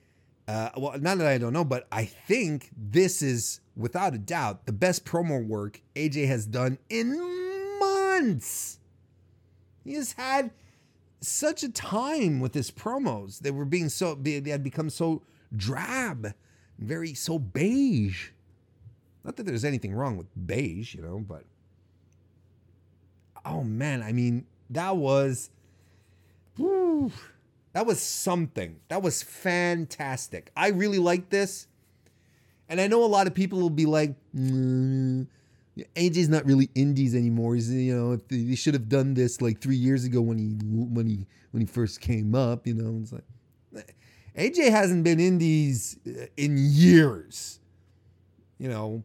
Uh, 0.46 0.70
well, 0.76 0.98
not 0.98 1.18
that 1.18 1.26
I 1.26 1.38
don't 1.38 1.52
know, 1.52 1.64
but 1.64 1.86
I 1.90 2.04
think 2.04 2.70
this 2.76 3.22
is 3.22 3.60
without 3.76 4.14
a 4.14 4.18
doubt 4.18 4.66
the 4.66 4.72
best 4.72 5.04
promo 5.04 5.44
work 5.44 5.80
AJ 5.96 6.26
has 6.28 6.46
done 6.46 6.78
in 6.88 7.18
months. 7.80 8.78
He 9.84 9.94
has 9.94 10.12
had 10.12 10.50
such 11.20 11.62
a 11.62 11.70
time 11.70 12.40
with 12.40 12.54
his 12.54 12.70
promos. 12.70 13.40
They 13.40 13.50
were 13.50 13.64
being 13.64 13.88
so 13.88 14.14
they 14.14 14.40
had 14.40 14.62
become 14.62 14.90
so 14.90 15.22
drab, 15.56 16.34
very 16.78 17.14
so 17.14 17.38
beige. 17.38 18.30
Not 19.24 19.36
that 19.36 19.46
there's 19.46 19.64
anything 19.64 19.94
wrong 19.94 20.16
with 20.16 20.26
beige, 20.46 20.94
you 20.94 21.02
know, 21.02 21.18
but 21.18 21.44
oh 23.44 23.62
man, 23.64 24.02
I 24.02 24.12
mean, 24.12 24.46
that 24.70 24.96
was 24.96 25.50
whew, 26.56 27.12
that 27.74 27.86
was 27.86 28.00
something. 28.00 28.80
That 28.88 29.02
was 29.02 29.22
fantastic. 29.22 30.50
I 30.56 30.68
really 30.68 31.00
like 31.00 31.28
this. 31.28 31.66
And 32.68 32.80
I 32.80 32.86
know 32.86 33.04
a 33.04 33.06
lot 33.06 33.26
of 33.26 33.34
people 33.34 33.60
will 33.60 33.68
be 33.68 33.84
like, 33.84 34.14
mm, 34.34 35.26
AJ's 35.96 36.28
not 36.28 36.46
really 36.46 36.70
indies 36.74 37.14
anymore. 37.14 37.56
He's, 37.56 37.72
you 37.72 37.94
know, 37.94 38.16
they 38.28 38.54
should 38.54 38.74
have 38.74 38.88
done 38.88 39.14
this 39.14 39.42
like 39.42 39.60
three 39.60 39.76
years 39.76 40.04
ago 40.04 40.20
when 40.20 40.38
he 40.38 40.54
when 40.64 41.06
he 41.06 41.26
when 41.50 41.60
he 41.60 41.66
first 41.66 42.00
came 42.00 42.34
up. 42.34 42.66
You 42.66 42.74
know, 42.74 43.00
it's 43.02 43.12
like 43.12 43.94
AJ 44.38 44.70
hasn't 44.70 45.02
been 45.02 45.18
indies 45.18 45.98
uh, 46.06 46.26
in 46.36 46.56
years. 46.56 47.58
You 48.58 48.68
know, 48.68 49.02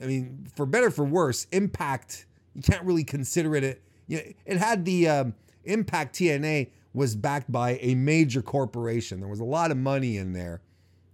I 0.00 0.06
mean, 0.06 0.46
for 0.54 0.64
better 0.64 0.92
for 0.92 1.04
worse, 1.04 1.48
Impact 1.50 2.24
you 2.54 2.62
can't 2.62 2.84
really 2.84 3.04
consider 3.04 3.56
it. 3.56 3.64
A, 3.64 3.76
you 4.06 4.16
know, 4.18 4.22
it 4.46 4.56
had 4.58 4.84
the 4.84 5.08
um, 5.08 5.34
Impact 5.64 6.14
TNA 6.14 6.68
was 6.92 7.14
backed 7.14 7.50
by 7.50 7.78
a 7.80 7.94
major 7.94 8.42
corporation. 8.42 9.20
There 9.20 9.28
was 9.28 9.40
a 9.40 9.44
lot 9.44 9.70
of 9.70 9.76
money 9.76 10.16
in 10.16 10.32
there, 10.32 10.62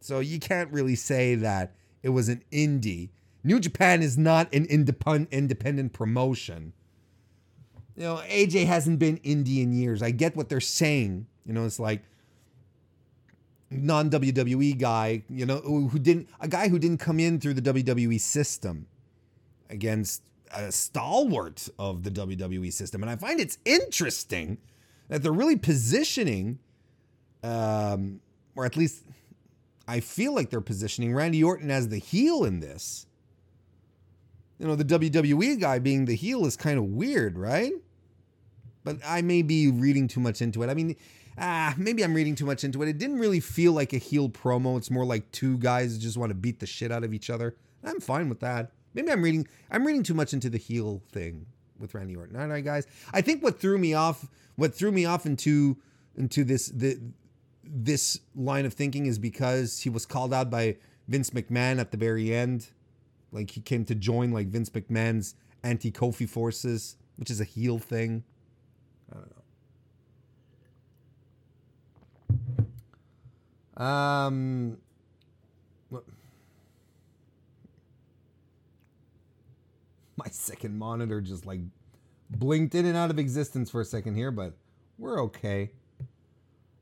so 0.01 0.21
you 0.21 0.39
can't 0.39 0.73
really 0.73 0.95
say 0.95 1.35
that 1.37 1.75
it 2.03 2.11
was 2.11 2.29
an 2.29 2.43
indie. 2.53 3.11
New 3.43 3.61
Japan 3.61 4.03
is 4.03 4.17
not 4.17 4.53
an 4.55 4.67
independent 4.67 5.93
promotion. 5.93 6.73
You 7.97 8.03
know, 8.03 8.17
AJ 8.29 8.67
hasn't 8.67 8.99
been 8.99 9.19
indie 9.19 9.63
in 9.63 9.73
years. 9.73 10.03
I 10.03 10.11
get 10.11 10.37
what 10.37 10.49
they're 10.49 10.61
saying. 10.61 11.27
You 11.47 11.53
know, 11.53 11.65
it's 11.65 11.79
like 11.79 12.03
non 13.71 14.11
WWE 14.11 14.79
guy, 14.79 15.23
you 15.29 15.47
know, 15.47 15.59
who 15.59 15.99
didn't 15.99 16.29
a 16.41 16.49
guy 16.49 16.69
who 16.69 16.79
didn't 16.79 16.99
come 16.99 17.21
in 17.21 17.41
through 17.41 17.55
the 17.55 17.63
WWE 17.63 18.21
system 18.21 18.87
against 19.71 20.23
a 20.55 20.71
stalwart 20.71 21.69
of 21.79 22.03
the 22.03 22.11
WWE 22.11 22.73
system. 22.73 23.03
And 23.03 23.11
I 23.11 23.17
find 23.17 23.41
it's 23.41 23.59
interesting 23.65 24.59
that 25.09 25.23
they're 25.23 25.33
really 25.33 25.57
positioning, 25.57 26.59
um, 27.43 28.21
or 28.57 28.65
at 28.65 28.77
least 28.77 29.05
I 29.87 30.01
feel 30.01 30.35
like 30.35 30.51
they're 30.51 30.61
positioning 30.61 31.15
Randy 31.15 31.43
Orton 31.43 31.71
as 31.71 31.89
the 31.89 31.99
heel 31.99 32.45
in 32.45 32.61
this. 32.61 33.07
You 34.59 34.67
know, 34.67 34.77
the 34.77 34.85
WWE 34.85 35.61
guy 35.61 35.79
being 35.79 36.05
the 36.05 36.15
heel 36.15 36.47
is 36.47 36.57
kind 36.57 36.79
of 36.79 36.85
weird, 36.85 37.37
right? 37.37 37.73
But 38.85 38.99
I 39.05 39.23
may 39.23 39.43
be 39.43 39.71
reading 39.71 40.09
too 40.09 40.21
much 40.21 40.41
into 40.41 40.63
it. 40.63 40.71
I 40.71 40.75
mean, 40.75 40.97
ah, 41.39 41.75
maybe 41.77 42.03
I'm 42.05 42.15
reading 42.15 42.35
too 42.35 42.47
much 42.47 42.65
into 42.65 42.83
it. 42.83 42.89
It 42.89 42.99
didn't 42.99 43.19
really 43.19 43.41
feel 43.41 43.73
like 43.73 43.93
a 43.93 43.99
heel 43.99 44.29
promo. 44.29 44.79
It's 44.79 44.91
more 44.91 45.05
like 45.05 45.31
two 45.33 45.59
guys 45.59 45.99
just 45.99 46.17
want 46.17 46.31
to 46.31 46.35
beat 46.35 46.61
the 46.61 46.67
shit 46.67 46.93
out 46.93 47.05
of 47.05 47.13
each 47.13 47.31
other. 47.31 47.57
I'm 47.83 48.01
fine 48.01 48.29
with 48.29 48.41
that. 48.41 48.71
Maybe 48.95 49.11
I'm 49.11 49.23
reading 49.23 49.47
I'm 49.71 49.85
reading 49.85 50.03
too 50.03 50.15
much 50.15 50.33
into 50.33 50.49
the 50.49 50.59
heel 50.59 51.03
thing 51.11 51.47
with 51.79 51.95
Randy 51.95 52.17
Orton. 52.17 52.37
All 52.37 52.47
right, 52.47 52.65
guys. 52.65 52.87
I 53.13 53.21
think 53.21 53.43
what 53.43 53.61
threw 53.61 53.79
me 53.79 53.95
off, 53.95 54.27
what 54.57 54.75
threw 54.75 54.93
me 54.93 55.05
off 55.05 55.27
into 55.27 55.77
into 56.17 56.45
this 56.45 56.69
the 56.69 57.01
this 57.65 58.21
line 58.35 58.67
of 58.67 58.75
thinking 58.75 59.07
is 59.07 59.19
because 59.19 59.81
he 59.81 59.89
was 59.89 60.07
called 60.07 60.35
out 60.35 60.51
by 60.51 60.77
Vince 61.09 61.31
McMahon 61.31 61.79
at 61.79 61.91
the 61.91 61.97
very 61.97 62.35
end. 62.35 62.69
Like 63.33 63.51
he 63.51 63.61
came 63.61 63.85
to 63.87 63.95
join 63.95 64.33
like 64.33 64.49
Vince 64.49 64.71
McMahon's 64.71 65.35
anti 65.63 65.91
Kofi 65.91 66.29
forces, 66.29 66.97
which 67.17 67.31
is 67.31 67.41
a 67.41 67.45
heel 67.45 67.79
thing. 67.79 68.23
I 69.11 69.17
don't 69.17 69.33
know. 73.77 73.85
Um, 73.85 74.79
my 80.17 80.27
second 80.31 80.79
monitor 80.79 81.21
just 81.21 81.47
like 81.47 81.61
blinked 82.31 82.75
in 82.75 82.87
and 82.87 82.97
out 82.97 83.11
of 83.11 83.19
existence 83.19 83.71
for 83.71 83.81
a 83.81 83.85
second 83.85 84.15
here, 84.15 84.31
but 84.31 84.55
we're 84.99 85.23
okay. 85.23 85.71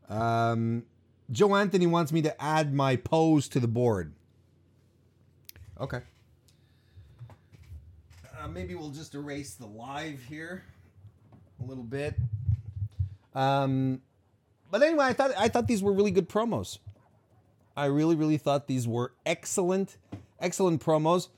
Um, 0.09 0.85
Joe 1.31 1.55
Anthony 1.57 1.87
wants 1.87 2.13
me 2.13 2.23
to 2.23 2.43
add 2.43 2.75
my 2.75 2.97
pose 2.97 3.49
to 3.49 3.61
the 3.61 3.69
board. 3.69 4.13
Okay. 5.81 6.01
Uh, 8.39 8.49
maybe 8.49 8.75
we'll 8.75 8.91
just 8.91 9.15
erase 9.15 9.55
the 9.55 9.67
live 9.67 10.21
here 10.29 10.65
a 11.61 11.65
little 11.65 11.85
bit. 11.85 12.17
Um, 13.35 14.03
but 14.71 14.83
anyway, 14.83 15.07
I 15.07 15.13
thought 15.13 15.33
I 15.39 15.49
thought 15.49 15.67
these 15.67 15.83
were 15.83 15.93
really 15.93 16.11
good 16.11 16.29
promos. 16.29 16.79
I 17.77 17.87
really, 17.87 18.17
really 18.17 18.37
thought 18.37 18.67
these 18.67 18.87
were 18.87 19.13
excellent, 19.25 19.97
excellent 20.39 20.85
promos. 20.85 21.29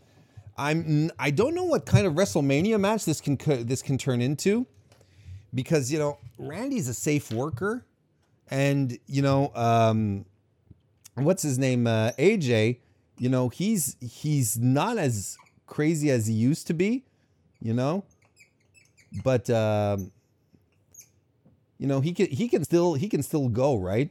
I'm 0.56 1.10
I 1.18 1.30
don't 1.30 1.54
know 1.54 1.64
what 1.64 1.84
kind 1.86 2.06
of 2.06 2.14
WrestleMania 2.14 2.78
match 2.78 3.04
this 3.04 3.20
can 3.20 3.36
this 3.66 3.82
can 3.82 3.98
turn 3.98 4.20
into 4.20 4.66
because 5.52 5.90
you 5.90 5.98
know 5.98 6.18
Randy's 6.38 6.88
a 6.88 6.94
safe 6.94 7.32
worker 7.32 7.84
and 8.50 8.98
you 9.06 9.22
know 9.22 9.52
um 9.54 10.24
what's 11.14 11.42
his 11.42 11.58
name 11.58 11.86
uh, 11.86 12.12
AJ 12.18 12.78
you 13.18 13.28
know 13.28 13.48
he's 13.48 13.96
he's 14.00 14.58
not 14.58 14.98
as 14.98 15.36
crazy 15.66 16.10
as 16.10 16.26
he 16.26 16.34
used 16.34 16.66
to 16.66 16.74
be 16.74 17.04
you 17.60 17.72
know 17.72 18.04
but 19.22 19.48
um 19.50 20.12
you 21.78 21.86
know 21.86 22.00
he 22.00 22.12
can 22.12 22.26
he 22.26 22.48
can 22.48 22.64
still 22.64 22.94
he 22.94 23.08
can 23.08 23.22
still 23.22 23.48
go 23.48 23.76
right 23.76 24.10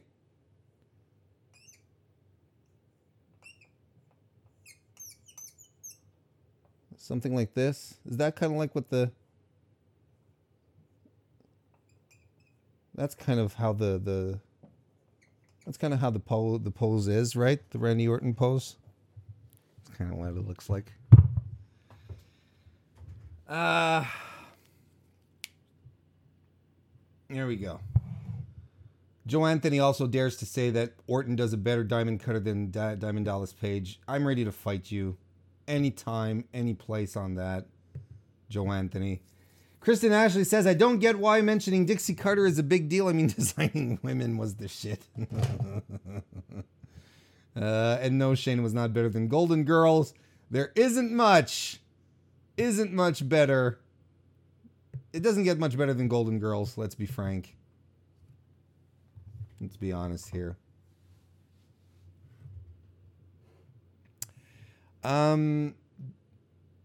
Something 7.03 7.35
like 7.35 7.53
this. 7.53 7.95
Is 8.05 8.15
that 8.15 8.37
kind 8.37 8.53
of 8.53 8.57
like 8.57 8.73
what 8.73 8.89
the 8.89 9.11
That's 12.95 13.13
kind 13.13 13.41
of 13.41 13.55
how 13.55 13.73
the 13.73 13.99
the 14.01 14.39
That's 15.65 15.77
kind 15.77 15.93
of 15.93 15.99
how 15.99 16.11
the 16.11 16.21
pose 16.21 16.61
the 16.63 16.71
pose 16.71 17.09
is, 17.09 17.35
right? 17.35 17.59
The 17.71 17.77
Randy 17.77 18.07
Orton 18.07 18.33
pose. 18.33 18.77
It's 19.81 19.97
kind 19.97 20.13
of 20.13 20.17
what 20.17 20.29
it 20.29 20.47
looks 20.47 20.69
like. 20.69 20.93
Uh 23.49 24.05
There 27.29 27.47
we 27.47 27.57
go. 27.57 27.81
Joe 29.27 29.45
Anthony 29.45 29.81
also 29.81 30.07
dares 30.07 30.37
to 30.37 30.45
say 30.45 30.69
that 30.69 30.93
Orton 31.07 31.35
does 31.35 31.51
a 31.51 31.57
better 31.57 31.83
diamond 31.83 32.21
cutter 32.21 32.39
than 32.39 32.71
Diamond 32.71 33.25
Dallas 33.25 33.51
Page. 33.51 33.99
I'm 34.07 34.25
ready 34.25 34.45
to 34.45 34.53
fight 34.53 34.89
you 34.89 35.17
anytime, 35.67 36.45
any 36.53 36.73
place 36.73 37.15
on 37.15 37.35
that. 37.35 37.65
Joe 38.49 38.71
Anthony. 38.71 39.21
Kristen 39.79 40.13
Ashley 40.13 40.45
says, 40.45 40.65
I 40.65 40.73
don't 40.73 40.99
get 40.99 41.19
why 41.19 41.41
mentioning 41.41 41.85
Dixie 41.85 42.13
Carter 42.13 42.45
is 42.45 42.57
a 42.57 42.63
big 42.63 42.87
deal. 42.87 43.09
I 43.09 43.13
mean, 43.13 43.27
designing 43.35 43.99
women 44.01 44.37
was 44.37 44.55
the 44.55 44.67
shit. 44.67 45.01
uh, 47.55 47.97
and 47.99 48.17
no, 48.17 48.33
Shane 48.35 48.63
was 48.63 48.73
not 48.73 48.93
better 48.93 49.09
than 49.09 49.27
Golden 49.27 49.65
Girls. 49.65 50.13
There 50.49 50.71
isn't 50.75 51.11
much, 51.11 51.81
isn't 52.55 52.93
much 52.93 53.27
better. 53.27 53.79
It 55.11 55.21
doesn't 55.21 55.43
get 55.43 55.59
much 55.59 55.77
better 55.77 55.93
than 55.93 56.07
Golden 56.07 56.39
Girls, 56.39 56.77
let's 56.77 56.95
be 56.95 57.05
frank. 57.05 57.55
Let's 59.59 59.77
be 59.77 59.91
honest 59.91 60.29
here. 60.29 60.57
Um, 65.03 65.75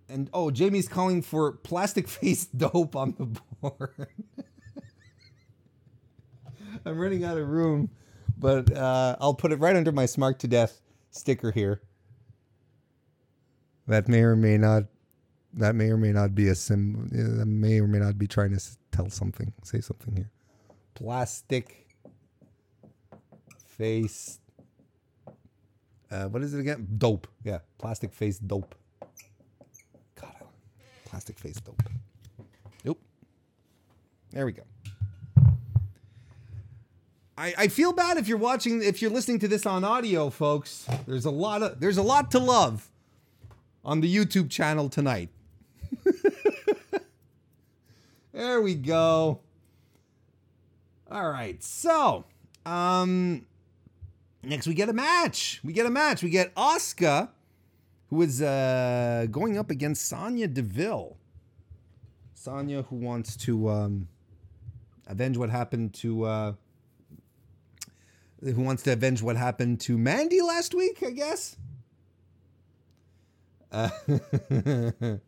and 0.09 0.31
oh, 0.33 0.51
Jamie's 0.51 0.89
calling 0.89 1.23
for 1.23 1.53
plastic 1.53 2.09
face 2.17 2.47
dope 2.47 2.97
on 2.97 3.15
the 3.19 3.27
board. 3.61 4.09
I'm 6.85 6.99
running 6.99 7.25
out 7.25 7.37
of 7.37 7.49
room, 7.49 7.91
but 8.37 8.75
uh, 8.75 9.17
I'll 9.21 9.35
put 9.35 9.53
it 9.53 9.57
right 9.57 9.77
under 9.77 9.93
my 9.93 10.05
Smark 10.05 10.39
to 10.39 10.49
Death 10.49 10.81
sticker 11.11 11.51
here. 11.51 11.83
That 13.87 14.09
may 14.09 14.21
or 14.21 14.37
may 14.37 14.59
not. 14.59 14.85
That 15.55 15.75
may 15.75 15.91
or 15.91 15.97
may 15.97 16.13
not 16.13 16.35
be 16.35 16.49
a 16.49 16.55
sim. 16.55 17.09
That 17.11 17.47
may 17.47 17.81
or 17.81 17.87
may 17.89 17.99
not 17.99 18.19
be 18.19 18.27
trying 18.27 18.57
to 18.57 18.63
tell 18.93 19.09
something. 19.11 19.53
Say 19.65 19.81
something 19.81 20.15
here. 20.15 20.31
Plastic 20.95 21.87
face 23.67 24.41
uh, 26.11 26.27
what 26.27 26.43
is 26.43 26.55
it 26.55 26.61
again? 26.61 26.87
Dope. 26.99 27.27
Yeah, 27.45 27.59
plastic 27.79 28.13
face 28.13 28.39
dope. 28.39 28.75
God, 30.21 30.35
plastic 31.05 31.39
face 31.39 31.61
dope. 31.61 31.83
Nope. 32.85 33.01
There 34.31 34.47
we 34.47 34.53
go. 34.53 34.63
I, 37.37 37.55
I 37.57 37.69
feel 37.69 37.93
bad 37.93 38.17
if 38.17 38.27
you're 38.27 38.37
watching, 38.37 38.83
if 38.83 39.01
you're 39.01 39.13
listening 39.13 39.39
to 39.41 39.49
this 39.49 39.65
on 39.65 39.85
audio, 39.85 40.29
folks. 40.29 40.89
There's 41.07 41.25
a 41.25 41.31
lot 41.31 41.63
of, 41.63 41.79
there's 41.79 41.97
a 41.97 42.03
lot 42.03 42.33
to 42.33 42.41
love 42.41 42.91
on 43.85 44.01
the 44.01 44.13
YouTube 44.13 44.51
channel 44.51 44.89
tonight. 44.89 45.29
there 48.33 48.61
we 48.61 48.75
go. 48.75 49.39
All 51.11 51.31
right, 51.31 51.63
so 51.63 52.25
um, 52.67 53.47
Next, 54.43 54.67
we 54.67 54.75
get 54.75 54.89
a 54.89 54.93
match. 54.93 55.61
We 55.65 55.73
get 55.73 55.87
a 55.87 55.91
match. 55.91 56.23
We 56.23 56.31
get 56.31 56.55
Asuka 56.55 57.29
who 58.11 58.23
is 58.23 58.41
uh, 58.41 59.27
going 59.31 59.59
up 59.59 59.71
against 59.71 60.09
Sonya 60.09 60.49
Deville. 60.49 61.17
Sonya, 62.35 62.83
who 62.83 62.97
wants 62.97 63.37
to 63.37 63.69
um, 63.69 64.09
avenge 65.07 65.37
what 65.37 65.51
happened 65.51 65.93
to. 65.95 66.25
Uh, 66.25 66.53
who 68.41 68.63
wants 68.63 68.85
to 68.85 68.93
avenge 68.93 69.21
what 69.21 69.37
happened 69.37 69.81
to 69.81 69.99
Mandy 69.99 70.41
last 70.41 70.73
week, 70.73 71.03
I 71.05 71.11
guess. 71.11 71.57
Uh, 73.73 73.91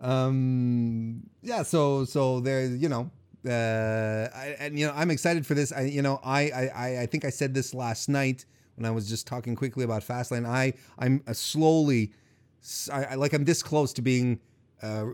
um, 0.00 1.28
yeah, 1.42 1.62
so 1.62 2.04
so 2.04 2.40
there's 2.40 2.80
you 2.80 2.88
know, 2.88 3.10
uh, 3.48 4.28
I, 4.34 4.56
and 4.58 4.78
you 4.78 4.86
know 4.86 4.92
I'm 4.94 5.10
excited 5.10 5.46
for 5.46 5.54
this. 5.54 5.72
I 5.72 5.82
you 5.82 6.02
know 6.02 6.20
I 6.22 6.50
I 6.50 7.00
I 7.02 7.06
think 7.06 7.24
I 7.24 7.30
said 7.30 7.54
this 7.54 7.74
last 7.74 8.08
night 8.08 8.44
when 8.76 8.86
I 8.86 8.90
was 8.90 9.08
just 9.08 9.26
talking 9.26 9.56
quickly 9.56 9.84
about 9.84 10.02
Fastlane. 10.02 10.46
I 10.46 10.74
I'm 10.98 11.22
uh, 11.26 11.32
slowly, 11.32 12.12
I, 12.92 13.04
I, 13.04 13.14
like 13.14 13.32
I'm 13.32 13.44
this 13.44 13.62
close 13.62 13.92
to 13.94 14.02
being 14.02 14.40
uh, 14.82 15.06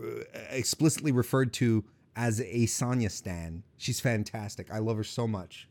explicitly 0.51 1.13
referred 1.13 1.53
to 1.55 1.85
as 2.17 2.41
a 2.41 2.67
Sonya 2.67 3.11
stan. 3.11 3.63
She's 3.77 4.01
fantastic. 4.01 4.71
I 4.71 4.79
love 4.79 4.97
her 4.97 5.05
so 5.05 5.27
much. 5.27 5.69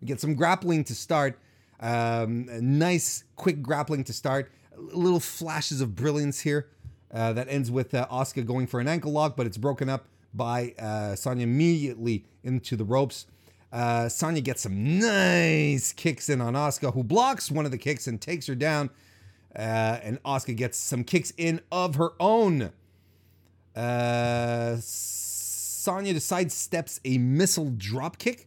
We 0.00 0.06
get 0.06 0.20
some 0.20 0.34
grappling 0.34 0.84
to 0.84 0.94
start. 0.94 1.38
Um, 1.80 2.48
nice, 2.78 3.24
quick 3.36 3.62
grappling 3.62 4.04
to 4.04 4.12
start. 4.12 4.50
Little 4.76 5.20
flashes 5.20 5.80
of 5.80 5.94
brilliance 5.96 6.40
here. 6.40 6.68
Uh, 7.12 7.32
that 7.32 7.48
ends 7.48 7.72
with 7.72 7.92
uh, 7.92 8.06
going 8.46 8.68
for 8.68 8.78
an 8.78 8.86
ankle 8.86 9.10
lock, 9.10 9.36
but 9.36 9.44
it's 9.44 9.56
broken 9.56 9.88
up 9.88 10.06
by 10.34 10.74
uh, 10.78 11.14
Sonya 11.16 11.44
immediately 11.44 12.24
into 12.42 12.76
the 12.76 12.84
ropes. 12.84 13.26
Uh, 13.72 14.08
Sonya 14.08 14.40
gets 14.40 14.62
some 14.62 14.98
nice 14.98 15.92
kicks 15.92 16.28
in 16.28 16.40
on 16.40 16.54
Asuka, 16.54 16.92
who 16.92 17.04
blocks 17.04 17.50
one 17.50 17.64
of 17.64 17.70
the 17.70 17.78
kicks 17.78 18.06
and 18.06 18.20
takes 18.20 18.46
her 18.46 18.54
down. 18.54 18.90
Uh, 19.54 19.98
and 20.02 20.22
Asuka 20.22 20.56
gets 20.56 20.78
some 20.78 21.04
kicks 21.04 21.32
in 21.36 21.60
of 21.70 21.96
her 21.96 22.10
own. 22.18 22.70
Uh, 23.74 24.76
Sonya 24.80 26.12
decides 26.12 26.54
steps 26.54 27.00
a 27.04 27.18
missile 27.18 27.70
drop 27.70 28.18
kick. 28.18 28.46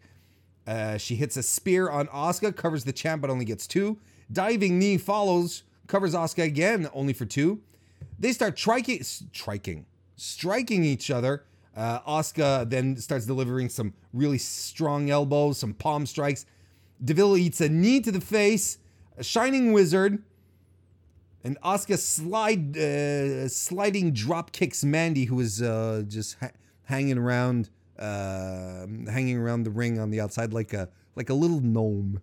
Uh, 0.66 0.98
she 0.98 1.16
hits 1.16 1.36
a 1.36 1.44
spear 1.44 1.90
on 1.90 2.08
Asuka, 2.08 2.56
covers 2.56 2.84
the 2.84 2.94
champ, 2.94 3.22
but 3.22 3.30
only 3.30 3.46
gets 3.46 3.68
two. 3.68 3.98
Diving 4.32 4.80
knee 4.80 4.98
follows, 4.98 5.64
covers 5.88 6.14
Asuka 6.14 6.44
again, 6.44 6.90
only 6.94 7.14
for 7.14 7.26
two. 7.26 7.62
They 8.18 8.32
start 8.32 8.56
triking, 8.56 9.04
striking, 9.04 9.86
striking 10.16 10.84
each 10.84 11.12
other. 11.12 11.44
Uh, 11.76 12.66
then 12.66 12.96
starts 12.98 13.26
delivering 13.26 13.70
some 13.70 13.94
really 14.14 14.38
strong 14.38 15.10
elbows, 15.10 15.58
some 15.58 15.74
palm 15.74 16.06
strikes. 16.06 16.46
Deville 17.04 17.38
eats 17.38 17.60
a 17.62 17.70
knee 17.70 18.00
to 18.02 18.12
the 18.12 18.22
face, 18.22 18.78
a 19.18 19.24
shining 19.24 19.74
wizard, 19.74 20.24
and 21.44 21.60
Asuka 21.62 21.98
slide, 21.98 22.78
uh, 22.78 23.48
sliding 23.50 24.14
drop 24.14 24.52
kicks 24.52 24.84
Mandy, 24.84 25.26
who 25.26 25.40
is 25.40 25.62
uh, 25.62 26.04
just 26.08 26.38
ha- 26.40 26.52
hanging 26.86 27.18
around, 27.18 27.70
uh, 28.00 28.86
hanging 29.10 29.38
around 29.38 29.64
the 29.64 29.72
ring 29.72 30.00
on 30.00 30.10
the 30.10 30.22
outside 30.22 30.54
like 30.54 30.74
a 30.74 30.90
like 31.16 31.30
a 31.30 31.34
little 31.34 31.60
gnome, 31.60 32.22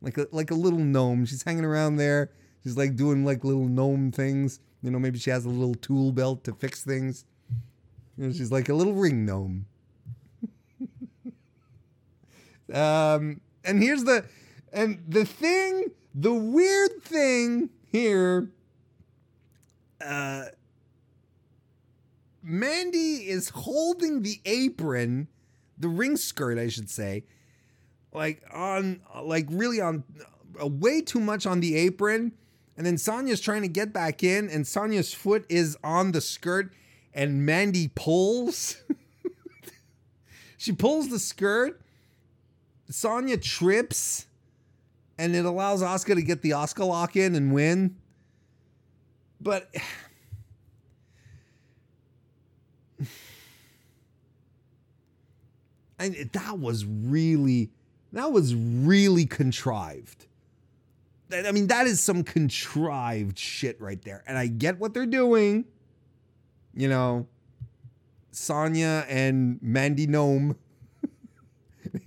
like 0.00 0.18
a 0.18 0.26
like 0.32 0.50
a 0.50 0.54
little 0.54 0.80
gnome. 0.80 1.24
She's 1.24 1.42
hanging 1.42 1.64
around 1.64 1.96
there. 1.96 2.32
She's 2.64 2.76
like 2.76 2.96
doing 2.96 3.24
like 3.24 3.44
little 3.44 3.66
gnome 3.66 4.10
things. 4.10 4.60
You 4.82 4.90
know, 4.90 4.98
maybe 4.98 5.18
she 5.18 5.30
has 5.30 5.44
a 5.44 5.48
little 5.48 5.74
tool 5.74 6.10
belt 6.10 6.42
to 6.44 6.52
fix 6.52 6.82
things. 6.82 7.24
Know, 8.20 8.32
she's 8.32 8.52
like 8.52 8.68
a 8.68 8.74
little 8.74 8.92
ring 8.92 9.24
gnome. 9.24 9.64
um, 12.70 13.40
and 13.64 13.82
here's 13.82 14.04
the, 14.04 14.26
and 14.74 15.02
the 15.08 15.24
thing, 15.24 15.90
the 16.14 16.34
weird 16.34 17.02
thing 17.02 17.70
here, 17.90 18.50
uh, 20.04 20.44
Mandy 22.42 23.26
is 23.26 23.48
holding 23.48 24.20
the 24.20 24.38
apron, 24.44 25.28
the 25.78 25.88
ring 25.88 26.18
skirt, 26.18 26.58
I 26.58 26.68
should 26.68 26.90
say, 26.90 27.24
like 28.12 28.42
on, 28.52 29.00
like 29.22 29.46
really 29.48 29.80
on, 29.80 30.04
uh, 30.62 30.66
way 30.66 31.00
too 31.00 31.20
much 31.20 31.46
on 31.46 31.60
the 31.60 31.74
apron. 31.74 32.32
And 32.76 32.84
then 32.86 32.98
Sonya's 32.98 33.40
trying 33.40 33.62
to 33.62 33.68
get 33.68 33.94
back 33.94 34.22
in, 34.22 34.50
and 34.50 34.66
Sonya's 34.66 35.14
foot 35.14 35.46
is 35.48 35.78
on 35.82 36.12
the 36.12 36.20
skirt, 36.20 36.72
and 37.14 37.44
Mandy 37.44 37.88
pulls. 37.94 38.76
she 40.56 40.72
pulls 40.72 41.08
the 41.08 41.18
skirt. 41.18 41.80
Sonya 42.88 43.36
trips, 43.36 44.26
and 45.16 45.36
it 45.36 45.44
allows 45.44 45.82
Asuka 45.82 46.16
to 46.16 46.22
get 46.22 46.42
the 46.42 46.50
Asuka 46.50 46.86
lock 46.86 47.14
in 47.14 47.36
and 47.36 47.52
win. 47.52 47.96
But 49.40 49.72
and 55.98 56.14
that 56.32 56.58
was 56.58 56.84
really 56.84 57.70
that 58.12 58.32
was 58.32 58.54
really 58.54 59.26
contrived. 59.26 60.26
I 61.32 61.52
mean, 61.52 61.68
that 61.68 61.86
is 61.86 62.00
some 62.00 62.24
contrived 62.24 63.38
shit 63.38 63.80
right 63.80 64.02
there. 64.02 64.24
And 64.26 64.36
I 64.36 64.48
get 64.48 64.80
what 64.80 64.94
they're 64.94 65.06
doing. 65.06 65.64
You 66.80 66.88
know, 66.88 67.26
Sonya 68.30 69.04
and 69.06 69.58
Mandy 69.60 70.06
Gnome. 70.06 70.56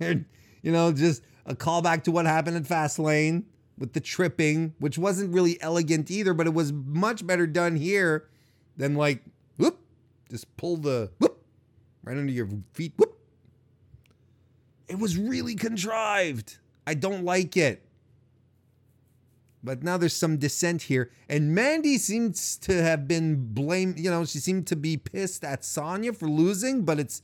you 0.00 0.24
know, 0.64 0.90
just 0.90 1.22
a 1.46 1.54
callback 1.54 2.02
to 2.04 2.10
what 2.10 2.26
happened 2.26 2.56
at 2.56 2.64
Fastlane 2.64 3.44
with 3.78 3.92
the 3.92 4.00
tripping, 4.00 4.74
which 4.80 4.98
wasn't 4.98 5.32
really 5.32 5.62
elegant 5.62 6.10
either, 6.10 6.34
but 6.34 6.48
it 6.48 6.54
was 6.54 6.72
much 6.72 7.24
better 7.24 7.46
done 7.46 7.76
here 7.76 8.26
than 8.76 8.96
like, 8.96 9.22
whoop, 9.58 9.78
just 10.28 10.56
pull 10.56 10.76
the 10.76 11.08
whoop 11.18 11.44
right 12.02 12.16
under 12.16 12.32
your 12.32 12.48
feet. 12.72 12.94
Whoop. 12.96 13.16
It 14.88 14.98
was 14.98 15.16
really 15.16 15.54
contrived. 15.54 16.58
I 16.84 16.94
don't 16.94 17.24
like 17.24 17.56
it. 17.56 17.86
But 19.64 19.82
now 19.82 19.96
there's 19.96 20.14
some 20.14 20.36
dissent 20.36 20.82
here. 20.82 21.10
And 21.26 21.54
Mandy 21.54 21.96
seems 21.96 22.58
to 22.58 22.82
have 22.82 23.08
been 23.08 23.54
blamed, 23.54 23.98
you 23.98 24.10
know, 24.10 24.26
she 24.26 24.38
seemed 24.38 24.66
to 24.66 24.76
be 24.76 24.98
pissed 24.98 25.42
at 25.42 25.64
Sonya 25.64 26.12
for 26.12 26.28
losing, 26.28 26.84
but 26.84 27.00
it's 27.00 27.22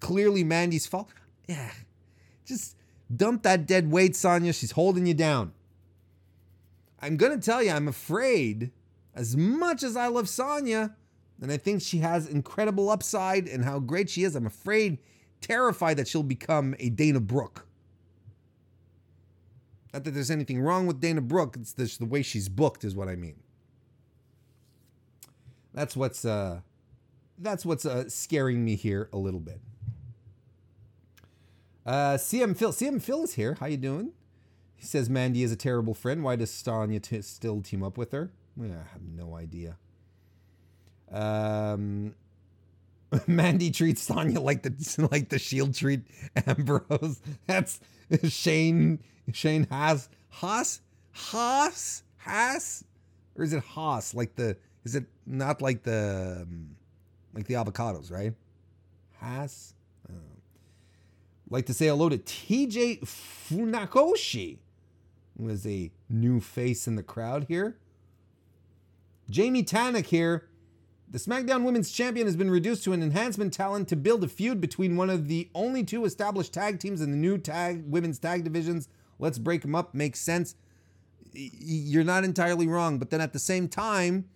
clearly 0.00 0.42
Mandy's 0.42 0.86
fault. 0.86 1.10
Yeah. 1.46 1.70
Just 2.46 2.76
dump 3.14 3.42
that 3.42 3.66
dead 3.66 3.92
weight, 3.92 4.16
Sonya. 4.16 4.54
She's 4.54 4.70
holding 4.70 5.04
you 5.04 5.12
down. 5.12 5.52
I'm 7.02 7.18
going 7.18 7.38
to 7.38 7.44
tell 7.44 7.62
you, 7.62 7.72
I'm 7.72 7.88
afraid, 7.88 8.70
as 9.14 9.36
much 9.36 9.82
as 9.82 9.98
I 9.98 10.06
love 10.06 10.30
Sonya, 10.30 10.96
and 11.42 11.52
I 11.52 11.58
think 11.58 11.82
she 11.82 11.98
has 11.98 12.26
incredible 12.26 12.88
upside 12.88 13.46
and 13.46 13.66
how 13.66 13.80
great 13.80 14.08
she 14.08 14.24
is, 14.24 14.34
I'm 14.34 14.46
afraid 14.46 14.96
terrified 15.42 15.98
that 15.98 16.08
she'll 16.08 16.22
become 16.22 16.74
a 16.78 16.88
Dana 16.88 17.20
Brooke. 17.20 17.65
Not 19.96 20.04
that 20.04 20.10
there's 20.10 20.30
anything 20.30 20.60
wrong 20.60 20.86
with 20.86 21.00
Dana 21.00 21.22
Brooke, 21.22 21.56
it's 21.58 21.72
just 21.72 22.00
the 22.00 22.04
way 22.04 22.20
she's 22.20 22.50
booked 22.50 22.84
is 22.84 22.94
what 22.94 23.08
I 23.08 23.16
mean. 23.16 23.36
That's 25.72 25.96
what's 25.96 26.22
uh 26.22 26.60
that's 27.38 27.64
what's 27.64 27.86
uh, 27.86 28.06
scaring 28.10 28.62
me 28.62 28.74
here 28.76 29.08
a 29.10 29.16
little 29.16 29.40
bit. 29.40 29.58
Uh, 31.86 32.18
CM 32.18 32.54
Phil, 32.54 32.72
CM 32.72 33.00
Phil 33.00 33.24
is 33.24 33.34
here. 33.36 33.56
How 33.58 33.64
you 33.64 33.78
doing? 33.78 34.12
He 34.74 34.84
says 34.84 35.08
Mandy 35.08 35.42
is 35.42 35.50
a 35.50 35.56
terrible 35.56 35.94
friend. 35.94 36.22
Why 36.22 36.36
does 36.36 36.50
Sonya 36.50 37.00
t- 37.00 37.22
still 37.22 37.62
team 37.62 37.82
up 37.82 37.96
with 37.96 38.12
her? 38.12 38.32
I 38.62 38.66
have 38.66 39.02
no 39.02 39.34
idea. 39.34 39.78
Um, 41.10 42.14
Mandy 43.26 43.70
treats 43.70 44.02
Sonya 44.02 44.40
like 44.40 44.62
the 44.62 45.08
like 45.12 45.28
the 45.28 45.38
Shield 45.38 45.74
treat 45.74 46.02
Ambrose. 46.46 47.20
That's 47.46 47.80
Shane. 48.28 49.00
Shane 49.32 49.66
Haas 49.70 50.08
Haas 50.28 50.80
Haas 51.12 52.02
Haas, 52.18 52.84
or 53.36 53.44
is 53.44 53.52
it 53.52 53.62
Haas? 53.62 54.14
Like 54.14 54.36
the 54.36 54.56
is 54.84 54.94
it 54.94 55.04
not 55.26 55.60
like 55.60 55.82
the 55.82 56.42
um, 56.42 56.76
like 57.34 57.46
the 57.46 57.54
avocados, 57.54 58.10
right? 58.10 58.34
Haas. 59.20 59.74
Like 61.48 61.66
to 61.66 61.74
say 61.74 61.86
hello 61.86 62.08
to 62.08 62.18
TJ 62.18 63.02
Funakoshi, 63.02 64.58
is 65.44 65.66
a 65.66 65.92
new 66.08 66.40
face 66.40 66.88
in 66.88 66.96
the 66.96 67.04
crowd 67.04 67.44
here. 67.46 67.78
Jamie 69.30 69.62
Tannock 69.62 70.06
here 70.06 70.48
the 71.08 71.18
SmackDown 71.18 71.62
Women's 71.62 71.90
Champion 71.90 72.26
has 72.26 72.36
been 72.36 72.50
reduced 72.50 72.82
to 72.84 72.92
an 72.92 73.02
enhancement 73.02 73.52
talent 73.52 73.88
to 73.88 73.96
build 73.96 74.24
a 74.24 74.28
feud 74.28 74.60
between 74.60 74.96
one 74.96 75.10
of 75.10 75.28
the 75.28 75.48
only 75.54 75.84
two 75.84 76.04
established 76.04 76.52
tag 76.52 76.80
teams 76.80 77.00
in 77.00 77.10
the 77.10 77.16
new 77.16 77.38
tag 77.38 77.84
women's 77.86 78.18
tag 78.18 78.44
divisions. 78.44 78.88
Let's 79.18 79.38
break 79.38 79.62
them 79.62 79.74
up. 79.74 79.94
Makes 79.94 80.20
sense. 80.20 80.56
You're 81.32 82.04
not 82.04 82.24
entirely 82.24 82.66
wrong, 82.66 82.98
but 82.98 83.10
then 83.10 83.20
at 83.20 83.32
the 83.32 83.38
same 83.38 83.68
time, 83.68 84.28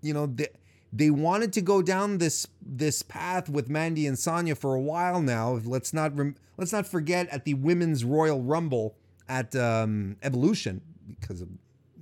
you 0.00 0.14
know 0.14 0.26
they 0.26 0.48
they 0.92 1.10
wanted 1.10 1.52
to 1.54 1.60
go 1.60 1.82
down 1.82 2.18
this 2.18 2.46
this 2.60 3.02
path 3.02 3.48
with 3.48 3.68
Mandy 3.68 4.06
and 4.06 4.18
Sonya 4.18 4.54
for 4.54 4.74
a 4.74 4.80
while 4.80 5.20
now. 5.20 5.60
Let's 5.64 5.92
not 5.92 6.16
rem- 6.16 6.36
let's 6.56 6.72
not 6.72 6.86
forget 6.86 7.28
at 7.28 7.44
the 7.44 7.54
Women's 7.54 8.04
Royal 8.04 8.42
Rumble 8.42 8.96
at 9.28 9.54
um, 9.54 10.16
Evolution 10.22 10.82
because 11.08 11.40
of 11.40 11.48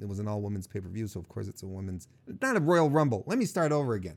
it 0.00 0.08
was 0.08 0.18
an 0.18 0.28
all 0.28 0.40
women's 0.40 0.66
pay 0.66 0.80
per 0.80 0.88
view, 0.88 1.06
so 1.06 1.20
of 1.20 1.28
course 1.28 1.48
it's 1.48 1.62
a 1.62 1.66
women's, 1.66 2.08
not 2.40 2.56
a 2.56 2.60
Royal 2.60 2.90
Rumble. 2.90 3.24
Let 3.26 3.38
me 3.38 3.44
start 3.44 3.72
over 3.72 3.94
again. 3.94 4.16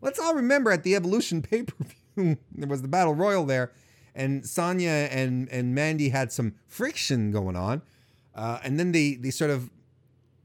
Let's 0.00 0.18
all 0.18 0.34
remember 0.34 0.70
at 0.70 0.82
the 0.82 0.94
Evolution 0.94 1.42
pay 1.50 1.62
per 1.62 1.84
view, 2.16 2.38
there 2.52 2.68
was 2.68 2.82
the 2.82 2.88
Battle 2.88 3.14
Royal 3.14 3.44
there, 3.44 3.72
and 4.14 4.46
Sonya 4.46 5.08
and 5.10 5.48
and 5.50 5.74
Mandy 5.74 6.10
had 6.10 6.32
some 6.32 6.54
friction 6.66 7.30
going 7.30 7.56
on, 7.56 7.82
uh, 8.34 8.58
and 8.62 8.78
then 8.78 8.92
they 8.92 9.14
they 9.14 9.30
sort 9.30 9.50
of 9.50 9.70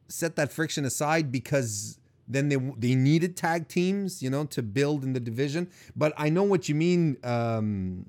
set 0.08 0.36
that 0.36 0.52
friction 0.52 0.86
aside 0.86 1.32
because 1.32 2.00
then 2.28 2.50
they 2.50 2.58
they 2.78 2.96
needed 2.96 3.36
tag 3.36 3.68
teams, 3.68 4.24
you 4.24 4.30
know, 4.30 4.46
to 4.46 4.62
build 4.62 5.04
in 5.04 5.14
the 5.14 5.20
division. 5.20 5.70
But 5.96 6.14
I 6.18 6.30
know 6.30 6.44
what 6.44 6.70
you 6.70 6.76
mean. 6.76 7.18
Um, 7.24 8.06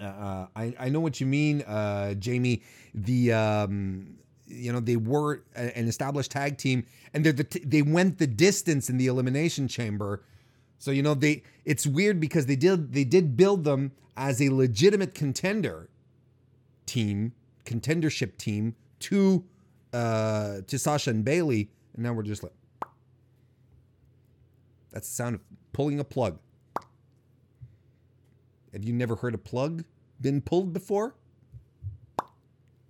uh, 0.00 0.04
uh 0.04 0.46
I 0.54 0.74
I 0.78 0.88
know 0.88 1.00
what 1.00 1.20
you 1.20 1.26
mean, 1.26 1.62
uh, 1.62 2.14
Jamie. 2.14 2.62
The 2.94 3.32
um, 3.32 4.18
you 4.52 4.72
know 4.72 4.80
they 4.80 4.96
were 4.96 5.42
an 5.54 5.88
established 5.88 6.30
tag 6.30 6.58
team, 6.58 6.84
and 7.14 7.24
the 7.24 7.60
they 7.64 7.82
went 7.82 8.18
the 8.18 8.26
distance 8.26 8.90
in 8.90 8.98
the 8.98 9.06
elimination 9.06 9.68
chamber. 9.68 10.22
So 10.78 10.90
you 10.90 11.02
know 11.02 11.14
they 11.14 11.42
it's 11.64 11.86
weird 11.86 12.20
because 12.20 12.46
they 12.46 12.56
did 12.56 12.92
they 12.92 13.04
did 13.04 13.36
build 13.36 13.64
them 13.64 13.92
as 14.16 14.40
a 14.40 14.50
legitimate 14.50 15.14
contender 15.14 15.88
team, 16.86 17.32
contendership 17.64 18.36
team 18.36 18.74
to 19.00 19.44
uh 19.92 20.60
to 20.66 20.78
Sasha 20.78 21.10
and 21.10 21.24
Bayley 21.24 21.70
and 21.94 22.04
now 22.04 22.12
we're 22.12 22.22
just 22.22 22.42
like 22.42 22.52
that's 24.90 25.08
the 25.08 25.14
sound 25.14 25.36
of 25.36 25.40
pulling 25.72 26.00
a 26.00 26.04
plug. 26.04 26.38
Have 28.72 28.84
you 28.84 28.92
never 28.92 29.16
heard 29.16 29.34
a 29.34 29.38
plug 29.38 29.84
been 30.20 30.40
pulled 30.40 30.72
before? 30.72 31.14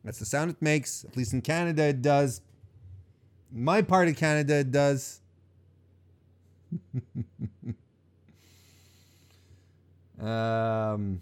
That's 0.04 0.18
the 0.18 0.24
sound 0.24 0.50
it 0.50 0.60
makes. 0.60 1.04
At 1.04 1.16
least 1.16 1.32
in 1.32 1.42
Canada, 1.42 1.84
it 1.84 2.02
does. 2.02 2.40
My 3.52 3.82
part 3.82 4.08
of 4.08 4.16
Canada, 4.16 4.56
it 4.56 4.72
does. 4.72 5.20
um, 10.20 11.20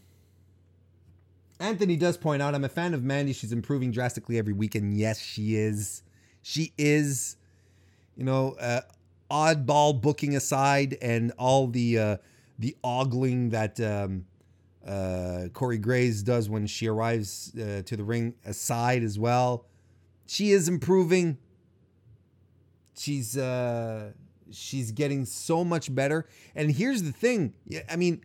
Anthony 1.59 1.97
does 1.97 2.17
point 2.17 2.41
out 2.41 2.55
I'm 2.55 2.65
a 2.65 2.69
fan 2.69 2.95
of 2.95 3.03
Mandy. 3.03 3.33
She's 3.33 3.53
improving 3.53 3.91
drastically 3.91 4.39
every 4.39 4.55
week, 4.55 4.75
and 4.75 4.97
yes, 4.97 5.21
she 5.21 5.57
is. 5.57 6.03
She 6.43 6.73
is. 6.79 7.37
You 8.17 8.25
know, 8.25 8.57
uh, 8.61 8.81
oddball 9.31 10.01
booking 10.01 10.37
aside, 10.37 10.97
and 11.03 11.33
all 11.39 11.67
the 11.67 11.99
uh, 11.99 12.17
the 12.59 12.77
ogling 12.83 13.51
that 13.51 13.81
um, 13.81 14.25
uh, 14.87 15.49
Corey 15.53 15.79
Graves 15.79 16.23
does 16.23 16.49
when 16.49 16.67
she 16.67 16.87
arrives 16.87 17.53
uh, 17.57 17.83
to 17.85 17.97
the 17.97 18.05
ring 18.05 18.35
aside 18.45 19.03
as 19.03 19.19
well. 19.19 19.67
She 20.27 20.53
is 20.53 20.69
improving. 20.69 21.39
She's 22.97 23.37
uh, 23.37 24.13
she's 24.51 24.93
getting 24.93 25.25
so 25.25 25.65
much 25.65 25.95
better. 25.95 26.27
And 26.55 26.71
here's 26.71 27.03
the 27.03 27.13
thing. 27.13 27.55
I 27.89 27.97
mean, 27.97 28.25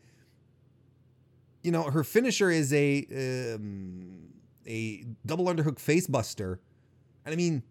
you 1.61 1.71
know, 1.71 1.83
her 1.83 2.03
finisher 2.03 2.49
is 2.49 2.73
a 2.73 3.05
um, 3.55 4.27
a 4.65 5.05
double 5.25 5.45
underhook 5.45 5.77
facebuster, 5.77 6.59
and 7.25 7.33
I 7.33 7.35
mean, 7.35 7.63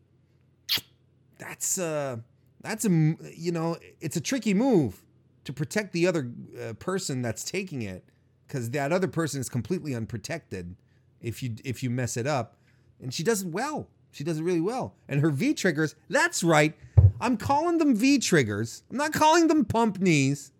that's 1.38 1.78
uh, 1.78 2.16
that's 2.60 2.84
a 2.84 2.88
you 3.34 3.52
know, 3.52 3.78
it's 4.00 4.16
a 4.16 4.20
tricky 4.20 4.52
move 4.52 5.04
to 5.44 5.52
protect 5.52 5.92
the 5.92 6.06
other 6.06 6.30
uh, 6.60 6.72
person 6.74 7.22
that's 7.22 7.44
taking 7.44 7.82
it 7.82 8.04
because 8.46 8.70
that 8.70 8.92
other 8.92 9.08
person 9.08 9.40
is 9.40 9.48
completely 9.48 9.94
unprotected 9.94 10.76
if 11.20 11.42
you 11.42 11.56
if 11.64 11.82
you 11.82 11.90
mess 11.90 12.16
it 12.16 12.26
up. 12.26 12.56
And 13.00 13.12
she 13.12 13.22
does 13.22 13.42
it 13.42 13.48
well. 13.48 13.88
She 14.12 14.24
does 14.24 14.38
it 14.38 14.42
really 14.42 14.60
well. 14.60 14.94
And 15.08 15.20
her 15.20 15.30
v 15.30 15.54
triggers 15.54 15.94
that's 16.08 16.42
right. 16.44 16.74
I'm 17.20 17.36
calling 17.36 17.78
them 17.78 17.96
v 17.96 18.18
triggers. 18.18 18.82
I'm 18.90 18.96
not 18.96 19.12
calling 19.12 19.48
them 19.48 19.64
pump 19.64 20.00
knees. 20.00 20.52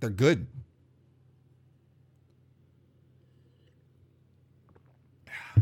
They're 0.00 0.10
good. 0.10 0.46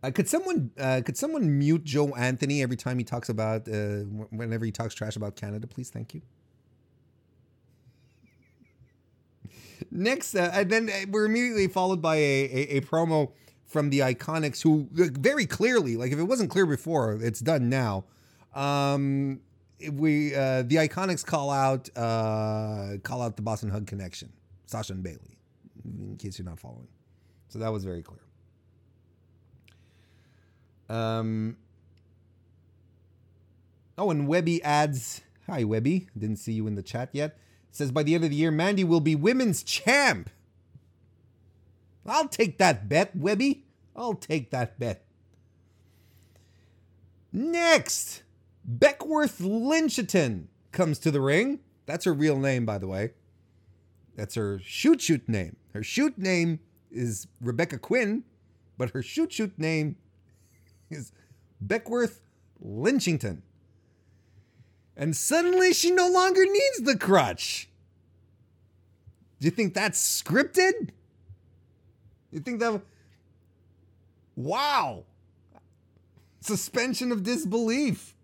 Uh, 0.00 0.12
could 0.12 0.28
someone 0.28 0.70
uh, 0.78 1.00
could 1.04 1.16
someone 1.16 1.58
mute 1.58 1.82
Joe 1.82 2.14
Anthony 2.14 2.62
every 2.62 2.76
time 2.76 2.98
he 2.98 3.04
talks 3.04 3.28
about 3.28 3.66
uh, 3.66 4.04
whenever 4.30 4.64
he 4.64 4.70
talks 4.70 4.94
trash 4.94 5.16
about 5.16 5.34
Canada, 5.34 5.66
please? 5.66 5.90
Thank 5.90 6.14
you. 6.14 6.22
Next, 9.90 10.34
uh, 10.34 10.50
and 10.52 10.70
then 10.70 10.90
uh, 10.90 11.06
we're 11.10 11.26
immediately 11.26 11.68
followed 11.68 12.02
by 12.02 12.16
a, 12.16 12.18
a, 12.18 12.76
a, 12.76 12.80
promo 12.80 13.32
from 13.66 13.90
the 13.90 14.00
Iconics, 14.00 14.62
who 14.62 14.88
very 14.92 15.46
clearly, 15.46 15.96
like 15.96 16.12
if 16.12 16.18
it 16.18 16.24
wasn't 16.24 16.50
clear 16.50 16.66
before, 16.66 17.18
it's 17.20 17.40
done 17.40 17.68
now. 17.68 18.04
Um, 18.54 19.40
we 19.92 20.34
uh, 20.34 20.62
the 20.62 20.76
Iconics 20.76 21.24
call 21.24 21.50
out 21.50 21.88
uh, 21.96 22.96
call 23.02 23.22
out 23.22 23.36
the 23.36 23.42
Boss 23.42 23.62
'n' 23.62 23.70
Hug 23.70 23.86
connection, 23.86 24.32
Sasha 24.66 24.92
and 24.92 25.02
Bayley, 25.02 25.38
in 25.84 26.16
case 26.16 26.38
you're 26.38 26.48
not 26.48 26.58
following. 26.58 26.88
So 27.48 27.58
that 27.58 27.72
was 27.72 27.84
very 27.84 28.02
clear. 28.02 28.20
Um. 30.88 31.56
Oh, 33.96 34.10
and 34.10 34.26
Webby 34.26 34.62
adds, 34.62 35.22
"Hi, 35.46 35.64
Webby. 35.64 36.08
Didn't 36.16 36.36
see 36.36 36.52
you 36.52 36.66
in 36.66 36.74
the 36.74 36.82
chat 36.82 37.10
yet." 37.12 37.38
Says 37.70 37.90
by 37.90 38.02
the 38.02 38.14
end 38.14 38.24
of 38.24 38.30
the 38.30 38.36
year, 38.36 38.50
Mandy 38.50 38.84
will 38.84 39.00
be 39.00 39.14
women's 39.14 39.62
champ. 39.62 40.30
I'll 42.06 42.28
take 42.28 42.58
that 42.58 42.88
bet, 42.88 43.14
Webby. 43.14 43.64
I'll 43.94 44.14
take 44.14 44.50
that 44.50 44.78
bet. 44.78 45.04
Next, 47.32 48.22
Beckworth 48.64 49.38
Lynchiton 49.38 50.46
comes 50.72 50.98
to 51.00 51.10
the 51.10 51.20
ring. 51.20 51.60
That's 51.86 52.04
her 52.04 52.14
real 52.14 52.38
name, 52.38 52.64
by 52.64 52.78
the 52.78 52.86
way. 52.86 53.12
That's 54.16 54.34
her 54.34 54.60
shoot 54.64 55.00
shoot 55.00 55.28
name. 55.28 55.56
Her 55.74 55.82
shoot 55.82 56.18
name 56.18 56.60
is 56.90 57.28
Rebecca 57.40 57.78
Quinn, 57.78 58.24
but 58.76 58.90
her 58.90 59.02
shoot 59.02 59.32
shoot 59.32 59.58
name 59.58 59.96
is 60.90 61.12
Beckworth 61.60 62.22
Lynchington 62.64 63.42
and 64.98 65.16
suddenly 65.16 65.72
she 65.72 65.92
no 65.92 66.08
longer 66.08 66.44
needs 66.44 66.80
the 66.80 66.98
crutch. 66.98 67.68
Do 69.40 69.44
you 69.46 69.52
think 69.52 69.72
that's 69.72 70.22
scripted? 70.22 70.90
You 72.32 72.40
think 72.40 72.58
that. 72.58 72.82
Wow! 74.34 75.04
Suspension 76.40 77.12
of 77.12 77.22
disbelief. 77.22 78.14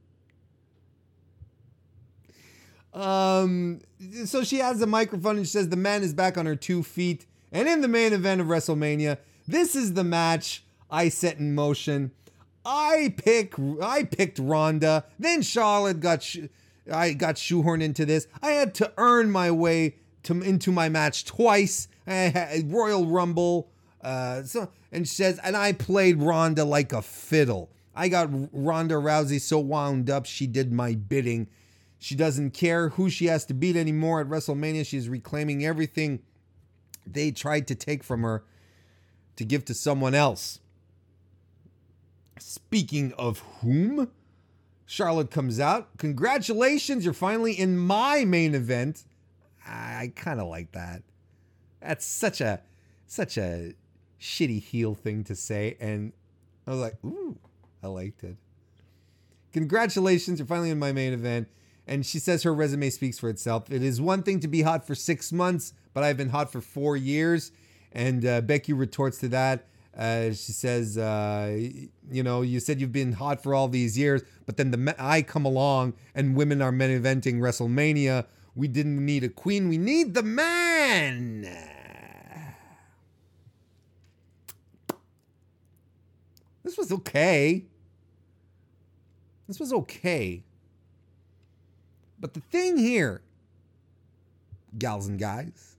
Um, 2.92 3.80
so 4.24 4.44
she 4.44 4.58
has 4.58 4.78
the 4.78 4.86
microphone 4.86 5.36
and 5.36 5.46
she 5.46 5.50
says 5.50 5.68
the 5.68 5.76
man 5.76 6.02
is 6.02 6.12
back 6.12 6.36
on 6.36 6.46
her 6.46 6.56
two 6.56 6.82
feet. 6.82 7.26
And 7.50 7.68
in 7.68 7.80
the 7.80 7.88
main 7.88 8.12
event 8.12 8.40
of 8.40 8.48
WrestleMania, 8.48 9.18
this 9.46 9.74
is 9.74 9.94
the 9.94 10.04
match 10.04 10.64
I 10.90 11.08
set 11.08 11.38
in 11.38 11.54
motion. 11.54 12.12
I 12.64 13.14
pick 13.16 13.54
I 13.82 14.04
picked 14.04 14.38
Ronda. 14.38 15.04
Then 15.18 15.42
Charlotte 15.42 16.00
got 16.00 16.22
sh- 16.22 16.46
I 16.93 17.12
got 17.12 17.37
shoehorned 17.37 17.82
into 17.82 18.05
this. 18.05 18.26
I 18.43 18.53
had 18.53 18.74
to 18.74 18.93
earn 18.99 19.30
my 19.30 19.51
way 19.51 19.97
to 20.24 20.41
into 20.43 20.72
my 20.72 20.89
match 20.89 21.24
twice. 21.24 21.89
I 22.07 22.14
had 22.14 22.72
Royal 22.72 23.07
Rumble. 23.07 23.70
Uh, 24.03 24.43
so 24.43 24.70
and 24.93 25.09
says, 25.09 25.41
and 25.43 25.57
I 25.57 25.72
played 25.72 26.22
Ronda 26.22 26.64
like 26.64 26.93
a 26.93 27.03
fiddle. 27.03 27.70
I 27.95 28.09
got 28.09 28.28
Ronda 28.53 28.95
Rousey 28.95 29.41
so 29.41 29.59
wound 29.59 30.11
up 30.11 30.26
she 30.26 30.47
did 30.47 30.72
my 30.72 30.95
bidding. 30.95 31.49
She 31.99 32.14
doesn't 32.14 32.51
care 32.51 32.91
who 32.91 33.09
she 33.09 33.26
has 33.26 33.47
to 33.47 33.55
beat 33.55 33.76
anymore 33.76 34.20
at 34.20 34.28
WrestleMania. 34.28 34.87
She's 34.87 35.09
reclaiming 35.09 35.64
everything 35.64 36.20
they 37.07 37.30
tried 37.30 37.66
to 37.68 37.74
take 37.74 38.05
from 38.05 38.22
her 38.22 38.45
to 39.37 39.45
give 39.45 39.64
to 39.66 39.74
someone 39.74 40.14
else. 40.14 40.61
Speaking 42.39 43.12
of 43.14 43.39
whom, 43.61 44.11
Charlotte 44.87 45.30
comes 45.30 45.59
out. 45.61 45.97
Congratulations, 45.99 47.05
you're 47.05 47.14
finally 47.14 47.53
in 47.53 47.76
my 47.76 48.24
main 48.24 48.55
event. 48.55 49.05
I, 49.66 50.12
kind 50.14 50.41
of 50.41 50.49
like 50.49 50.72
that. 50.72 51.03
That's 51.80 52.05
such 52.05 52.41
a 52.41 52.61
such 53.07 53.39
a 53.39 53.74
shitty 54.20 54.62
heel 54.62 54.95
thing 54.95 55.24
to 55.24 55.35
say, 55.35 55.76
and 55.80 56.12
I 56.66 56.70
was 56.70 56.80
like, 56.80 56.97
ooh, 57.05 57.37
I 57.82 57.89
liked 57.89 58.24
it. 58.24 58.37
Congratulations, 59.53 60.39
you're 60.39 60.47
finally 60.47 60.70
in 60.70 60.78
my 60.78 60.93
main 60.93 61.12
event. 61.12 61.49
And 61.87 62.05
she 62.05 62.18
says 62.18 62.43
her 62.43 62.55
resume 62.55 62.89
speaks 62.91 63.18
for 63.18 63.28
itself. 63.28 63.70
It 63.70 63.82
is 63.82 64.01
one 64.01 64.22
thing 64.22 64.41
to 64.41 64.49
be 64.49 64.62
hot 64.62 64.87
for 64.87 64.95
six 64.95 65.32
months, 65.32 65.74
but 65.93 66.03
I've 66.03 66.16
been 66.16 66.30
hot 66.30 66.51
for 66.51 66.62
four 66.62 66.97
years. 66.97 67.53
And 67.93 68.24
uh, 68.24 68.41
Becky 68.41 68.72
retorts 68.72 69.18
to 69.18 69.28
that. 69.28 69.66
Uh, 69.97 70.32
she 70.32 70.53
says, 70.53 70.99
uh, 70.99 71.57
you 72.11 72.22
know, 72.22 72.42
you 72.42 72.59
said 72.59 72.80
you've 72.80 72.92
been 72.92 73.12
hot 73.12 73.42
for 73.42 73.55
all 73.55 73.68
these 73.68 73.97
years, 73.97 74.22
but 74.45 74.57
then 74.57 74.70
the 74.72 74.95
I 74.99 75.22
come 75.22 75.45
along 75.45 75.95
and 76.14 76.34
women 76.34 76.61
are 76.61 76.72
men 76.72 76.90
eventing 76.90 77.38
WrestleMania. 77.38 78.26
We 78.57 78.66
didn't 78.68 79.05
need 79.05 79.22
a 79.22 79.28
queen, 79.28 79.68
we 79.68 79.78
need 79.78 80.14
the 80.14 80.22
man. 80.22 81.42
This 86.64 86.78
was 86.78 86.90
okay. 86.90 87.64
This 89.47 89.61
was 89.61 89.72
okay. 89.72 90.42
But 92.18 92.32
the 92.32 92.40
thing 92.40 92.78
here, 92.78 93.20
gals 94.78 95.07
and 95.07 95.18
guys, 95.18 95.73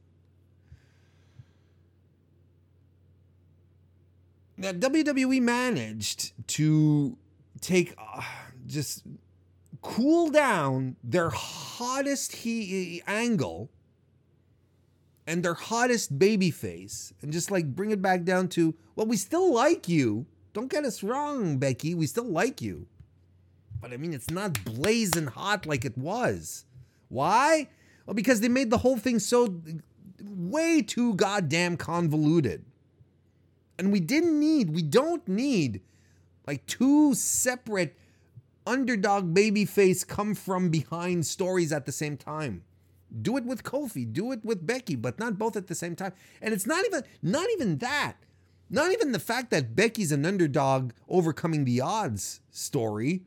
that 4.58 4.80
WWE 4.80 5.42
managed 5.42 6.34
to 6.48 7.18
take 7.62 7.96
uh, 7.98 8.22
just 8.66 9.04
cool 9.82 10.30
down 10.30 10.96
their 11.04 11.30
hottest 11.30 12.38
he 12.38 13.04
angle 13.06 13.70
and 15.28 15.44
their 15.44 15.54
hottest 15.54 16.18
baby 16.18 16.52
face 16.52 17.14
and 17.22 17.32
just 17.32 17.52
like 17.52 17.76
bring 17.76 17.92
it 17.92 18.02
back 18.02 18.24
down 18.24 18.48
to 18.48 18.74
well 18.96 19.06
we 19.06 19.18
still 19.18 19.54
like 19.54 19.88
you. 19.90 20.26
Don't 20.54 20.72
get 20.72 20.86
us 20.86 21.04
wrong 21.04 21.58
becky. 21.58 21.94
We 21.94 22.08
still 22.08 22.30
like 22.32 22.62
you. 22.62 22.88
But 23.82 23.92
i 23.92 23.98
mean 23.98 24.14
it's 24.14 24.32
not 24.32 24.64
blazing 24.64 25.28
hot 25.28 25.66
like 25.66 25.86
it 25.86 25.98
was. 25.98 26.66
Why? 27.10 27.68
Well 28.06 28.14
because 28.14 28.40
they 28.42 28.50
made 28.50 28.70
the 28.70 28.80
whole 28.80 28.98
thing 28.98 29.20
so 29.20 29.62
way 30.24 30.82
too 30.82 31.14
goddamn 31.16 31.78
convoluted 31.78 32.64
and 33.78 33.92
we 33.92 34.00
didn't 34.00 34.40
need 34.40 34.70
we 34.70 34.82
don't 34.82 35.28
need 35.28 35.82
like 36.48 36.66
two 36.66 37.14
separate 37.14 37.98
underdog 38.68 39.34
babyface 39.34 40.08
come 40.08 40.34
from 40.34 40.70
behind 40.70 41.26
stories 41.26 41.72
at 41.72 41.86
the 41.86 41.92
same 41.92 42.18
time. 42.18 42.64
Do 43.22 43.38
it 43.38 43.46
with 43.46 43.64
Kofi, 43.64 44.12
do 44.12 44.32
it 44.32 44.44
with 44.44 44.66
Becky, 44.66 44.96
but 44.96 45.20
not 45.20 45.38
both 45.38 45.56
at 45.56 45.68
the 45.68 45.76
same 45.76 45.96
time. 45.96 46.14
And 46.42 46.54
it's 46.54 46.68
not 46.68 46.86
even 46.86 47.04
not 47.22 47.48
even 47.54 47.78
that. 47.78 48.16
Not 48.70 48.92
even 48.92 49.12
the 49.12 49.20
fact 49.20 49.52
that 49.52 49.76
Becky's 49.76 50.12
an 50.12 50.26
underdog 50.26 50.92
overcoming 51.08 51.66
the 51.66 51.82
odds 51.82 52.42
story. 52.50 53.22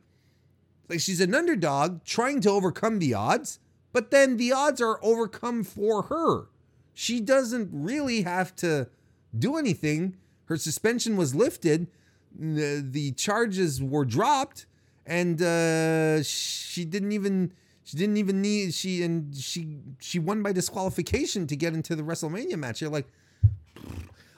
Like 0.89 0.99
she's 0.99 1.21
an 1.21 1.33
underdog 1.33 2.03
trying 2.03 2.41
to 2.41 2.49
overcome 2.49 2.99
the 2.99 3.13
odds, 3.13 3.59
but 3.93 4.11
then 4.11 4.37
the 4.37 4.51
odds 4.51 4.81
are 4.81 4.99
overcome 5.03 5.63
for 5.63 6.03
her. 6.03 6.47
She 6.93 7.21
doesn't 7.21 7.69
really 7.71 8.23
have 8.23 8.55
to 8.57 8.89
do 9.37 9.55
anything. 9.55 10.17
Her 10.49 10.57
suspension 10.57 11.15
was 11.15 11.35
lifted, 11.35 11.87
the, 12.37 12.83
the 12.85 13.11
charges 13.11 13.83
were 13.83 14.03
dropped, 14.03 14.65
and 15.05 15.39
uh, 15.39 16.23
she 16.23 16.85
didn't 16.85 17.11
even 17.11 17.53
she 17.83 17.97
didn't 17.97 18.17
even 18.17 18.41
need 18.41 18.73
she 18.73 19.03
and 19.03 19.35
she 19.35 19.77
she 19.99 20.17
won 20.17 20.41
by 20.41 20.51
disqualification 20.51 21.45
to 21.47 21.55
get 21.55 21.75
into 21.75 21.95
the 21.95 22.01
WrestleMania 22.01 22.57
match. 22.57 22.81
You're 22.81 22.89
like, 22.89 23.07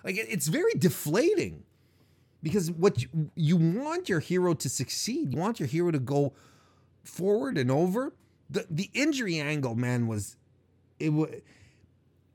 like 0.03 0.17
it's 0.17 0.47
very 0.47 0.73
deflating 0.73 1.63
because 2.43 2.69
what 2.69 3.01
you, 3.01 3.31
you 3.35 3.55
want 3.55 4.09
your 4.09 4.19
hero 4.19 4.53
to 4.53 4.67
succeed, 4.67 5.33
you 5.33 5.39
want 5.39 5.61
your 5.61 5.67
hero 5.67 5.91
to 5.91 5.99
go 5.99 6.33
forward 7.05 7.57
and 7.57 7.71
over. 7.71 8.13
The 8.49 8.67
the 8.69 8.89
injury 8.93 9.39
angle, 9.39 9.75
man, 9.75 10.07
was 10.07 10.35
it 10.99 11.13
was 11.13 11.29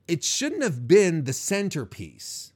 it 0.07 0.23
shouldn't 0.23 0.63
have 0.63 0.87
been 0.87 1.25
the 1.25 1.33
centerpiece 1.33 2.53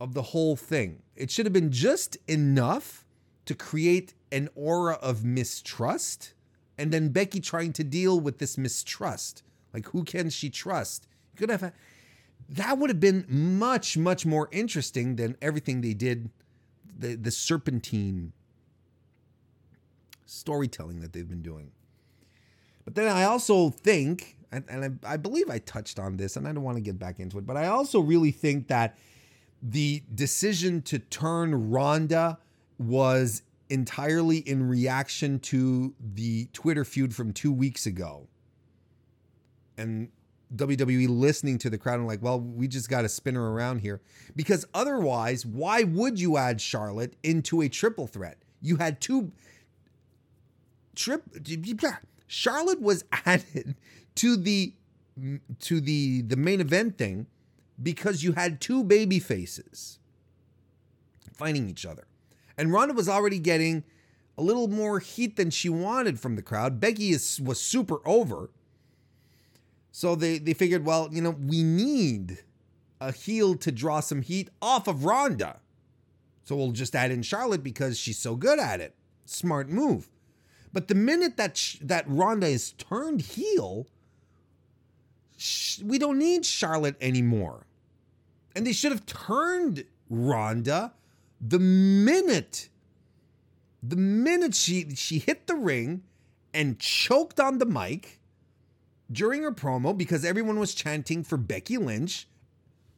of 0.00 0.14
the 0.14 0.22
whole 0.22 0.56
thing. 0.56 1.02
It 1.16 1.30
should 1.30 1.46
have 1.46 1.52
been 1.52 1.70
just 1.70 2.16
enough 2.28 3.04
to 3.46 3.54
create 3.54 4.14
an 4.32 4.48
aura 4.54 4.94
of 4.94 5.24
mistrust 5.24 6.34
and 6.76 6.92
then 6.92 7.10
Becky 7.10 7.40
trying 7.40 7.72
to 7.74 7.84
deal 7.84 8.18
with 8.18 8.38
this 8.38 8.58
mistrust. 8.58 9.42
Like 9.72 9.88
who 9.88 10.04
can 10.04 10.30
she 10.30 10.50
trust? 10.50 11.06
You 11.32 11.38
could 11.38 11.50
have 11.50 11.72
that 12.48 12.78
would 12.78 12.90
have 12.90 13.00
been 13.00 13.24
much 13.28 13.96
much 13.96 14.26
more 14.26 14.48
interesting 14.52 15.16
than 15.16 15.36
everything 15.40 15.80
they 15.80 15.94
did 15.94 16.30
the 16.98 17.14
the 17.14 17.30
serpentine 17.30 18.32
storytelling 20.26 21.00
that 21.00 21.12
they've 21.12 21.28
been 21.28 21.42
doing. 21.42 21.70
But 22.84 22.94
then 22.96 23.08
I 23.08 23.24
also 23.24 23.70
think 23.70 24.36
and, 24.52 25.00
I 25.04 25.16
believe 25.16 25.50
I 25.50 25.58
touched 25.58 25.98
on 25.98 26.16
this 26.16 26.36
and 26.36 26.46
I 26.46 26.52
don't 26.52 26.62
want 26.62 26.76
to 26.76 26.82
get 26.82 26.96
back 26.98 27.18
into 27.18 27.38
it, 27.38 27.46
but 27.46 27.56
I 27.56 27.66
also 27.66 27.98
really 27.98 28.30
think 28.30 28.68
that 28.68 28.96
the 29.64 30.02
decision 30.14 30.82
to 30.82 30.98
turn 30.98 31.70
Ronda 31.70 32.38
was 32.78 33.42
entirely 33.70 34.38
in 34.38 34.68
reaction 34.68 35.38
to 35.40 35.94
the 36.14 36.46
Twitter 36.52 36.84
feud 36.84 37.14
from 37.14 37.32
two 37.32 37.50
weeks 37.50 37.86
ago. 37.86 38.28
And 39.78 40.10
WWE 40.54 41.08
listening 41.08 41.56
to 41.58 41.70
the 41.70 41.78
crowd 41.78 41.98
and 41.98 42.06
like, 42.06 42.22
well, 42.22 42.38
we 42.38 42.68
just 42.68 42.90
got 42.90 43.02
to 43.02 43.08
spin 43.08 43.34
her 43.34 43.48
around 43.48 43.80
here. 43.80 44.02
Because 44.36 44.66
otherwise, 44.74 45.46
why 45.46 45.82
would 45.82 46.20
you 46.20 46.36
add 46.36 46.60
Charlotte 46.60 47.16
into 47.22 47.62
a 47.62 47.68
triple 47.68 48.06
threat? 48.06 48.36
You 48.60 48.76
had 48.76 49.00
two 49.00 49.32
trip 50.94 51.22
Charlotte 52.26 52.80
was 52.80 53.04
added 53.26 53.76
to 54.16 54.36
the 54.36 54.74
to 55.60 55.80
the 55.80 56.22
the 56.22 56.36
main 56.36 56.60
event 56.60 56.98
thing 56.98 57.26
because 57.82 58.22
you 58.22 58.32
had 58.32 58.60
two 58.60 58.84
baby 58.84 59.18
faces 59.18 59.98
fighting 61.32 61.68
each 61.68 61.84
other. 61.84 62.06
And 62.56 62.72
Ronda 62.72 62.94
was 62.94 63.08
already 63.08 63.38
getting 63.38 63.84
a 64.38 64.42
little 64.42 64.68
more 64.68 65.00
heat 65.00 65.36
than 65.36 65.50
she 65.50 65.68
wanted 65.68 66.20
from 66.20 66.36
the 66.36 66.42
crowd. 66.42 66.80
Becky 66.80 67.10
is, 67.10 67.40
was 67.40 67.60
super 67.60 67.98
over. 68.06 68.50
So 69.90 70.14
they, 70.14 70.38
they 70.38 70.54
figured, 70.54 70.84
well, 70.84 71.08
you 71.12 71.22
know, 71.22 71.30
we 71.30 71.62
need 71.62 72.38
a 73.00 73.12
heel 73.12 73.54
to 73.56 73.70
draw 73.70 74.00
some 74.00 74.22
heat 74.22 74.50
off 74.62 74.88
of 74.88 75.04
Ronda. 75.04 75.60
So 76.44 76.56
we'll 76.56 76.72
just 76.72 76.94
add 76.94 77.10
in 77.10 77.22
Charlotte 77.22 77.62
because 77.62 77.98
she's 77.98 78.18
so 78.18 78.36
good 78.36 78.58
at 78.58 78.80
it. 78.80 78.94
Smart 79.24 79.68
move. 79.68 80.10
But 80.72 80.88
the 80.88 80.94
minute 80.94 81.36
that 81.36 81.56
sh- 81.56 81.78
that 81.80 82.04
Ronda 82.08 82.48
is 82.48 82.72
turned 82.72 83.20
heel, 83.22 83.86
we 85.84 85.98
don't 85.98 86.18
need 86.18 86.44
Charlotte 86.44 86.96
anymore. 87.00 87.66
And 88.56 88.66
they 88.66 88.72
should 88.72 88.92
have 88.92 89.04
turned 89.06 89.84
Ronda 90.08 90.92
the 91.40 91.58
minute 91.58 92.68
the 93.82 93.96
minute 93.96 94.54
she 94.54 94.94
she 94.94 95.18
hit 95.18 95.46
the 95.46 95.54
ring 95.54 96.02
and 96.54 96.78
choked 96.78 97.38
on 97.38 97.58
the 97.58 97.66
mic 97.66 98.20
during 99.12 99.42
her 99.42 99.52
promo 99.52 99.96
because 99.96 100.24
everyone 100.24 100.58
was 100.58 100.74
chanting 100.74 101.22
for 101.22 101.36
Becky 101.36 101.76
Lynch. 101.76 102.26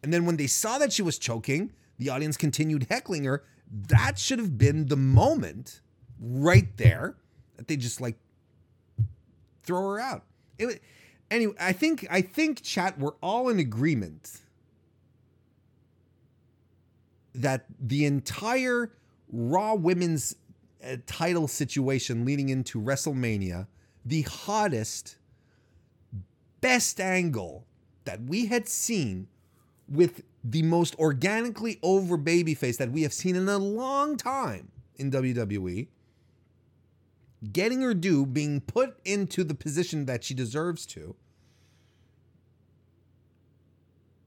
And 0.03 0.13
then 0.13 0.25
when 0.27 0.37
they 0.37 0.47
saw 0.47 0.79
that 0.79 0.93
she 0.93 1.03
was 1.03 1.19
choking, 1.19 1.73
the 1.99 2.11
audience 2.11 2.37
continued 2.37 2.87
heckling 2.89 3.25
her. 3.25 3.43
That 3.89 4.19
should 4.19 4.39
have 4.39 4.57
been 4.57 4.87
the 4.87 4.97
moment 4.97 5.81
right 6.21 6.77
there 6.77 7.17
that 7.57 7.67
they 7.67 7.77
just 7.77 8.01
like 8.01 8.17
throw 9.65 9.91
her 9.91 10.01
out. 10.01 10.25
It, 10.59 10.81
anyway, 11.31 11.55
I 11.61 11.73
think 11.73 12.07
I 12.11 12.21
think 12.21 12.63
chat 12.63 12.99
we're 12.99 13.15
all 13.23 13.49
in 13.49 13.59
agreement 13.59 14.41
that 17.35 17.67
the 17.79 18.07
entire 18.07 18.93
Raw 19.31 19.75
Women's 19.75 20.37
uh, 20.85 20.97
title 21.07 21.49
situation 21.49 22.25
leading 22.25 22.49
into 22.49 22.81
WrestleMania, 22.81 23.67
the 24.05 24.23
hottest, 24.23 25.17
best 26.61 27.01
angle 27.01 27.67
that 28.05 28.23
we 28.23 28.47
had 28.47 28.69
seen 28.69 29.29
with 29.89 30.23
the 30.43 30.63
most 30.63 30.95
organically 30.99 31.79
over 31.83 32.17
babyface 32.17 32.77
that 32.79 32.93
we 32.93 33.03
have 33.03 33.13
seen 33.13 33.37
in 33.37 33.49
a 33.49 33.59
long 33.59 34.17
time 34.17 34.71
in 34.97 35.11
WWE, 35.11 35.89
getting 37.53 37.81
her 37.83 37.95
due, 37.95 38.27
being 38.27 38.61
put 38.61 38.99
into 39.05 39.45
the 39.45 39.55
position 39.55 40.07
that 40.07 40.25
she 40.25 40.35
deserves 40.35 40.87
to 40.87 41.17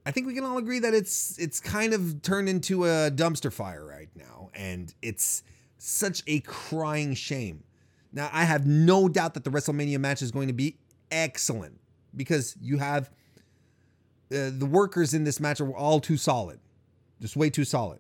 I 0.09 0.11
think 0.11 0.26
we 0.26 0.34
can 0.34 0.43
all 0.43 0.57
agree 0.57 0.80
that 0.80 0.95
it's 0.95 1.38
it's 1.38 1.59
kind 1.59 1.93
of 1.93 2.24
turned 2.24 2.49
into 2.49 2.86
a 2.86 3.11
dumpster 3.11 3.53
fire 3.53 3.86
right 3.86 4.09
now, 4.15 4.49
and 4.55 4.91
it's 5.03 5.43
such 5.78 6.24
a 6.26 6.39
crying 6.39 7.13
shame. 7.13 7.63
Now, 8.11 8.30
I 8.34 8.45
have 8.45 8.65
no 8.65 9.07
doubt 9.07 9.36
that 9.36 9.43
the 9.43 9.51
WrestleMania 9.51 9.99
match 9.99 10.24
is 10.24 10.32
going 10.32 10.47
to 10.47 10.53
be 10.53 10.78
excellent 11.11 11.80
because 12.15 12.57
you 12.59 12.80
have 12.80 13.11
uh, 14.32 14.49
the 14.51 14.67
workers 14.67 15.13
in 15.13 15.26
this 15.26 15.39
match 15.39 15.61
are 15.61 15.72
all 15.76 15.99
too 15.99 16.17
solid, 16.17 16.59
just 17.22 17.36
way 17.36 17.51
too 17.51 17.63
solid. 17.63 17.99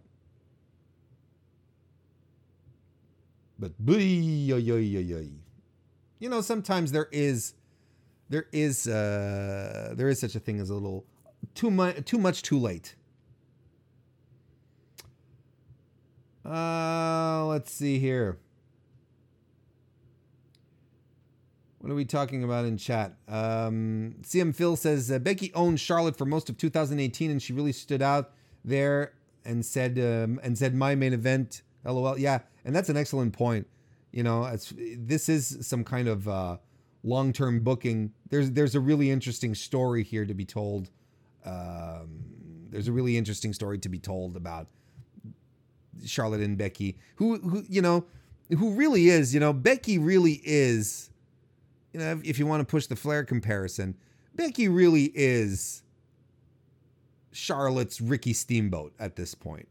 But 3.59 3.73
you 6.19 6.29
know, 6.29 6.41
sometimes 6.41 6.91
there 6.91 7.09
is 7.11 7.53
there 8.29 8.45
is 8.51 8.87
uh, 8.87 9.93
there 9.95 10.07
is 10.07 10.19
such 10.19 10.35
a 10.35 10.39
thing 10.39 10.59
as 10.59 10.69
a 10.69 10.73
little 10.73 11.05
too 11.55 11.69
much 11.69 12.05
too 12.05 12.17
much 12.17 12.41
too 12.41 12.57
late. 12.57 12.95
Uh, 16.45 17.45
let's 17.47 17.71
see 17.71 17.99
here. 17.99 18.39
What 21.79 21.91
are 21.91 21.95
we 21.95 22.05
talking 22.05 22.43
about 22.43 22.65
in 22.65 22.77
chat? 22.77 23.15
Um, 23.27 24.15
CM 24.21 24.53
Phil 24.55 24.75
says 24.75 25.11
uh, 25.11 25.19
Becky 25.19 25.53
owned 25.53 25.79
Charlotte 25.79 26.17
for 26.17 26.25
most 26.25 26.49
of 26.49 26.57
2018, 26.57 27.31
and 27.31 27.41
she 27.41 27.53
really 27.53 27.71
stood 27.71 28.01
out 28.01 28.31
there 28.65 29.13
and 29.45 29.65
said 29.65 29.97
um, 29.97 30.39
and 30.43 30.57
said 30.57 30.75
my 30.75 30.95
main 30.95 31.13
event. 31.13 31.61
LOL. 31.85 32.17
Yeah, 32.17 32.39
and 32.65 32.75
that's 32.75 32.89
an 32.89 32.97
excellent 32.97 33.33
point. 33.33 33.67
You 34.11 34.23
know, 34.23 34.45
it's, 34.45 34.73
this 34.77 35.29
is 35.29 35.57
some 35.61 35.83
kind 35.83 36.07
of 36.07 36.27
uh, 36.27 36.57
long-term 37.03 37.61
booking. 37.61 38.11
There's 38.29 38.51
there's 38.51 38.75
a 38.75 38.79
really 38.79 39.11
interesting 39.11 39.55
story 39.55 40.03
here 40.03 40.25
to 40.25 40.33
be 40.33 40.45
told. 40.45 40.89
Um, 41.45 42.25
there's 42.69 42.87
a 42.87 42.91
really 42.91 43.17
interesting 43.17 43.53
story 43.53 43.77
to 43.79 43.89
be 43.89 43.99
told 43.99 44.35
about 44.35 44.67
Charlotte 46.05 46.41
and 46.41 46.57
Becky, 46.57 46.97
who 47.15 47.37
who 47.39 47.63
you 47.69 47.81
know, 47.81 48.05
who 48.49 48.71
really 48.71 49.09
is. 49.09 49.33
You 49.33 49.39
know, 49.39 49.53
Becky 49.53 49.97
really 49.97 50.41
is. 50.43 51.09
You 51.93 51.99
know, 51.99 52.11
if, 52.11 52.23
if 52.23 52.39
you 52.39 52.45
want 52.45 52.61
to 52.61 52.65
push 52.65 52.85
the 52.85 52.95
Flair 52.95 53.23
comparison, 53.23 53.95
Becky 54.35 54.67
really 54.67 55.11
is 55.15 55.81
Charlotte's 57.31 57.99
Ricky 57.99 58.33
Steamboat 58.33 58.93
at 58.99 59.15
this 59.15 59.33
point 59.33 59.67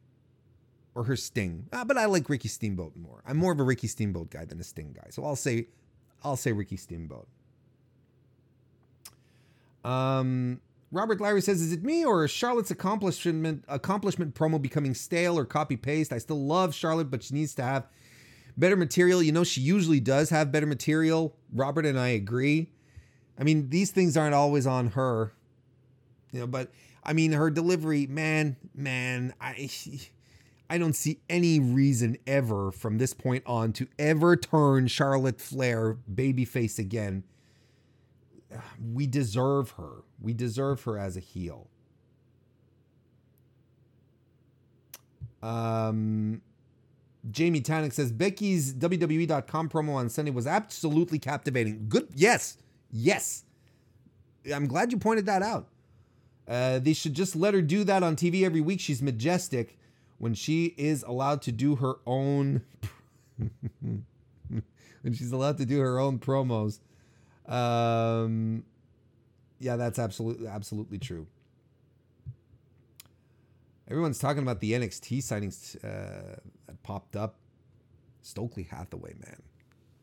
or 0.98 1.04
her 1.04 1.14
Sting. 1.14 1.64
Uh, 1.72 1.84
but 1.84 1.96
I 1.96 2.06
like 2.06 2.28
Ricky 2.28 2.48
Steamboat 2.48 2.96
more. 2.96 3.22
I'm 3.24 3.36
more 3.36 3.52
of 3.52 3.60
a 3.60 3.62
Ricky 3.62 3.86
Steamboat 3.86 4.30
guy 4.30 4.44
than 4.44 4.58
a 4.58 4.64
Sting 4.64 4.92
guy. 4.92 5.06
So 5.10 5.24
I'll 5.24 5.36
say 5.36 5.68
I'll 6.24 6.36
say 6.36 6.50
Ricky 6.50 6.76
Steamboat. 6.76 7.28
Um 9.84 10.60
Robert 10.90 11.20
Larry 11.20 11.40
says, 11.40 11.60
"Is 11.60 11.72
it 11.72 11.84
me 11.84 12.04
or 12.04 12.24
is 12.24 12.32
Charlotte's 12.32 12.72
accomplishment 12.72 13.64
accomplishment 13.68 14.34
promo 14.34 14.60
becoming 14.60 14.92
stale 14.92 15.38
or 15.38 15.44
copy 15.44 15.76
paste? 15.76 16.12
I 16.12 16.18
still 16.18 16.44
love 16.44 16.74
Charlotte, 16.74 17.12
but 17.12 17.22
she 17.22 17.34
needs 17.34 17.54
to 17.54 17.62
have 17.62 17.86
better 18.56 18.74
material. 18.76 19.22
You 19.22 19.30
know, 19.30 19.44
she 19.44 19.60
usually 19.60 20.00
does 20.00 20.30
have 20.30 20.50
better 20.50 20.66
material. 20.66 21.36
Robert 21.52 21.86
and 21.86 21.98
I 21.98 22.08
agree. 22.08 22.72
I 23.38 23.44
mean, 23.44 23.70
these 23.70 23.92
things 23.92 24.16
aren't 24.16 24.34
always 24.34 24.66
on 24.66 24.88
her, 24.88 25.32
you 26.32 26.40
know, 26.40 26.48
but 26.48 26.72
I 27.04 27.12
mean, 27.12 27.30
her 27.32 27.50
delivery, 27.50 28.08
man, 28.08 28.56
man, 28.74 29.32
I." 29.40 29.70
I 30.70 30.78
don't 30.78 30.94
see 30.94 31.20
any 31.30 31.58
reason 31.58 32.18
ever 32.26 32.70
from 32.70 32.98
this 32.98 33.14
point 33.14 33.42
on 33.46 33.72
to 33.74 33.88
ever 33.98 34.36
turn 34.36 34.86
Charlotte 34.86 35.40
Flair 35.40 35.96
babyface 36.12 36.78
again. 36.78 37.24
We 38.92 39.06
deserve 39.06 39.72
her. 39.72 40.02
We 40.20 40.34
deserve 40.34 40.82
her 40.82 40.98
as 40.98 41.16
a 41.16 41.20
heel. 41.20 41.68
Um, 45.42 46.42
Jamie 47.30 47.60
Tannick 47.60 47.92
says 47.92 48.12
Becky's 48.12 48.74
WWE.com 48.74 49.68
promo 49.68 49.94
on 49.94 50.08
Sunday 50.10 50.30
was 50.30 50.46
absolutely 50.46 51.18
captivating. 51.18 51.86
Good. 51.88 52.08
Yes. 52.14 52.58
Yes. 52.90 53.44
I'm 54.52 54.66
glad 54.66 54.92
you 54.92 54.98
pointed 54.98 55.26
that 55.26 55.42
out. 55.42 55.68
Uh, 56.46 56.78
they 56.78 56.94
should 56.94 57.14
just 57.14 57.36
let 57.36 57.54
her 57.54 57.60
do 57.60 57.84
that 57.84 58.02
on 58.02 58.16
TV 58.16 58.42
every 58.44 58.60
week. 58.60 58.80
She's 58.80 59.02
majestic 59.02 59.77
when 60.18 60.34
she 60.34 60.74
is 60.76 61.02
allowed 61.04 61.42
to 61.42 61.52
do 61.52 61.76
her 61.76 61.94
own 62.06 62.62
when 63.80 64.04
she's 65.12 65.32
allowed 65.32 65.56
to 65.58 65.64
do 65.64 65.80
her 65.80 65.98
own 65.98 66.18
promos 66.18 66.80
um 67.46 68.64
yeah 69.58 69.76
that's 69.76 69.98
absolutely 69.98 70.46
absolutely 70.46 70.98
true. 70.98 71.26
Everyone's 73.90 74.18
talking 74.18 74.42
about 74.42 74.60
the 74.60 74.72
nxt 74.72 75.18
signings 75.18 75.76
uh, 75.82 76.36
that 76.66 76.82
popped 76.82 77.16
up. 77.16 77.36
Stokely 78.20 78.64
hathaway 78.64 79.14
man. 79.14 79.40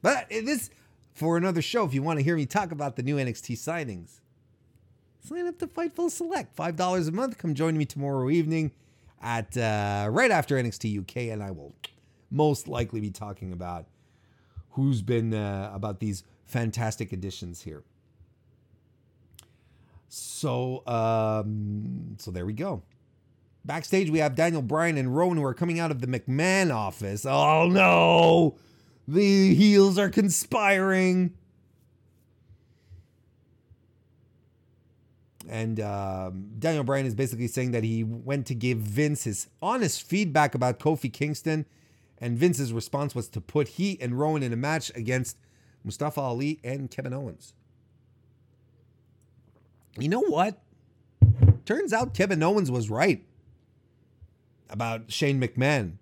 But 0.01 0.29
this 0.29 0.71
for 1.13 1.37
another 1.37 1.61
show 1.61 1.85
if 1.85 1.93
you 1.93 2.01
want 2.01 2.17
to 2.17 2.23
hear 2.23 2.35
me 2.35 2.45
talk 2.45 2.71
about 2.71 2.95
the 2.95 3.03
new 3.03 3.17
nxt 3.17 3.51
signings 3.57 4.21
sign 5.21 5.47
up 5.47 5.59
to 5.59 5.67
fightful 5.67 6.09
select. 6.09 6.55
Five 6.55 6.75
dollars 6.75 7.07
a 7.07 7.11
month. 7.11 7.37
Come 7.37 7.53
join 7.53 7.77
me 7.77 7.85
tomorrow 7.85 8.29
evening 8.29 8.71
at 9.25 9.57
uh, 9.57 10.07
right 10.11 10.29
after 10.29 10.55
NXT 10.55 10.99
UK, 10.99 11.33
and 11.33 11.43
I 11.43 11.49
will 11.51 11.75
most 12.29 12.67
likely 12.67 13.01
be 13.01 13.09
talking 13.09 13.51
about 13.51 13.87
who's 14.71 15.01
been 15.01 15.33
uh, 15.33 15.71
about 15.73 15.99
these 15.99 16.23
fantastic 16.45 17.11
additions 17.11 17.63
here. 17.63 17.83
So, 20.07 20.85
um, 20.85 22.15
so 22.19 22.29
there 22.29 22.45
we 22.45 22.53
go. 22.53 22.83
Backstage, 23.65 24.11
we 24.11 24.19
have 24.19 24.35
Daniel 24.35 24.61
Bryan 24.61 24.95
and 24.95 25.15
Rowan 25.15 25.37
who 25.37 25.43
are 25.43 25.55
coming 25.55 25.79
out 25.79 25.89
of 25.89 26.01
the 26.01 26.07
McMahon 26.07 26.73
office. 26.73 27.25
Oh 27.25 27.67
no, 27.67 28.55
the 29.07 29.55
heels 29.55 29.97
are 29.97 30.09
conspiring. 30.09 31.33
And 35.49 35.79
um, 35.79 36.49
Daniel 36.57 36.83
Bryan 36.83 37.05
is 37.05 37.15
basically 37.15 37.47
saying 37.47 37.71
that 37.71 37.83
he 37.83 38.03
went 38.03 38.45
to 38.47 38.55
give 38.55 38.79
Vince 38.79 39.23
his 39.25 39.47
honest 39.61 40.03
feedback 40.03 40.55
about 40.55 40.79
Kofi 40.79 41.11
Kingston. 41.11 41.65
And 42.17 42.37
Vince's 42.37 42.71
response 42.73 43.13
was 43.13 43.27
to 43.29 43.41
put 43.41 43.67
he 43.69 43.99
and 44.01 44.17
Rowan 44.17 44.43
in 44.43 44.53
a 44.53 44.55
match 44.55 44.91
against 44.95 45.37
Mustafa 45.83 46.21
Ali 46.21 46.59
and 46.63 46.89
Kevin 46.89 47.13
Owens. 47.13 47.53
You 49.97 50.09
know 50.09 50.21
what? 50.21 50.61
Turns 51.65 51.93
out 51.93 52.13
Kevin 52.13 52.43
Owens 52.43 52.69
was 52.69 52.89
right 52.89 53.23
about 54.69 55.11
Shane 55.11 55.39
McMahon. 55.41 55.93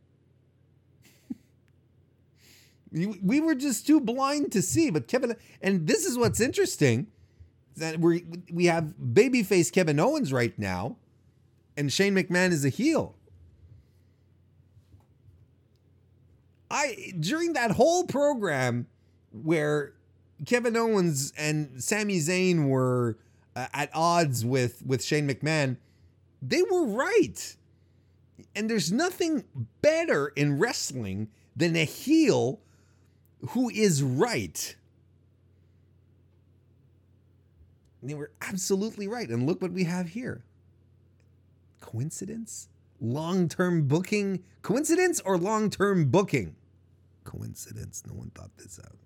we 3.21 3.39
were 3.39 3.55
just 3.55 3.85
too 3.85 3.99
blind 3.99 4.51
to 4.51 4.61
see, 4.61 4.89
but 4.89 5.07
Kevin, 5.07 5.35
and 5.61 5.87
this 5.87 6.05
is 6.05 6.17
what's 6.17 6.39
interesting 6.39 7.07
that 7.77 7.99
we 7.99 8.25
we 8.51 8.65
have 8.65 8.93
babyface 9.01 9.71
Kevin 9.71 9.99
Owens 9.99 10.31
right 10.31 10.57
now, 10.57 10.97
and 11.75 11.91
Shane 11.91 12.15
McMahon 12.15 12.51
is 12.51 12.65
a 12.65 12.69
heel. 12.69 13.15
I 16.69 17.13
during 17.19 17.53
that 17.53 17.71
whole 17.71 18.05
program 18.05 18.87
where 19.31 19.93
Kevin 20.45 20.75
Owens 20.75 21.31
and 21.37 21.83
Sami 21.83 22.17
Zayn 22.19 22.67
were 22.67 23.17
uh, 23.55 23.67
at 23.73 23.89
odds 23.93 24.45
with 24.45 24.83
with 24.85 25.03
Shane 25.03 25.27
McMahon, 25.27 25.77
they 26.41 26.61
were 26.63 26.85
right. 26.85 27.55
And 28.55 28.69
there's 28.69 28.91
nothing 28.91 29.45
better 29.81 30.27
in 30.29 30.59
wrestling 30.59 31.29
than 31.55 31.75
a 31.75 31.85
heel 31.85 32.59
who 33.49 33.69
is 33.69 34.03
right. 34.03 34.75
And 38.03 38.09
they 38.09 38.15
were 38.15 38.31
absolutely 38.41 39.07
right. 39.07 39.29
And 39.29 39.47
look 39.47 39.61
what 39.61 39.71
we 39.71 39.85
have 39.85 40.09
here. 40.09 40.43
Coincidence? 41.79 42.67
Long 42.99 43.47
term 43.47 43.87
booking? 43.87 44.43
Coincidence 44.61 45.21
or 45.21 45.37
long 45.37 45.69
term 45.69 46.09
booking? 46.09 46.57
Coincidence. 47.23 48.03
No 48.05 48.13
one 48.13 48.29
thought 48.35 48.49
this 48.57 48.77
out. 48.83 48.97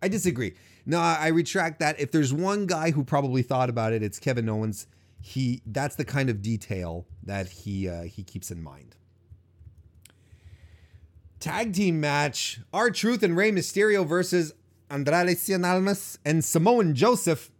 I 0.00 0.08
disagree. 0.08 0.54
No, 0.86 0.98
I 0.98 1.26
retract 1.28 1.80
that. 1.80 2.00
If 2.00 2.10
there's 2.10 2.32
one 2.32 2.64
guy 2.64 2.90
who 2.90 3.04
probably 3.04 3.42
thought 3.42 3.68
about 3.68 3.92
it, 3.92 4.02
it's 4.02 4.18
Kevin 4.18 4.48
Owens. 4.48 4.86
He 5.20 5.60
that's 5.66 5.96
the 5.96 6.06
kind 6.06 6.30
of 6.30 6.40
detail 6.40 7.04
that 7.22 7.50
he 7.50 7.86
uh, 7.86 8.04
he 8.04 8.22
keeps 8.22 8.50
in 8.50 8.62
mind. 8.62 8.96
Tag 11.38 11.74
team 11.74 12.00
match: 12.00 12.60
R-Truth 12.72 13.22
and 13.22 13.36
Rey 13.36 13.52
Mysterio 13.52 14.06
versus 14.06 14.54
Andrade 14.88 15.36
Cien 15.36 15.70
Almas 15.70 16.18
and 16.24 16.42
Samoan 16.42 16.94
Joseph 16.94 17.50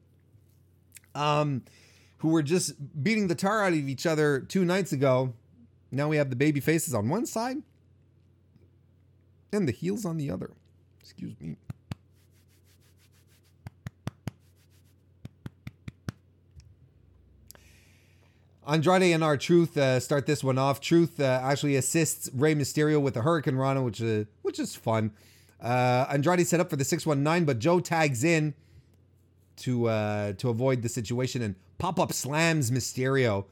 um, 1.19 1.63
who 2.19 2.29
were 2.29 2.43
just 2.43 2.75
beating 3.03 3.29
the 3.29 3.35
tar 3.35 3.65
out 3.65 3.73
of 3.73 3.89
each 3.89 4.07
other 4.07 4.41
two 4.41 4.65
nights 4.65 4.93
ago. 4.93 5.35
Now 5.91 6.09
we 6.09 6.17
have 6.17 6.31
the 6.31 6.37
baby 6.37 6.61
faces 6.61 6.95
on 6.95 7.09
one 7.09 7.27
side 7.27 7.59
and 9.53 9.67
the 9.67 9.73
heels 9.73 10.05
on 10.05 10.17
the 10.17 10.31
other. 10.31 10.51
Excuse 11.01 11.35
me. 11.41 11.57
Andrade 18.67 19.15
and 19.15 19.25
R-Truth 19.25 19.79
uh, 19.79 19.99
start 19.99 20.27
this 20.27 20.45
one 20.45 20.59
off. 20.59 20.79
Truth 20.79 21.21
uh, 21.21 21.41
actually 21.43 21.77
assists 21.77 22.29
Rey 22.35 22.55
Mysterio 22.55 23.01
with 23.01 23.17
a 23.17 23.21
hurricanrana, 23.21 23.83
which 23.83 24.03
is 24.03 24.25
uh, 24.25 24.29
which 24.43 24.59
is 24.59 24.77
fun. 24.77 25.13
Uh, 25.59 26.05
Andrade 26.11 26.47
set 26.47 26.61
up 26.61 26.69
for 26.69 26.77
the 26.77 26.85
619, 26.85 27.47
but 27.47 27.59
Joe 27.59 27.81
tags 27.81 28.23
in 28.23 28.55
to 29.59 29.89
uh, 29.89 30.33
to 30.35 30.49
avoid 30.49 30.83
the 30.83 30.89
situation 30.89 31.43
and 31.43 31.55
pop 31.79 31.99
up 31.99 32.13
slams 32.13 32.71
Mysterio. 32.71 33.47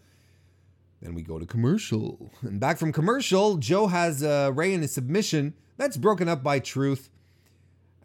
Then 1.03 1.15
we 1.15 1.23
go 1.23 1.39
to 1.39 1.47
commercial. 1.47 2.33
And 2.43 2.59
back 2.59 2.79
from 2.79 2.93
commercial, 2.93 3.57
Joe 3.57 3.87
has 3.87 4.23
uh, 4.23 4.51
Rey 4.55 4.73
in 4.73 4.83
a 4.83 4.89
submission. 4.89 5.55
That's 5.77 5.97
broken 5.97 6.29
up 6.29 6.43
by 6.43 6.59
Truth. 6.59 7.11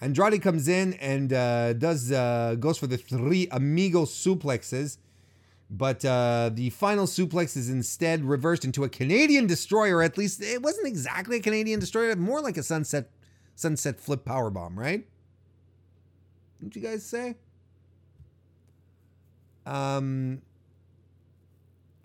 Andrade 0.01 0.41
comes 0.41 0.67
in 0.67 0.93
and 0.95 1.31
uh, 1.31 1.73
does 1.73 2.11
uh, 2.11 2.55
goes 2.59 2.77
for 2.77 2.87
the 2.87 2.97
three 2.97 3.47
amigo 3.51 4.05
suplexes, 4.05 4.97
but 5.69 6.03
uh, 6.03 6.49
the 6.51 6.71
final 6.71 7.05
suplex 7.05 7.55
is 7.55 7.69
instead 7.69 8.25
reversed 8.25 8.65
into 8.65 8.83
a 8.83 8.89
Canadian 8.89 9.45
destroyer. 9.45 10.01
At 10.01 10.17
least 10.17 10.41
it 10.41 10.63
wasn't 10.63 10.87
exactly 10.87 11.37
a 11.37 11.39
Canadian 11.39 11.79
destroyer, 11.79 12.15
more 12.15 12.41
like 12.41 12.57
a 12.57 12.63
sunset 12.63 13.11
sunset 13.55 13.99
flip 13.99 14.25
power 14.25 14.49
bomb, 14.49 14.77
right? 14.77 15.07
What 16.59 16.75
you 16.75 16.81
guys 16.81 17.05
say? 17.05 17.35
Um, 19.71 20.41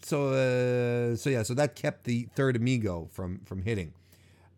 so 0.02 0.28
uh, 0.28 1.16
so 1.16 1.30
yeah, 1.30 1.42
so 1.42 1.52
that 1.54 1.74
kept 1.74 2.04
the 2.04 2.28
third 2.36 2.54
amigo 2.54 3.08
from 3.12 3.40
from 3.44 3.62
hitting. 3.62 3.92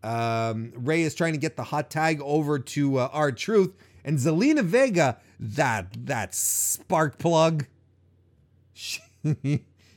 Um, 0.03 0.71
Rey 0.75 1.01
is 1.01 1.15
trying 1.15 1.33
to 1.33 1.39
get 1.39 1.57
the 1.57 1.63
hot 1.63 1.89
tag 1.89 2.21
over 2.21 2.59
to 2.59 2.99
uh, 2.99 3.09
R-Truth, 3.11 3.73
and 4.05 4.17
Zelina 4.17 4.63
Vega, 4.63 5.17
that 5.39 6.05
that 6.05 6.35
spark 6.35 7.17
plug, 7.17 7.65
she, 8.73 9.01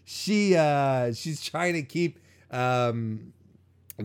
she 0.04 0.56
uh, 0.56 1.12
she's 1.12 1.42
trying 1.42 1.74
to 1.74 1.82
keep 1.82 2.18
um, 2.50 3.34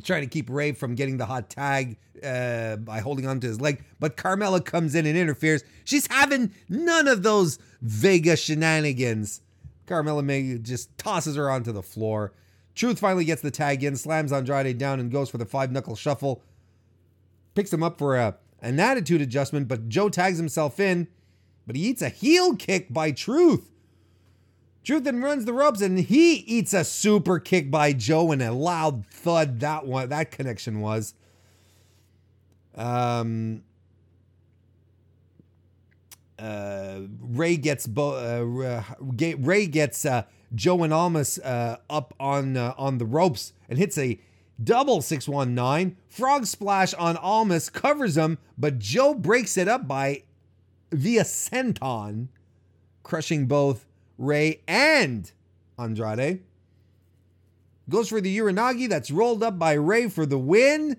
trying 0.02 0.22
to 0.22 0.28
keep 0.28 0.50
Rey 0.50 0.72
from 0.72 0.96
getting 0.96 1.18
the 1.18 1.26
hot 1.26 1.50
tag 1.50 1.98
uh, 2.24 2.78
by 2.78 3.00
holding 3.00 3.28
onto 3.28 3.48
his 3.48 3.62
leg. 3.62 3.84
But 4.00 4.18
Carmella 4.18 4.64
comes 4.64 4.96
in 4.96 5.06
and 5.06 5.18
interferes. 5.18 5.64
She's 5.84 6.08
having 6.08 6.52
none 6.70 7.08
of 7.08 7.24
those 7.24 7.60
Vega 7.82 8.36
shenanigans. 8.36 9.42
Carmella 9.86 10.24
May 10.24 10.58
just 10.58 10.98
tosses 10.98 11.36
her 11.36 11.50
onto 11.50 11.72
the 11.72 11.84
floor. 11.84 12.34
Truth 12.76 13.00
finally 13.00 13.26
gets 13.26 13.42
the 13.42 13.52
tag 13.52 13.84
in, 13.84 13.96
slams 13.96 14.32
Andrade 14.32 14.78
down, 14.78 15.00
and 15.00 15.12
goes 15.12 15.30
for 15.30 15.38
the 15.38 15.46
five 15.46 15.72
knuckle 15.72 15.96
shuffle. 15.96 16.44
Picks 17.56 17.74
him 17.74 17.82
up 17.82 17.98
for 17.98 18.16
a, 18.18 18.38
an 18.62 18.80
attitude 18.80 19.22
adjustment, 19.22 19.68
but 19.68 19.90
Joe 19.90 20.10
tags 20.10 20.38
himself 20.38 20.80
in. 20.80 21.08
But 21.66 21.76
he 21.76 21.84
eats 21.88 22.02
a 22.02 22.10
heel 22.10 22.56
kick 22.56 22.94
by 22.94 23.12
Truth. 23.12 23.72
Truth 24.88 25.04
then 25.04 25.22
runs 25.22 25.44
the 25.44 25.52
ropes 25.52 25.82
and 25.82 26.00
he 26.00 26.36
eats 26.36 26.74
a 26.74 26.86
super 26.86 27.42
kick 27.42 27.70
by 27.70 27.92
Joe 27.92 28.32
and 28.32 28.42
a 28.42 28.54
loud 28.54 29.06
thud 29.08 29.60
that 29.60 29.86
one 29.86 30.08
that 30.08 30.32
connection 30.32 30.80
was. 30.80 31.14
Um 32.74 33.64
uh, 36.40 37.02
Rey 37.20 37.58
gets 37.58 37.86
Bo- 37.86 38.16
uh, 38.16 38.82
Rey 39.02 39.68
gets 39.68 40.06
uh, 40.06 40.24
Joe 40.56 40.82
and 40.84 40.94
Almas 40.94 41.38
uh, 41.40 41.80
up 41.90 42.14
on 42.18 42.56
uh, 42.56 42.74
on 42.78 42.98
the 42.98 43.06
ropes 43.06 43.52
and 43.68 43.78
hits 43.78 43.98
a 43.98 44.22
double 44.64 45.02
619 45.02 45.98
frog 46.08 46.46
splash 46.46 46.94
on 46.94 47.18
Almas 47.18 47.70
covers 47.70 48.16
him 48.16 48.38
but 48.58 48.80
Joe 48.80 49.14
breaks 49.14 49.58
it 49.58 49.68
up 49.68 49.86
by 49.86 50.24
via 50.94 51.26
senton 51.26 52.30
crushing 53.04 53.48
both 53.48 53.87
Rey 54.18 54.62
and 54.68 55.32
Andrade 55.78 56.42
goes 57.90 58.10
for 58.10 58.20
the 58.20 58.38
Uranage 58.38 58.90
that's 58.90 59.12
rolled 59.12 59.44
up 59.44 59.58
by 59.58 59.74
Rey 59.74 60.10
for 60.10 60.26
the 60.26 60.38
win 60.38 60.98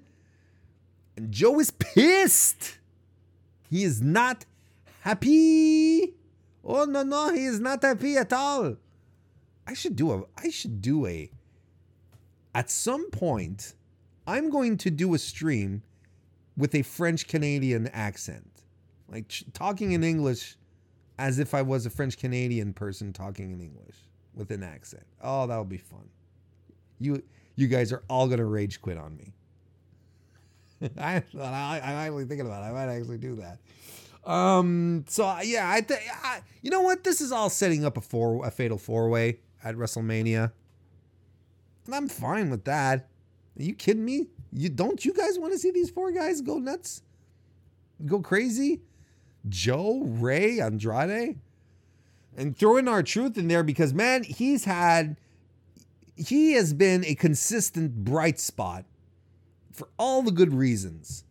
and 1.17 1.33
Joe 1.33 1.59
is 1.61 1.71
pissed 1.71 2.79
he 3.71 3.85
is 3.85 4.01
not 4.01 4.47
happy. 5.01 6.15
Oh 6.65 6.85
no 6.85 7.03
no, 7.03 7.33
he 7.33 7.45
is 7.45 7.61
not 7.61 7.83
happy 7.83 8.17
at 8.17 8.33
all. 8.33 8.77
I 9.67 9.75
should 9.75 9.97
do 9.97 10.13
a 10.13 10.23
I 10.37 10.49
should 10.49 10.81
do 10.81 11.07
a 11.07 11.31
at 12.55 12.71
some 12.71 13.11
point 13.11 13.75
I'm 14.27 14.51
going 14.51 14.77
to 14.79 14.91
do 14.91 15.15
a 15.15 15.19
stream 15.19 15.83
with 16.57 16.75
a 16.75 16.83
French 16.83 17.29
Canadian 17.29 17.89
accent. 17.89 18.63
Like 19.11 19.33
talking 19.53 19.93
in 19.93 20.03
English 20.03 20.58
as 21.19 21.39
if 21.39 21.53
I 21.55 21.63
was 21.63 21.85
a 21.85 21.91
French 21.91 22.17
Canadian 22.17 22.73
person 22.73 23.13
talking 23.13 23.51
in 23.51 23.61
English 23.61 23.97
with 24.35 24.51
an 24.51 24.63
accent. 24.63 25.05
Oh, 25.21 25.47
that'll 25.47 25.65
be 25.65 25.79
fun. 25.79 26.09
You 27.01 27.23
you 27.57 27.67
guys 27.67 27.93
are 27.93 28.03
all 28.09 28.29
gonna 28.29 28.45
rage 28.45 28.81
quit 28.81 28.99
on 28.99 29.17
me. 29.17 29.35
I, 30.99 31.23
I, 31.39 31.81
I'm 31.83 31.95
actually 31.97 32.27
thinking 32.27 32.47
about 32.47 32.63
it. 32.63 32.67
I 32.67 32.73
might 32.73 32.93
actually 32.93 33.19
do 33.19 33.37
that. 33.37 33.59
Um. 34.31 35.05
So 35.09 35.39
yeah, 35.43 35.69
I 35.71 35.81
think 35.81 36.03
you 36.63 36.71
know 36.71 36.83
what? 36.83 37.05
This 37.05 37.21
is 37.21 37.33
all 37.33 37.51
setting 37.51 37.85
up 37.85 37.97
a 37.97 38.01
four 38.01 38.47
a 38.47 38.51
fatal 38.51 38.79
four 38.79 39.09
way 39.09 39.41
at 39.65 39.75
WrestleMania, 39.75 40.53
and 41.87 41.95
I'm 41.95 42.09
fine 42.09 42.51
with 42.51 42.65
that. 42.65 43.09
Are 43.59 43.63
you 43.63 43.75
kidding 43.75 44.05
me? 44.05 44.29
You 44.53 44.69
don't 44.69 45.05
you 45.05 45.13
guys 45.13 45.39
want 45.39 45.53
to 45.53 45.59
see 45.59 45.71
these 45.71 45.91
four 45.91 46.13
guys 46.13 46.41
go 46.41 46.59
nuts, 46.59 47.03
go 48.07 48.21
crazy? 48.21 48.83
Joe, 49.49 50.03
Rey 50.05 50.61
Andrade, 50.61 51.39
and 52.37 52.57
throw 52.57 52.77
in 52.77 52.89
R-Truth 52.89 53.37
in 53.37 53.49
there 53.49 53.63
because 53.63 53.93
man, 53.93 54.25
he's 54.25 54.65
had 54.65 55.17
he 56.17 56.53
has 56.53 56.73
been 56.73 57.05
a 57.05 57.15
consistent 57.15 58.05
bright 58.05 58.41
spot 58.41 58.85
for 59.73 59.89
all 59.99 60.23
the 60.23 60.33
good 60.33 60.53
reasons 60.53 61.25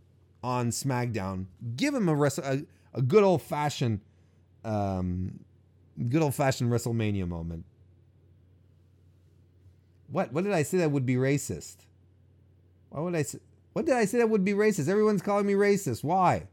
on 0.43 0.69
SmackDown. 0.69 1.45
Give 1.75 1.93
him 1.93 2.07
a, 2.07 2.15
rest 2.15 2.37
a 2.39 2.65
a 2.93 3.01
good 3.01 3.23
old 3.23 3.41
fashioned, 3.41 4.01
um, 4.65 5.39
good 6.09 6.21
old 6.21 6.35
fashioned 6.35 6.71
WrestleMania 6.71 7.27
moment. 7.27 7.65
What? 10.09 10.33
What 10.33 10.43
did 10.43 10.53
I 10.53 10.63
say 10.63 10.79
that 10.79 10.91
would 10.91 11.05
be 11.05 11.15
racist? 11.15 11.75
Why 12.89 13.01
would 13.01 13.15
I 13.15 13.21
say? 13.23 13.39
What 13.73 13.85
did 13.85 13.95
I 13.95 14.05
say 14.05 14.17
that 14.17 14.29
would 14.29 14.43
be 14.43 14.53
racist? 14.53 14.87
Everyone's 14.89 15.21
calling 15.21 15.45
me 15.45 15.53
racist. 15.53 16.03
Why? 16.03 16.47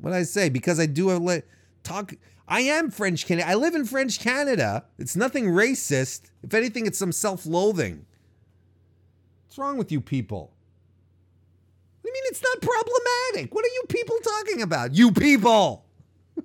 What 0.00 0.12
I 0.12 0.22
say? 0.22 0.48
Because 0.48 0.78
I 0.78 0.86
do 0.86 1.10
a 1.10 1.18
le- 1.18 1.42
talk. 1.82 2.14
I 2.46 2.60
am 2.60 2.90
French 2.90 3.26
Canada. 3.26 3.48
I 3.48 3.54
live 3.54 3.74
in 3.74 3.84
French 3.84 4.20
Canada. 4.20 4.84
It's 4.98 5.16
nothing 5.16 5.46
racist. 5.46 6.30
If 6.42 6.54
anything, 6.54 6.86
it's 6.86 6.98
some 6.98 7.12
self-loathing. 7.12 8.06
What's 9.46 9.58
wrong 9.58 9.76
with 9.76 9.92
you 9.92 10.00
people? 10.00 10.52
I 12.04 12.10
mean, 12.10 12.22
it's 12.26 12.42
not 12.42 12.62
problematic. 12.62 13.54
What 13.54 13.64
are 13.64 13.74
you 13.74 13.82
people 13.88 14.16
talking 14.22 14.62
about? 14.62 14.94
You 14.94 15.12
people. 15.12 15.84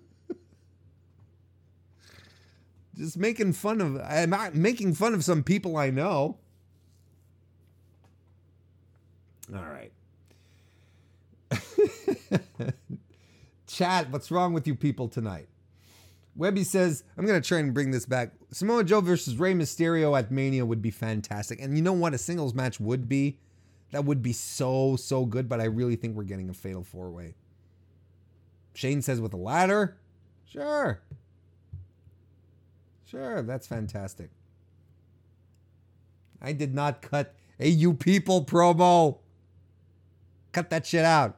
Just 2.98 3.18
making 3.18 3.54
fun 3.54 3.80
of 3.80 4.02
I'm 4.02 4.30
not 4.30 4.56
making 4.56 4.96
fun 4.96 5.14
of 5.14 5.24
some 5.24 5.44
people 5.44 5.78
I 5.78 5.90
know. 5.90 6.38
All 9.56 9.64
right. 9.64 9.92
Chat, 13.74 14.12
what's 14.12 14.30
wrong 14.30 14.54
with 14.54 14.68
you 14.68 14.76
people 14.76 15.08
tonight? 15.08 15.48
Webby 16.36 16.64
says, 16.64 17.04
I'm 17.18 17.26
going 17.26 17.42
to 17.42 17.48
try 17.48 17.58
and 17.58 17.74
bring 17.74 17.90
this 17.90 18.06
back. 18.06 18.34
Samoa 18.52 18.84
Joe 18.84 19.02
versus 19.02 19.38
Rey 19.38 19.54
Mysterio 19.54 20.18
at 20.18 20.32
Mania 20.32 20.64
would 20.64 20.82
be 20.82 20.92
fantastic. 20.92 21.60
And 21.60 21.76
you 21.76 21.82
know 21.84 21.94
what? 21.94 22.14
A 22.14 22.20
singles 22.20 22.54
match 22.54 22.80
would 22.80 23.10
be? 23.10 23.40
That 23.92 24.06
would 24.06 24.22
be 24.22 24.32
so, 24.32 24.96
so 24.96 25.26
good, 25.26 25.50
but 25.50 25.60
I 25.60 25.66
really 25.66 25.96
think 25.96 26.16
we're 26.16 26.24
getting 26.24 26.50
a 26.50 26.54
fatal 26.54 26.84
four 26.84 27.10
way. 27.10 27.34
Shane 28.76 29.02
says 29.02 29.20
with 29.20 29.34
a 29.34 29.38
ladder? 29.38 29.98
Sure. 30.46 31.02
Sure, 33.06 33.42
that's 33.42 33.68
fantastic. 33.68 34.30
I 36.42 36.54
did 36.54 36.76
not 36.76 37.02
cut 37.02 37.34
a 37.60 37.68
you 37.68 37.94
people 37.94 38.46
promo. 38.46 39.20
Cut 40.52 40.70
that 40.70 40.86
shit 40.86 41.06
out. 41.06 41.38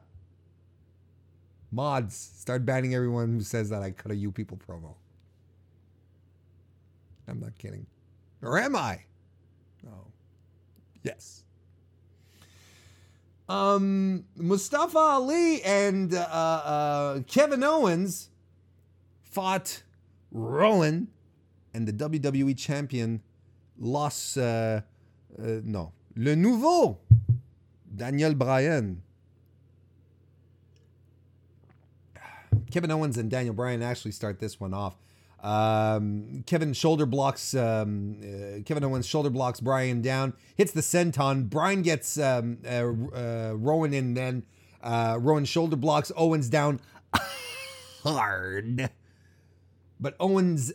Mods, 1.76 2.16
start 2.16 2.64
banning 2.64 2.94
everyone 2.94 3.34
who 3.34 3.42
says 3.42 3.68
that 3.68 3.82
I 3.82 3.90
cut 3.90 4.10
a 4.10 4.16
you 4.16 4.32
people 4.32 4.58
promo. 4.66 4.94
I'm 7.28 7.38
not 7.38 7.58
kidding. 7.58 7.84
Or 8.40 8.58
am 8.58 8.74
I? 8.74 9.04
Oh. 9.86 10.06
Yes. 11.02 11.44
Um, 13.46 14.24
Mustafa 14.36 14.96
Ali 14.96 15.62
and 15.64 16.14
uh, 16.14 16.18
uh, 16.18 17.20
Kevin 17.26 17.62
Owens 17.62 18.30
fought 19.22 19.82
Rowan 20.32 21.08
and 21.74 21.86
the 21.86 21.92
WWE 21.92 22.56
champion 22.56 23.20
lost. 23.78 24.38
Uh, 24.38 24.80
uh, 25.38 25.60
no, 25.62 25.92
le 26.16 26.36
nouveau 26.36 26.96
Daniel 27.94 28.34
Bryan. 28.34 29.02
Kevin 32.70 32.90
Owens 32.90 33.16
and 33.18 33.30
Daniel 33.30 33.54
Bryan 33.54 33.82
actually 33.82 34.12
start 34.12 34.38
this 34.38 34.60
one 34.60 34.74
off. 34.74 34.96
Um, 35.42 36.42
Kevin 36.46 36.72
shoulder 36.72 37.06
blocks 37.06 37.54
um, 37.54 38.16
uh, 38.20 38.62
Kevin 38.64 38.82
Owens 38.84 39.06
shoulder 39.06 39.30
blocks 39.30 39.60
Bryan 39.60 40.02
down, 40.02 40.32
hits 40.56 40.72
the 40.72 40.80
senton. 40.80 41.48
Bryan 41.48 41.82
gets 41.82 42.18
um, 42.18 42.58
uh, 42.66 42.86
uh, 43.16 43.52
Rowan 43.54 43.94
in, 43.94 44.14
then 44.14 44.44
uh, 44.82 45.18
Rowan 45.20 45.44
shoulder 45.44 45.76
blocks 45.76 46.10
Owens 46.16 46.48
down 46.48 46.80
hard. 48.02 48.90
But 50.00 50.16
Owens 50.18 50.72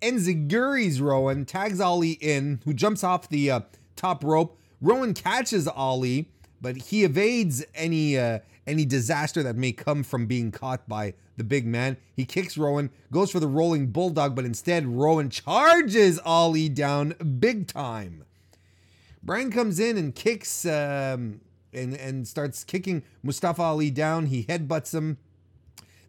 enziguris 0.00 1.00
Rowan, 1.00 1.44
tags 1.44 1.80
Ali 1.80 2.12
in, 2.12 2.60
who 2.64 2.72
jumps 2.74 3.02
off 3.02 3.28
the 3.28 3.50
uh, 3.50 3.60
top 3.96 4.22
rope. 4.22 4.58
Rowan 4.80 5.14
catches 5.14 5.66
Ali, 5.66 6.28
but 6.64 6.78
he 6.78 7.04
evades 7.04 7.62
any 7.74 8.16
uh, 8.18 8.38
any 8.66 8.86
disaster 8.86 9.42
that 9.42 9.54
may 9.54 9.70
come 9.70 10.02
from 10.02 10.24
being 10.24 10.50
caught 10.50 10.88
by 10.88 11.12
the 11.36 11.44
big 11.44 11.66
man. 11.66 11.98
He 12.16 12.24
kicks 12.24 12.56
Rowan, 12.56 12.88
goes 13.12 13.30
for 13.30 13.38
the 13.38 13.46
rolling 13.46 13.88
bulldog, 13.88 14.34
but 14.34 14.46
instead 14.46 14.86
Rowan 14.86 15.28
charges 15.28 16.18
Ali 16.24 16.70
down 16.70 17.10
big 17.38 17.66
time. 17.66 18.24
Bryan 19.22 19.50
comes 19.50 19.78
in 19.78 19.98
and 19.98 20.14
kicks 20.14 20.64
um, 20.64 21.42
and 21.74 21.94
and 21.94 22.26
starts 22.26 22.64
kicking 22.64 23.02
Mustafa 23.22 23.60
Ali 23.60 23.90
down. 23.90 24.26
He 24.26 24.44
headbutts 24.44 24.94
him. 24.94 25.18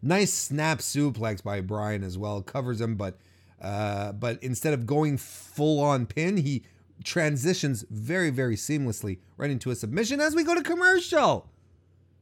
Nice 0.00 0.32
snap 0.32 0.78
suplex 0.78 1.42
by 1.42 1.60
Bryan 1.60 2.02
as 2.02 2.16
well, 2.16 2.40
covers 2.40 2.80
him, 2.80 2.96
but 2.96 3.18
uh, 3.60 4.12
but 4.12 4.42
instead 4.42 4.72
of 4.72 4.86
going 4.86 5.18
full 5.18 5.80
on 5.80 6.06
pin, 6.06 6.38
he 6.38 6.62
transitions 7.04 7.84
very, 7.90 8.30
very 8.30 8.56
seamlessly 8.56 9.18
right 9.36 9.50
into 9.50 9.70
a 9.70 9.74
submission 9.74 10.20
as 10.20 10.34
we 10.34 10.44
go 10.44 10.54
to 10.54 10.62
commercial. 10.62 11.48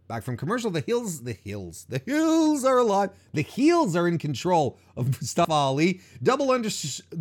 Back 0.06 0.22
from 0.22 0.36
commercial, 0.36 0.70
the 0.70 0.80
heels, 0.80 1.22
the 1.22 1.32
heels, 1.32 1.86
the 1.88 2.02
heels 2.04 2.62
are 2.62 2.76
alive. 2.76 3.10
The 3.32 3.42
heels 3.42 3.96
are 3.96 4.06
in 4.06 4.18
control 4.18 4.78
of 4.96 5.06
Mustafa 5.06 5.50
Ali. 5.50 6.00
Double 6.22 6.50
under, 6.50 6.68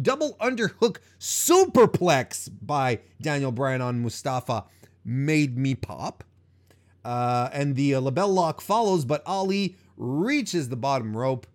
double 0.01 0.35
underhook 0.41 0.97
superplex 1.17 2.49
by 2.61 2.99
Daniel 3.21 3.53
Bryan 3.53 3.81
on 3.81 4.01
Mustafa 4.01 4.65
made 5.05 5.57
me 5.57 5.75
pop. 5.75 6.25
Uh, 7.05 7.49
and 7.53 7.75
the 7.77 7.95
uh, 7.95 8.01
LeBell 8.01 8.33
lock 8.33 8.59
follows, 8.59 9.05
but 9.05 9.23
Ali 9.25 9.77
reaches 9.95 10.67
the 10.67 10.75
bottom 10.75 11.15
rope 11.15 11.47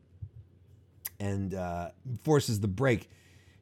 and 1.20 1.52
uh, 1.52 1.90
forces 2.22 2.60
the 2.60 2.68
break. 2.68 3.10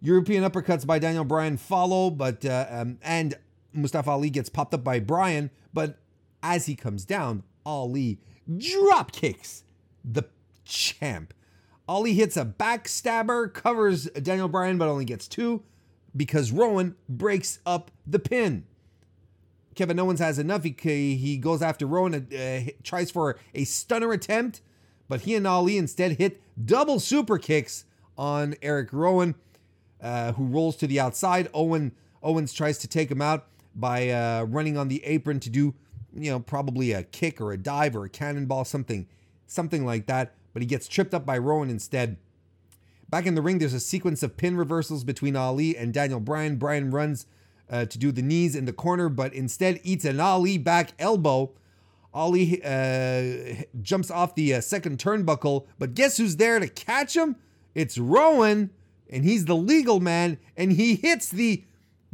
European 0.06 0.44
uppercuts 0.44 0.86
by 0.86 1.00
Daniel 1.00 1.24
Bryan 1.24 1.56
follow, 1.56 2.10
but 2.10 2.44
uh, 2.44 2.66
um, 2.70 2.98
and 3.02 3.34
Mustafa 3.72 4.10
Ali 4.10 4.30
gets 4.30 4.48
popped 4.48 4.72
up 4.72 4.84
by 4.84 5.00
Bryan, 5.00 5.50
but 5.74 5.98
as 6.44 6.66
he 6.66 6.76
comes 6.76 7.04
down, 7.04 7.42
Ali 7.64 8.20
drop 8.56 9.10
kicks 9.10 9.64
the 10.04 10.22
champ. 10.64 11.34
Ali 11.88 12.14
hits 12.14 12.36
a 12.36 12.44
backstabber, 12.44 13.52
covers 13.52 14.04
Daniel 14.10 14.46
Bryan, 14.46 14.78
but 14.78 14.86
only 14.88 15.04
gets 15.04 15.26
two 15.26 15.64
because 16.16 16.52
Rowan 16.52 16.94
breaks 17.08 17.58
up 17.66 17.90
the 18.06 18.20
pin. 18.20 18.64
Kevin 19.74 19.98
Owens 19.98 20.20
has 20.20 20.38
enough. 20.38 20.62
He, 20.62 21.16
he 21.16 21.36
goes 21.36 21.62
after 21.62 21.84
Rowan, 21.84 22.14
uh, 22.14 22.70
tries 22.84 23.10
for 23.10 23.40
a 23.56 23.64
stunner 23.64 24.12
attempt, 24.12 24.60
but 25.08 25.22
he 25.22 25.34
and 25.34 25.48
Ali 25.48 25.76
instead 25.76 26.12
hit 26.12 26.40
double 26.64 27.00
super 27.00 27.38
kicks 27.38 27.86
on 28.16 28.54
Erick 28.62 28.92
Rowan, 28.92 29.34
uh, 30.02 30.32
who 30.32 30.44
rolls 30.44 30.76
to 30.76 30.86
the 30.86 31.00
outside. 31.00 31.48
Owen 31.54 31.92
Owens 32.22 32.52
tries 32.52 32.78
to 32.78 32.88
take 32.88 33.10
him 33.10 33.22
out 33.22 33.46
by 33.74 34.08
uh, 34.08 34.44
running 34.44 34.76
on 34.76 34.88
the 34.88 35.04
apron 35.04 35.40
to 35.40 35.50
do 35.50 35.74
you 36.18 36.30
know, 36.30 36.40
probably 36.40 36.92
a 36.92 37.02
kick 37.02 37.40
or 37.40 37.52
a 37.52 37.58
dive 37.58 37.94
or 37.94 38.04
a 38.04 38.08
cannonball, 38.08 38.64
something, 38.64 39.06
something 39.46 39.84
like 39.84 40.06
that. 40.06 40.34
But 40.52 40.62
he 40.62 40.66
gets 40.66 40.88
tripped 40.88 41.14
up 41.14 41.26
by 41.26 41.38
Rowan 41.38 41.68
instead. 41.68 42.16
Back 43.08 43.26
in 43.26 43.34
the 43.34 43.42
ring, 43.42 43.58
there's 43.58 43.74
a 43.74 43.80
sequence 43.80 44.22
of 44.22 44.36
pin 44.36 44.56
reversals 44.56 45.04
between 45.04 45.36
Ali 45.36 45.76
and 45.76 45.92
Daniel 45.92 46.20
Bryan. 46.20 46.56
Bryan 46.56 46.90
runs 46.90 47.26
uh, 47.70 47.84
to 47.84 47.98
do 47.98 48.10
the 48.10 48.22
knees 48.22 48.56
in 48.56 48.64
the 48.64 48.72
corner, 48.72 49.08
but 49.08 49.32
instead 49.34 49.80
eats 49.84 50.04
an 50.04 50.18
Ali 50.18 50.58
back 50.58 50.92
elbow. 50.98 51.52
Ali 52.14 52.62
uh, 52.64 53.64
jumps 53.82 54.10
off 54.10 54.34
the 54.34 54.54
uh, 54.54 54.60
second 54.60 54.98
turnbuckle, 54.98 55.66
but 55.78 55.94
guess 55.94 56.16
who's 56.16 56.36
there 56.36 56.58
to 56.58 56.66
catch 56.66 57.14
him? 57.14 57.36
It's 57.74 57.98
Rowan, 57.98 58.70
and 59.10 59.24
he's 59.24 59.44
the 59.44 59.56
legal 59.56 60.00
man, 60.00 60.38
and 60.56 60.72
he 60.72 60.96
hits 60.96 61.28
the 61.28 61.64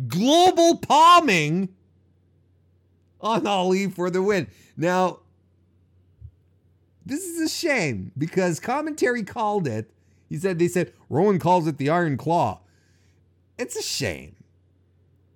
global 0.08 0.78
palming 0.78 1.68
on 3.20 3.46
Ali 3.46 3.88
for 3.88 4.10
the 4.10 4.22
win. 4.22 4.48
Now, 4.76 5.20
this 7.04 7.24
is 7.24 7.40
a 7.40 7.48
shame 7.48 8.12
because 8.16 8.60
commentary 8.60 9.22
called 9.22 9.66
it. 9.66 9.90
He 10.28 10.38
said 10.38 10.58
they 10.58 10.68
said 10.68 10.92
Rowan 11.08 11.38
calls 11.38 11.66
it 11.66 11.78
the 11.78 11.90
Iron 11.90 12.16
Claw. 12.16 12.60
It's 13.58 13.76
a 13.76 13.82
shame, 13.82 14.36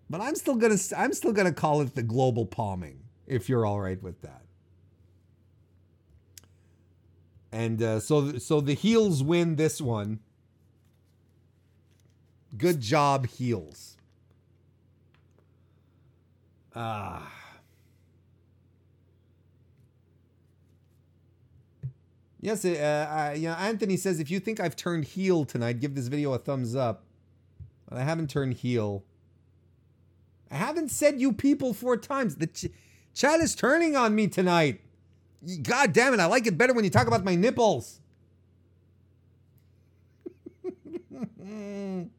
but 0.09 0.21
I'm 0.21 0.35
still 0.37 0.57
gonna 0.57 0.79
I'm 0.97 1.13
still 1.13 1.33
gonna 1.33 1.53
call 1.53 1.81
it 1.81 1.95
the 1.95 2.03
global 2.03 2.47
palming 2.47 3.01
if 3.27 3.49
you're 3.49 3.67
all 3.67 3.81
right 3.81 4.03
with 4.03 4.23
that. 4.23 4.43
And 7.53 7.83
uh, 7.83 8.01
so 8.01 8.39
so 8.39 8.61
the 8.61 8.75
heels 8.75 9.23
win 9.23 9.57
this 9.57 9.81
one. 9.81 10.21
Good 12.57 12.81
job, 12.81 13.27
heels. 13.27 13.97
Ah. 16.75 17.33
Yes, 22.41 22.65
uh, 22.65 22.69
uh, 22.69 23.35
you 23.37 23.49
know, 23.49 23.55
Anthony 23.55 23.97
says 23.97 24.21
if 24.21 24.31
you 24.31 24.39
think 24.39 24.61
I've 24.61 24.77
turned 24.77 25.05
heel 25.05 25.45
tonight, 25.45 25.81
give 25.81 25.95
this 25.95 26.07
video 26.07 26.33
a 26.33 26.39
thumbs 26.39 26.77
up. 26.77 27.03
But 27.89 27.99
I 27.99 28.05
haven't 28.05 28.31
turned 28.31 28.55
heel. 28.55 29.05
I 30.51 30.57
haven't 30.57 30.91
said 30.91 31.21
you 31.21 31.33
people 31.33 31.75
four 31.75 31.97
times. 31.97 32.37
The 32.37 32.47
ch- 32.47 32.67
chat 33.15 33.41
is 33.41 33.55
turning 33.55 33.97
on 33.97 34.15
me 34.15 34.29
tonight. 34.29 34.81
God 35.63 35.93
damn 35.93 36.15
it, 36.15 36.21
I 36.21 36.27
like 36.27 36.47
it 36.47 36.57
better 36.57 36.73
when 36.73 36.85
you 36.85 36.91
talk 36.91 37.07
about 37.09 37.25
my 37.25 37.35
nipples. 37.35 38.01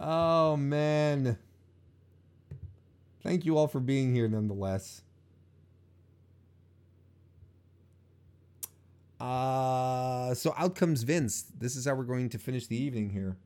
oh, 0.00 0.56
man. 0.56 1.38
Thank 3.22 3.44
you 3.44 3.56
all 3.58 3.68
for 3.68 3.80
being 3.80 4.14
here 4.14 4.28
nonetheless. 4.28 5.02
Uh, 9.20 10.34
so 10.34 10.54
out 10.56 10.74
comes 10.74 11.02
Vince. 11.02 11.44
This 11.58 11.76
is 11.76 11.84
how 11.84 11.94
we're 11.94 12.04
going 12.04 12.30
to 12.30 12.38
finish 12.38 12.66
the 12.66 12.76
evening 12.76 13.10
here. 13.10 13.36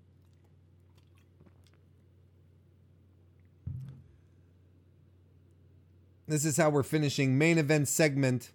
This 6.28 6.44
is 6.44 6.56
how 6.56 6.70
we're 6.70 6.84
finishing 6.84 7.36
main 7.36 7.58
event 7.58 7.88
segment. 7.88 8.52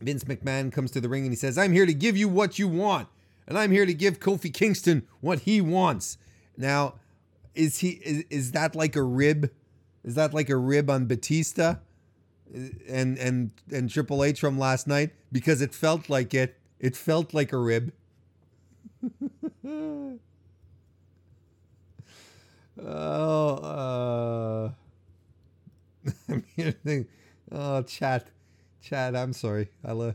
Vince 0.00 0.24
McMahon 0.24 0.72
comes 0.72 0.90
to 0.92 1.00
the 1.00 1.08
ring 1.08 1.24
and 1.24 1.32
he 1.32 1.36
says, 1.36 1.58
"I'm 1.58 1.72
here 1.72 1.84
to 1.84 1.92
give 1.92 2.16
you 2.16 2.28
what 2.28 2.58
you 2.58 2.68
want, 2.68 3.08
and 3.46 3.58
I'm 3.58 3.70
here 3.70 3.84
to 3.84 3.92
give 3.92 4.20
Kofi 4.20 4.52
Kingston 4.52 5.06
what 5.20 5.40
he 5.40 5.60
wants." 5.60 6.16
Now, 6.56 6.94
is 7.54 7.78
he 7.78 7.90
is, 7.90 8.24
is 8.30 8.52
that 8.52 8.74
like 8.74 8.96
a 8.96 9.02
rib? 9.02 9.50
Is 10.04 10.14
that 10.16 10.34
like 10.34 10.48
a 10.50 10.56
rib 10.56 10.90
on 10.90 11.06
Batista? 11.06 11.76
and 12.88 13.18
and 13.18 13.50
and 13.70 13.90
Triple 13.90 14.22
H 14.24 14.40
from 14.40 14.58
last 14.58 14.86
night 14.86 15.12
because 15.30 15.60
it 15.62 15.74
felt 15.74 16.08
like 16.08 16.34
it. 16.34 16.58
It 16.78 16.96
felt 16.96 17.32
like 17.32 17.52
a 17.52 17.58
rib. 17.58 17.92
oh, 19.64 20.18
uh, 23.56 24.70
I'm 26.28 26.44
here 26.56 26.74
oh, 27.52 27.82
chat, 27.82 28.28
chat. 28.80 29.16
I'm 29.16 29.32
sorry. 29.32 29.68
I 29.84 29.92
love. 29.92 30.14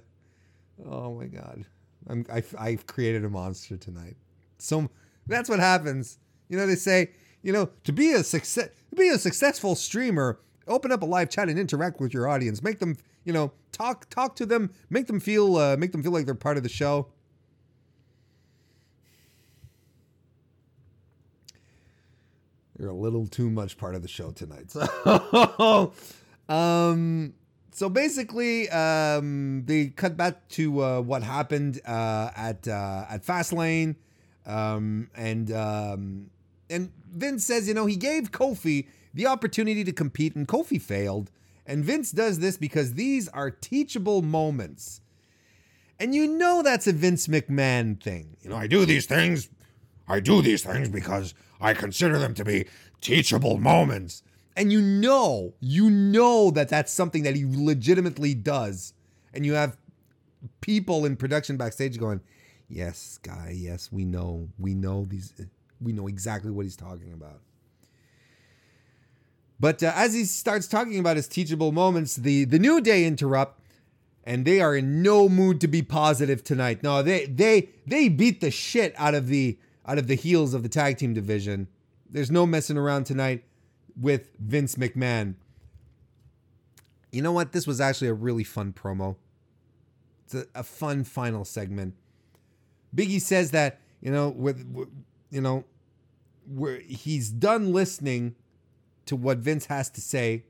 Oh 0.85 1.15
my 1.15 1.25
god, 1.25 1.65
I'm 2.07 2.25
I, 2.31 2.43
I've 2.57 2.85
created 2.85 3.25
a 3.25 3.29
monster 3.29 3.77
tonight. 3.77 4.17
So 4.59 4.89
that's 5.25 5.49
what 5.49 5.59
happens. 5.59 6.19
You 6.49 6.57
know 6.57 6.67
they 6.67 6.75
say 6.75 7.11
you 7.41 7.53
know 7.53 7.69
to 7.83 7.93
be 7.93 8.11
a 8.11 8.23
success, 8.23 8.69
to 8.89 8.95
be 8.95 9.09
a 9.09 9.17
successful 9.17 9.75
streamer 9.75 10.39
open 10.67 10.91
up 10.91 11.01
a 11.01 11.05
live 11.05 11.29
chat 11.29 11.49
and 11.49 11.57
interact 11.57 11.99
with 11.99 12.13
your 12.13 12.27
audience. 12.27 12.61
Make 12.61 12.79
them, 12.79 12.97
you 13.23 13.33
know, 13.33 13.51
talk 13.71 14.09
talk 14.09 14.35
to 14.37 14.45
them. 14.45 14.71
Make 14.89 15.07
them 15.07 15.19
feel 15.19 15.55
uh, 15.57 15.77
make 15.77 15.91
them 15.91 16.03
feel 16.03 16.11
like 16.11 16.25
they're 16.25 16.35
part 16.35 16.57
of 16.57 16.63
the 16.63 16.69
show. 16.69 17.07
You're 22.79 22.89
a 22.89 22.93
little 22.93 23.25
too 23.25 23.49
much 23.49 23.77
part 23.77 23.95
of 23.95 24.03
the 24.03 24.07
show 24.07 24.31
tonight. 24.31 24.71
So, 26.47 26.53
um, 26.53 27.33
so 27.71 27.89
basically, 27.89 28.69
um, 28.69 29.63
they 29.65 29.87
cut 29.87 30.15
back 30.15 30.47
to 30.49 30.81
uh, 30.81 31.01
what 31.01 31.23
happened 31.23 31.81
uh, 31.85 32.31
at 32.35 32.67
uh, 32.67 33.05
at 33.09 33.25
Fastlane, 33.25 33.95
um, 34.45 35.09
and 35.15 35.51
um, 35.51 36.29
and 36.69 36.91
Vince 37.11 37.45
says, 37.45 37.67
you 37.67 37.73
know, 37.73 37.85
he 37.85 37.95
gave 37.95 38.31
Kofi 38.31 38.87
the 39.13 39.27
opportunity 39.27 39.83
to 39.83 39.91
compete, 39.91 40.35
and 40.35 40.47
Kofi 40.47 40.81
failed. 40.81 41.31
And 41.65 41.83
Vince 41.83 42.11
does 42.11 42.39
this 42.39 42.57
because 42.57 42.93
these 42.93 43.27
are 43.29 43.51
teachable 43.51 44.21
moments. 44.21 45.01
And 45.99 46.13
you 46.13 46.27
know 46.27 46.61
that's 46.61 46.87
a 46.87 46.93
Vince 46.93 47.27
McMahon 47.27 48.01
thing. 48.01 48.37
You 48.41 48.51
know, 48.51 48.55
I 48.55 48.67
do 48.67 48.85
these 48.85 49.05
things. 49.05 49.49
I 50.07 50.19
do 50.19 50.41
these 50.41 50.63
things 50.63 50.87
because 50.89 51.33
I 51.59 51.73
consider 51.73 52.19
them 52.19 52.33
to 52.35 52.45
be 52.45 52.67
teachable 53.01 53.57
moments. 53.57 54.23
And 54.55 54.71
you 54.71 54.81
know, 54.81 55.53
you 55.59 55.89
know 55.89 56.51
that 56.51 56.69
that's 56.69 56.91
something 56.91 57.23
that 57.23 57.35
he 57.35 57.45
legitimately 57.45 58.35
does. 58.35 58.93
And 59.33 59.45
you 59.45 59.53
have 59.53 59.77
people 60.61 61.05
in 61.05 61.15
production 61.15 61.57
backstage 61.57 61.99
going, 61.99 62.21
"Yes, 62.69 63.19
guy, 63.21 63.53
yes, 63.55 63.91
we 63.91 64.05
know. 64.05 64.49
We 64.57 64.73
know 64.73 65.05
these 65.05 65.33
we 65.81 65.93
know 65.93 66.07
exactly 66.07 66.51
what 66.51 66.65
he's 66.65 66.75
talking 66.75 67.13
about." 67.13 67.41
But 69.59 69.81
uh, 69.81 69.91
as 69.95 70.13
he 70.13 70.25
starts 70.25 70.67
talking 70.67 70.99
about 70.99 71.15
his 71.15 71.27
teachable 71.27 71.71
moments, 71.71 72.15
the 72.15 72.45
the 72.45 72.59
New 72.59 72.81
Day 72.81 73.05
interrupt, 73.05 73.59
and 74.23 74.45
they 74.45 74.61
are 74.61 74.75
in 74.75 75.01
no 75.01 75.27
mood 75.29 75.59
to 75.61 75.67
be 75.67 75.81
positive 75.81 76.43
tonight. 76.43 76.83
No, 76.83 77.01
they 77.01 77.25
they 77.25 77.69
they 77.85 78.09
beat 78.09 78.41
the 78.41 78.51
shit 78.51 78.93
out 78.97 79.15
of 79.15 79.27
the 79.27 79.57
out 79.85 79.97
of 79.97 80.07
the 80.07 80.15
heels 80.15 80.53
of 80.53 80.63
the 80.63 80.69
tag 80.69 80.97
team 80.97 81.13
division. 81.13 81.67
There's 82.09 82.29
no 82.29 82.45
messing 82.45 82.77
around 82.77 83.05
tonight 83.05 83.43
with 83.99 84.29
Vince 84.37 84.75
McMahon. 84.75 85.35
You 87.11 87.21
know 87.21 87.31
what? 87.31 87.51
This 87.51 87.65
was 87.65 87.81
actually 87.81 88.09
a 88.09 88.13
really 88.13 88.43
fun 88.43 88.73
promo. 88.73 89.15
It's 90.25 90.35
a, 90.35 90.45
a 90.53 90.63
fun 90.63 91.03
final 91.03 91.45
segment. 91.45 91.95
Biggie 92.95 93.21
says 93.21 93.51
that 93.51 93.79
you 94.01 94.11
know 94.11 94.29
with, 94.29 94.65
with 94.71 94.89
you 95.29 95.41
know 95.41 95.65
where 96.47 96.79
he's 96.79 97.29
done 97.29 97.73
listening 97.73 98.35
to 99.05 99.15
what 99.15 99.39
Vince 99.39 99.65
has 99.65 99.89
to 99.91 100.01
say. 100.01 100.45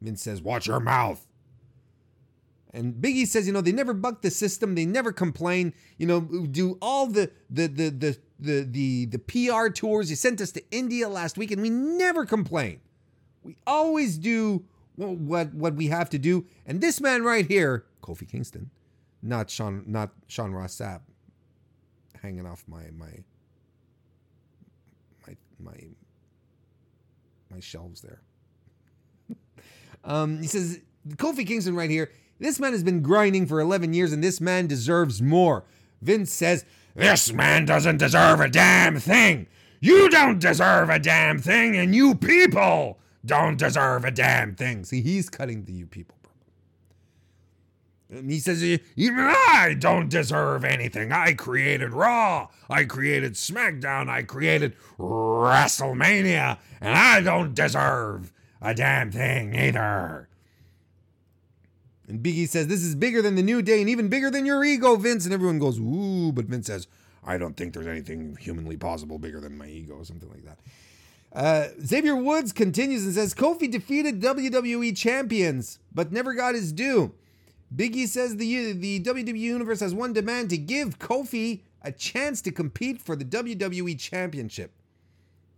Vince 0.00 0.22
says, 0.22 0.42
Watch 0.42 0.66
your 0.66 0.80
mouth. 0.80 1.26
And 2.72 2.94
Biggie 2.94 3.26
says, 3.26 3.46
you 3.46 3.54
know, 3.54 3.62
they 3.62 3.72
never 3.72 3.94
buck 3.94 4.20
the 4.20 4.30
system, 4.30 4.74
they 4.74 4.84
never 4.84 5.10
complain, 5.10 5.72
you 5.96 6.06
know, 6.06 6.20
do 6.20 6.76
all 6.82 7.06
the 7.06 7.30
the 7.48 7.68
the 7.68 7.88
the 7.88 8.18
the 8.38 8.64
the, 8.64 9.06
the 9.06 9.18
PR 9.18 9.68
tours. 9.68 10.10
You 10.10 10.16
sent 10.16 10.42
us 10.42 10.52
to 10.52 10.62
India 10.70 11.08
last 11.08 11.38
week 11.38 11.50
and 11.50 11.62
we 11.62 11.70
never 11.70 12.26
complain. 12.26 12.80
We 13.42 13.56
always 13.66 14.18
do 14.18 14.64
what 14.96 15.54
what 15.54 15.74
we 15.74 15.86
have 15.86 16.10
to 16.10 16.18
do. 16.18 16.44
And 16.66 16.82
this 16.82 17.00
man 17.00 17.22
right 17.22 17.46
here, 17.46 17.86
Kofi 18.02 18.28
Kingston, 18.28 18.70
not 19.22 19.48
Sean 19.48 19.84
not 19.86 20.10
Sean 20.26 20.52
Ross 20.52 20.76
Sapp, 20.76 21.00
hanging 22.20 22.44
off 22.44 22.62
my 22.68 22.90
my 22.94 23.24
my 25.26 25.36
my 25.58 25.76
my 27.50 27.60
shelves 27.60 28.02
there. 28.02 28.22
um, 30.04 30.40
he 30.40 30.46
says 30.46 30.80
Kofi 31.10 31.46
Kingston 31.46 31.76
right 31.76 31.90
here. 31.90 32.10
This 32.38 32.60
man 32.60 32.72
has 32.72 32.82
been 32.82 33.00
grinding 33.00 33.46
for 33.46 33.60
11 33.60 33.94
years, 33.94 34.12
and 34.12 34.22
this 34.22 34.40
man 34.40 34.66
deserves 34.66 35.22
more. 35.22 35.64
Vince 36.02 36.32
says 36.32 36.64
This 36.94 37.32
man 37.32 37.64
doesn't 37.64 37.96
deserve 37.96 38.40
a 38.40 38.48
damn 38.48 38.98
thing. 38.98 39.46
You 39.80 40.08
don't 40.10 40.38
deserve 40.38 40.90
a 40.90 40.98
damn 40.98 41.38
thing, 41.38 41.76
and 41.76 41.94
you 41.94 42.14
people 42.14 42.98
don't 43.24 43.58
deserve 43.58 44.04
a 44.04 44.10
damn 44.10 44.54
thing. 44.54 44.84
See, 44.84 45.00
he's 45.00 45.28
cutting 45.28 45.64
the 45.64 45.72
you 45.72 45.86
people. 45.86 46.15
And 48.08 48.30
he 48.30 48.38
says, 48.38 48.62
even 48.62 49.18
I 49.18 49.74
don't 49.78 50.08
deserve 50.08 50.64
anything. 50.64 51.10
I 51.10 51.32
created 51.32 51.92
Raw. 51.92 52.48
I 52.70 52.84
created 52.84 53.34
SmackDown. 53.34 54.08
I 54.08 54.22
created 54.22 54.76
WrestleMania. 54.98 56.58
And 56.80 56.96
I 56.96 57.20
don't 57.20 57.54
deserve 57.54 58.32
a 58.62 58.74
damn 58.74 59.10
thing 59.10 59.56
either. 59.56 60.28
And 62.08 62.22
Biggie 62.22 62.48
says, 62.48 62.68
This 62.68 62.82
is 62.82 62.94
bigger 62.94 63.22
than 63.22 63.34
the 63.34 63.42
New 63.42 63.60
Day 63.60 63.80
and 63.80 63.90
even 63.90 64.08
bigger 64.08 64.30
than 64.30 64.46
your 64.46 64.64
ego, 64.64 64.94
Vince. 64.96 65.24
And 65.24 65.34
everyone 65.34 65.58
goes, 65.58 65.78
Ooh. 65.80 66.30
But 66.32 66.44
Vince 66.44 66.68
says, 66.68 66.86
I 67.24 67.38
don't 67.38 67.56
think 67.56 67.74
there's 67.74 67.88
anything 67.88 68.36
humanly 68.40 68.76
possible 68.76 69.18
bigger 69.18 69.40
than 69.40 69.58
my 69.58 69.66
ego, 69.66 69.94
or 69.94 70.04
something 70.04 70.30
like 70.30 70.44
that. 70.44 70.58
Uh, 71.32 71.68
Xavier 71.84 72.14
Woods 72.14 72.52
continues 72.52 73.04
and 73.04 73.12
says, 73.12 73.34
Kofi 73.34 73.70
defeated 73.70 74.22
WWE 74.22 74.96
champions, 74.96 75.80
but 75.92 76.12
never 76.12 76.32
got 76.34 76.54
his 76.54 76.72
due. 76.72 77.12
Biggie 77.74 78.06
says 78.06 78.36
the, 78.36 78.72
the 78.72 79.00
WWE 79.00 79.38
Universe 79.38 79.80
has 79.80 79.94
one 79.94 80.12
demand 80.12 80.50
to 80.50 80.58
give 80.58 80.98
Kofi 80.98 81.62
a 81.82 81.92
chance 81.92 82.40
to 82.42 82.52
compete 82.52 83.00
for 83.00 83.16
the 83.16 83.24
WWE 83.24 83.98
Championship. 83.98 84.72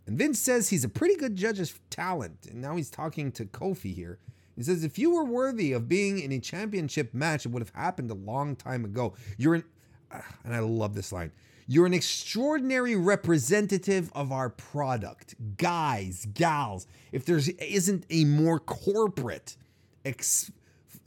And 0.07 0.17
Vince 0.17 0.39
says 0.39 0.71
he's 0.71 0.85
a 0.85 0.89
pretty 0.89 1.17
good 1.17 1.37
judge 1.37 1.61
of 1.61 1.79
talent. 1.91 2.47
And 2.51 2.63
now 2.63 2.77
he's 2.77 2.91
talking 2.91 3.31
to 3.33 3.45
Kofi 3.45 3.95
here. 3.95 4.19
He 4.57 4.63
says, 4.63 4.83
if 4.83 4.99
you 4.99 5.15
were 5.15 5.25
worthy 5.25 5.73
of 5.73 5.89
being 5.89 6.19
in 6.19 6.33
a 6.33 6.41
championship 6.41 7.15
match, 7.15 7.47
it 7.47 7.51
would 7.51 7.63
have 7.63 7.73
happened 7.75 8.11
a 8.11 8.15
long 8.15 8.57
time 8.57 8.85
ago. 8.85 9.15
You're 9.37 9.55
an, 9.57 9.65
and 10.45 10.55
I 10.55 10.59
love 10.61 10.95
this 10.95 11.13
line, 11.13 11.31
you're 11.69 11.87
an 11.87 11.95
extraordinary 11.95 12.97
representative 12.97 14.11
of 14.15 14.33
our 14.33 14.49
product. 14.49 15.35
Guys, 15.59 16.27
gals, 16.33 16.87
if 17.13 17.27
there 17.27 17.39
isn't 17.61 18.05
a 18.09 18.25
more 18.25 18.59
corporate, 18.59 19.57
ex, 20.05 20.51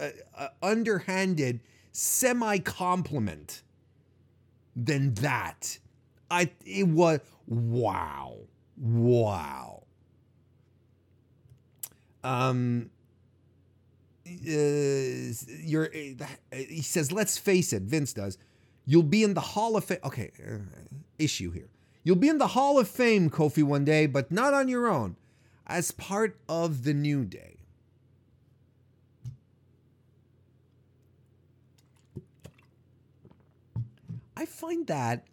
uh, 0.02 0.10
uh, 0.38 0.48
underhanded 0.62 1.62
semi 1.92 2.58
compliment 2.60 3.64
than 4.76 5.14
that. 5.16 5.78
I 6.30 6.52
it 6.66 6.88
was 6.88 7.20
wow. 7.48 8.38
Wow. 8.78 9.84
Um 12.24 12.90
uh, 14.28 15.34
you're 15.62 15.86
uh, 15.88 16.26
he 16.52 16.82
says 16.82 17.12
let's 17.12 17.38
face 17.38 17.74
it 17.74 17.84
Vince 17.84 18.14
does 18.14 18.38
you'll 18.86 19.04
be 19.04 19.24
in 19.24 19.34
the 19.34 19.42
hall 19.42 19.76
of 19.76 19.84
fame 19.84 20.00
okay 20.06 20.32
uh, 20.48 20.60
issue 21.18 21.52
here 21.52 21.70
you'll 22.04 22.16
be 22.16 22.30
in 22.30 22.38
the 22.38 22.48
hall 22.48 22.80
of 22.80 22.88
fame 22.88 23.30
Kofi 23.30 23.64
one 23.64 23.84
day 23.84 24.06
but 24.06 24.32
not 24.32 24.54
on 24.54 24.68
your 24.68 24.88
own 24.88 25.18
as 25.68 25.92
part 25.92 26.38
of 26.48 26.84
the 26.84 26.94
new 26.94 27.26
day 27.26 27.58
I 34.42 34.46
find 34.46 34.88
that 34.88 35.28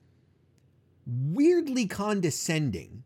weirdly 1.07 1.87
condescending 1.87 3.05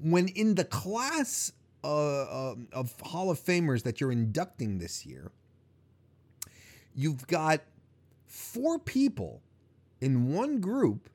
when 0.00 0.26
in 0.26 0.56
the 0.56 0.64
class 0.64 1.52
uh, 1.84 2.22
uh, 2.22 2.54
of 2.72 2.92
Hall 3.00 3.30
of 3.30 3.38
Famers 3.38 3.84
that 3.84 4.00
you're 4.00 4.10
inducting 4.10 4.78
this 4.78 5.06
year, 5.06 5.30
you've 6.92 7.24
got 7.28 7.60
four 8.26 8.80
people 8.80 9.42
in 10.00 10.32
one 10.32 10.60
group 10.60 11.08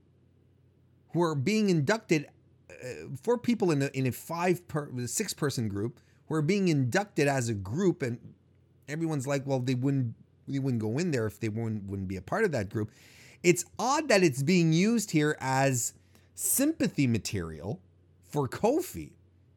who 1.11 1.21
are 1.21 1.35
being 1.35 1.69
inducted. 1.69 2.27
Uh, 2.69 3.09
four 3.21 3.37
people 3.37 3.71
in 3.71 3.81
a, 3.81 3.87
in 3.87 4.07
a 4.07 4.11
five 4.13 4.65
per 4.69 4.89
six 5.05 5.33
person 5.33 5.67
group 5.67 5.99
who 6.29 6.35
are 6.35 6.41
being 6.41 6.69
inducted 6.69 7.27
as 7.27 7.49
a 7.49 7.53
group, 7.53 8.01
and 8.01 8.19
everyone's 8.87 9.27
like, 9.27 9.45
well, 9.45 9.59
they 9.59 9.75
wouldn't 9.75 10.15
they 10.47 10.59
wouldn't 10.59 10.81
go 10.81 10.97
in 10.97 11.11
there 11.11 11.25
if 11.25 11.41
they 11.41 11.49
wouldn't 11.49 11.83
wouldn't 11.89 12.07
be 12.07 12.15
a 12.15 12.21
part 12.21 12.45
of 12.45 12.53
that 12.53 12.69
group. 12.69 12.89
It's 13.43 13.65
odd 13.79 14.07
that 14.09 14.23
it's 14.23 14.43
being 14.43 14.71
used 14.73 15.11
here 15.11 15.37
as 15.39 15.93
sympathy 16.35 17.07
material 17.07 17.79
for 18.23 18.47
Kofi. 18.47 19.11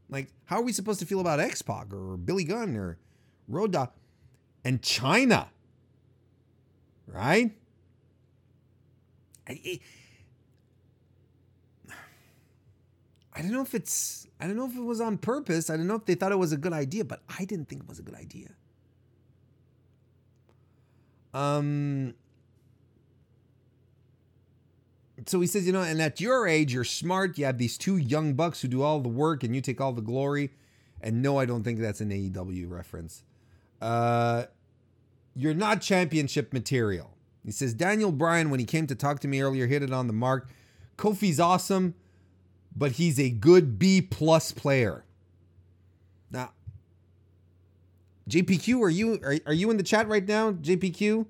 Like, 0.08 0.28
how 0.46 0.60
are 0.60 0.62
we 0.62 0.72
supposed 0.72 1.00
to 1.00 1.06
feel 1.06 1.20
about 1.20 1.40
X 1.40 1.62
Pac 1.62 1.92
or 1.92 2.16
Billy 2.16 2.44
Gunn 2.44 2.76
or 2.76 2.98
Road 3.48 3.76
and 4.64 4.80
Chyna? 4.80 5.48
Right? 7.06 7.52
I, 9.46 9.80
I 13.34 13.42
don't 13.42 13.52
know 13.52 13.62
if 13.62 13.74
it's, 13.74 14.26
I 14.40 14.46
don't 14.46 14.56
know 14.56 14.66
if 14.66 14.76
it 14.76 14.82
was 14.82 15.00
on 15.00 15.18
purpose. 15.18 15.68
I 15.68 15.76
don't 15.76 15.86
know 15.86 15.96
if 15.96 16.06
they 16.06 16.14
thought 16.14 16.32
it 16.32 16.38
was 16.38 16.52
a 16.52 16.56
good 16.56 16.72
idea, 16.72 17.04
but 17.04 17.20
I 17.38 17.44
didn't 17.44 17.68
think 17.68 17.82
it 17.82 17.88
was 17.88 17.98
a 17.98 18.02
good 18.02 18.14
idea. 18.14 18.50
Um, 21.34 22.14
so 25.26 25.40
he 25.40 25.46
says, 25.46 25.66
you 25.66 25.72
know, 25.72 25.82
and 25.82 26.02
at 26.02 26.20
your 26.20 26.46
age, 26.46 26.74
you're 26.74 26.84
smart. 26.84 27.38
You 27.38 27.44
have 27.44 27.58
these 27.58 27.78
two 27.78 27.96
young 27.96 28.34
bucks 28.34 28.60
who 28.60 28.68
do 28.68 28.82
all 28.82 29.00
the 29.00 29.08
work 29.08 29.44
and 29.44 29.54
you 29.54 29.60
take 29.60 29.80
all 29.80 29.92
the 29.92 30.02
glory. 30.02 30.50
And 31.00 31.22
no, 31.22 31.38
I 31.38 31.44
don't 31.44 31.62
think 31.62 31.78
that's 31.78 32.00
an 32.00 32.10
AEW 32.10 32.68
reference. 32.70 33.22
Uh, 33.80 34.44
you're 35.36 35.54
not 35.54 35.80
championship 35.80 36.52
material. 36.52 37.10
He 37.44 37.50
says, 37.50 37.74
Daniel 37.74 38.10
Bryan, 38.10 38.50
when 38.50 38.58
he 38.58 38.66
came 38.66 38.86
to 38.86 38.94
talk 38.94 39.20
to 39.20 39.28
me 39.28 39.40
earlier, 39.40 39.66
hit 39.66 39.82
it 39.82 39.92
on 39.92 40.06
the 40.06 40.12
mark. 40.12 40.48
Kofi's 40.96 41.38
awesome, 41.38 41.94
but 42.74 42.92
he's 42.92 43.20
a 43.20 43.30
good 43.30 43.78
B 43.78 44.00
plus 44.00 44.50
player. 44.50 45.04
Now, 46.30 46.52
JPQ, 48.28 48.80
are 48.80 48.90
you 48.90 49.20
are, 49.22 49.36
are 49.46 49.52
you 49.52 49.70
in 49.70 49.76
the 49.76 49.82
chat 49.82 50.08
right 50.08 50.26
now, 50.26 50.52
JPQ? 50.52 51.26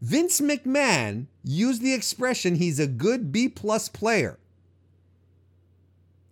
Vince 0.00 0.40
McMahon 0.40 1.26
used 1.44 1.82
the 1.82 1.92
expression 1.92 2.54
he's 2.54 2.80
a 2.80 2.86
good 2.86 3.32
B 3.32 3.48
plus 3.48 3.88
player. 3.88 4.38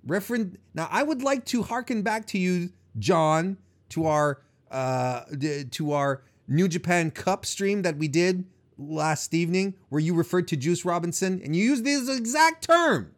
Reference 0.06 0.56
now 0.74 0.88
I 0.90 1.02
would 1.02 1.22
like 1.22 1.44
to 1.46 1.62
hearken 1.62 2.02
back 2.02 2.26
to 2.28 2.38
you, 2.38 2.70
John, 2.98 3.58
to 3.90 4.06
our 4.06 4.40
uh 4.70 5.22
to 5.70 5.92
our 5.92 6.22
New 6.46 6.68
Japan 6.68 7.10
Cup 7.10 7.44
stream 7.44 7.82
that 7.82 7.98
we 7.98 8.08
did 8.08 8.44
last 8.78 9.34
evening, 9.34 9.74
where 9.90 10.00
you 10.00 10.14
referred 10.14 10.48
to 10.48 10.56
Juice 10.56 10.84
Robinson 10.84 11.42
and 11.44 11.54
you 11.54 11.64
used 11.64 11.84
this 11.84 12.08
exact 12.08 12.64
term. 12.64 13.12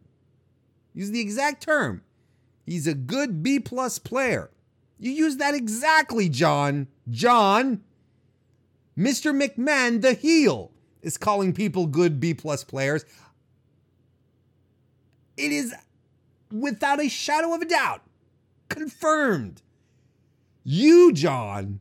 Use 0.95 1.11
the 1.11 1.21
exact 1.21 1.63
term. 1.63 2.03
He's 2.67 2.87
a 2.87 2.95
good 2.95 3.43
B 3.43 3.61
plus 3.61 3.99
player. 3.99 4.51
You 4.99 5.13
use 5.13 5.37
that 5.37 5.55
exactly, 5.55 6.29
John. 6.29 6.89
John. 7.09 7.83
Mr. 9.01 9.35
McMahon, 9.35 10.03
the 10.03 10.13
heel, 10.13 10.73
is 11.01 11.17
calling 11.17 11.55
people 11.55 11.87
good 11.87 12.21
B 12.21 12.35
plus 12.35 12.63
players. 12.65 13.07
It 15.39 15.53
is 15.53 15.75
without 16.53 17.01
a 17.01 17.09
shadow 17.09 17.55
of 17.55 17.63
a 17.63 17.65
doubt 17.65 18.03
confirmed. 18.69 19.63
You, 20.65 21.15
John, 21.15 21.81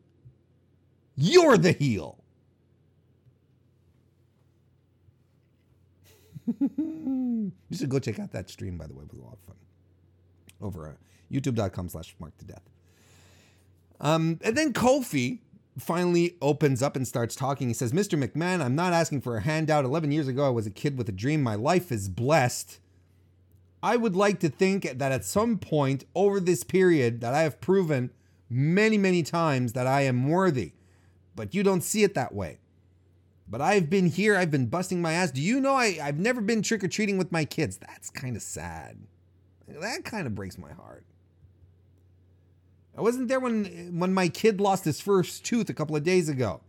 you're 1.17 1.57
the 1.57 1.73
heel. 1.73 2.23
you 6.77 7.51
should 7.73 7.89
go 7.89 7.99
check 7.99 8.19
out 8.19 8.31
that 8.31 8.49
stream, 8.49 8.77
by 8.77 8.87
the 8.87 8.93
way. 8.93 9.03
It 9.03 9.11
was 9.11 9.19
a 9.19 9.23
lot 9.23 9.33
of 9.33 9.39
fun. 9.39 9.55
Over 10.61 10.87
at 10.87 10.97
youtube.com 11.29 11.89
slash 11.89 12.15
Smark 12.17 12.31
to 12.37 12.45
death. 12.45 12.63
Um, 13.99 14.39
and 14.41 14.57
then 14.57 14.71
Kofi 14.71 15.39
finally 15.81 16.35
opens 16.41 16.81
up 16.81 16.95
and 16.95 17.07
starts 17.07 17.35
talking. 17.35 17.67
He 17.67 17.73
says, 17.73 17.91
Mr. 17.91 18.21
McMahon, 18.21 18.61
I'm 18.61 18.75
not 18.75 18.93
asking 18.93 19.21
for 19.21 19.37
a 19.37 19.41
handout. 19.41 19.85
11 19.85 20.11
years 20.11 20.27
ago, 20.27 20.45
I 20.45 20.49
was 20.49 20.67
a 20.67 20.71
kid 20.71 20.97
with 20.97 21.09
a 21.09 21.13
dream. 21.13 21.41
My 21.41 21.55
life 21.55 21.91
is 21.91 22.09
blessed. 22.09 22.79
I 23.81 23.95
would 23.95 24.15
like 24.15 24.39
to 24.41 24.49
think 24.49 24.83
that 24.97 25.11
at 25.11 25.23
some 25.23 25.57
point 25.57 26.05
over 26.13 26.39
this 26.39 26.63
period 26.63 27.21
that 27.21 27.33
I 27.33 27.43
have 27.43 27.61
proven 27.61 28.11
many, 28.49 28.97
many 28.97 29.23
times 29.23 29.73
that 29.73 29.87
I 29.87 30.01
am 30.01 30.27
worthy. 30.27 30.73
But 31.35 31.53
you 31.53 31.63
don't 31.63 31.83
see 31.83 32.03
it 32.03 32.13
that 32.15 32.33
way. 32.33 32.59
But 33.47 33.61
I've 33.61 33.89
been 33.89 34.07
here, 34.07 34.35
I've 34.35 34.51
been 34.51 34.67
busting 34.67 35.01
my 35.01 35.13
ass. 35.13 35.31
Do 35.31 35.41
you 35.41 35.59
know 35.59 35.73
I, 35.73 35.97
I've 36.01 36.19
never 36.19 36.41
been 36.41 36.61
trick 36.61 36.83
or 36.83 36.87
treating 36.87 37.17
with 37.17 37.31
my 37.31 37.45
kids? 37.45 37.77
That's 37.77 38.09
kind 38.09 38.35
of 38.35 38.41
sad. 38.41 38.97
That 39.67 40.03
kind 40.03 40.27
of 40.27 40.35
breaks 40.35 40.57
my 40.57 40.71
heart. 40.71 41.05
I 42.99 43.01
wasn't 43.01 43.29
there 43.29 43.39
when 43.39 43.97
when 43.97 44.13
my 44.13 44.27
kid 44.27 44.59
lost 44.59 44.83
his 44.83 44.99
first 44.99 45.45
tooth 45.45 45.69
a 45.69 45.73
couple 45.73 45.95
of 45.95 46.03
days 46.03 46.27
ago. 46.27 46.59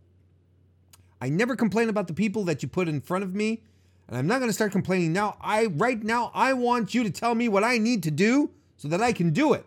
I 1.19 1.27
never 1.27 1.57
complain 1.57 1.89
about 1.89 2.07
the 2.07 2.13
people 2.13 2.45
that 2.45 2.63
you 2.63 2.69
put 2.69 2.87
in 2.87 3.01
front 3.01 3.25
of 3.25 3.35
me, 3.35 3.63
and 4.07 4.17
I'm 4.17 4.27
not 4.27 4.37
going 4.39 4.47
to 4.47 4.53
start 4.53 4.71
complaining 4.71 5.11
now. 5.11 5.35
I 5.41 5.65
right 5.65 6.01
now 6.01 6.31
I 6.33 6.53
want 6.53 6.93
you 6.93 7.03
to 7.03 7.11
tell 7.11 7.35
me 7.35 7.49
what 7.49 7.65
I 7.65 7.79
need 7.79 8.01
to 8.03 8.11
do 8.11 8.49
so 8.77 8.87
that 8.87 9.01
I 9.01 9.11
can 9.11 9.31
do 9.31 9.51
it. 9.51 9.65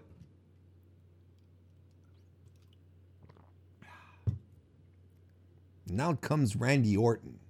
Now 5.87 6.15
comes 6.15 6.57
Randy 6.57 6.97
Orton. 6.97 7.41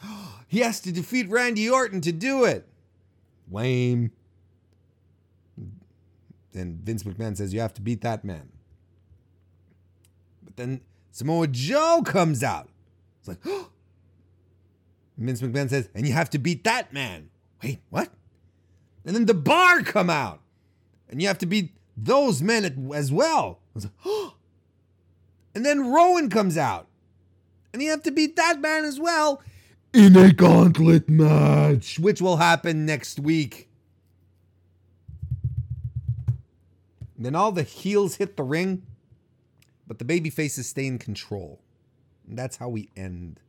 he 0.46 0.60
has 0.60 0.78
to 0.82 0.92
defeat 0.92 1.28
Randy 1.28 1.68
Orton 1.68 2.00
to 2.02 2.12
do 2.12 2.44
it. 2.44 2.68
Lame. 3.50 4.12
And 6.54 6.80
Vince 6.80 7.02
McMahon 7.04 7.36
says 7.36 7.54
you 7.54 7.60
have 7.60 7.74
to 7.74 7.82
beat 7.82 8.00
that 8.02 8.24
man. 8.24 8.48
But 10.42 10.56
then 10.56 10.80
Samoa 11.10 11.46
Joe 11.46 12.02
comes 12.04 12.42
out. 12.42 12.68
It's 13.20 13.28
like, 13.28 13.38
oh. 13.46 13.68
Vince 15.16 15.42
McMahon 15.42 15.68
says, 15.68 15.88
and 15.94 16.06
you 16.06 16.12
have 16.12 16.30
to 16.30 16.38
beat 16.38 16.64
that 16.64 16.92
man. 16.92 17.30
Wait, 17.62 17.80
what? 17.90 18.08
And 19.04 19.14
then 19.14 19.26
the 19.26 19.34
bar 19.34 19.82
come 19.82 20.10
out. 20.10 20.40
And 21.08 21.20
you 21.20 21.28
have 21.28 21.38
to 21.38 21.46
beat 21.46 21.74
those 21.96 22.40
men 22.40 22.64
as 22.94 23.12
well. 23.12 23.60
I 23.62 23.74
was 23.74 23.84
like, 23.84 23.92
oh. 24.04 24.34
And 25.54 25.66
then 25.66 25.92
Rowan 25.92 26.30
comes 26.30 26.56
out. 26.56 26.88
And 27.72 27.82
you 27.82 27.90
have 27.90 28.02
to 28.04 28.10
beat 28.10 28.36
that 28.36 28.60
man 28.60 28.84
as 28.84 28.98
well 28.98 29.42
in 29.92 30.16
a 30.16 30.32
gauntlet 30.32 31.08
match, 31.08 31.98
which 31.98 32.20
will 32.20 32.36
happen 32.36 32.86
next 32.86 33.18
week. 33.18 33.69
Then 37.24 37.34
all 37.34 37.52
the 37.52 37.62
heels 37.62 38.16
hit 38.16 38.36
the 38.36 38.42
ring, 38.42 38.82
but 39.86 39.98
the 39.98 40.04
baby 40.04 40.30
faces 40.30 40.68
stay 40.68 40.86
in 40.86 40.98
control. 40.98 41.60
And 42.28 42.38
that's 42.38 42.56
how 42.56 42.68
we 42.68 42.88
end 42.96 43.40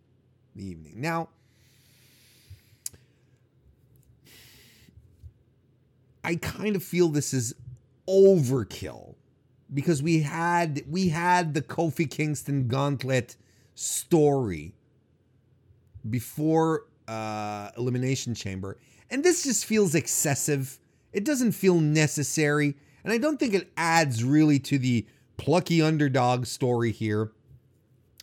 the 0.56 0.66
evening. 0.66 0.96
Now, 0.98 1.30
I 6.24 6.36
kind 6.36 6.76
of 6.76 6.84
feel 6.84 7.10
this 7.10 7.34
is 7.34 7.56
overkill 8.08 9.16
because 9.74 10.04
we 10.04 10.22
had 10.22 10.84
we 10.90 11.10
had 11.10 11.54
the 11.54 11.62
Kofi 11.62 12.10
Kingston 12.10 12.68
gauntlet 12.68 13.36
story 13.76 14.74
before 16.10 16.86
uh, 17.08 17.70
Elimination 17.78 18.36
Chamber, 18.36 18.78
and 19.10 19.24
this 19.24 19.44
just 19.44 19.66
feels 19.66 19.96
excessive. 19.96 20.78
It 21.14 21.26
doesn't 21.26 21.54
feel 21.54 21.80
necessary, 21.80 22.76
and 23.04 23.14
I 23.14 23.18
don't 23.18 23.40
think 23.40 23.54
it 23.54 23.72
adds 23.78 24.24
really 24.24 24.60
to 24.60 24.78
the 24.78 25.06
plucky 25.38 25.82
underdog 25.82 26.46
story 26.46 26.92
here, 26.92 27.32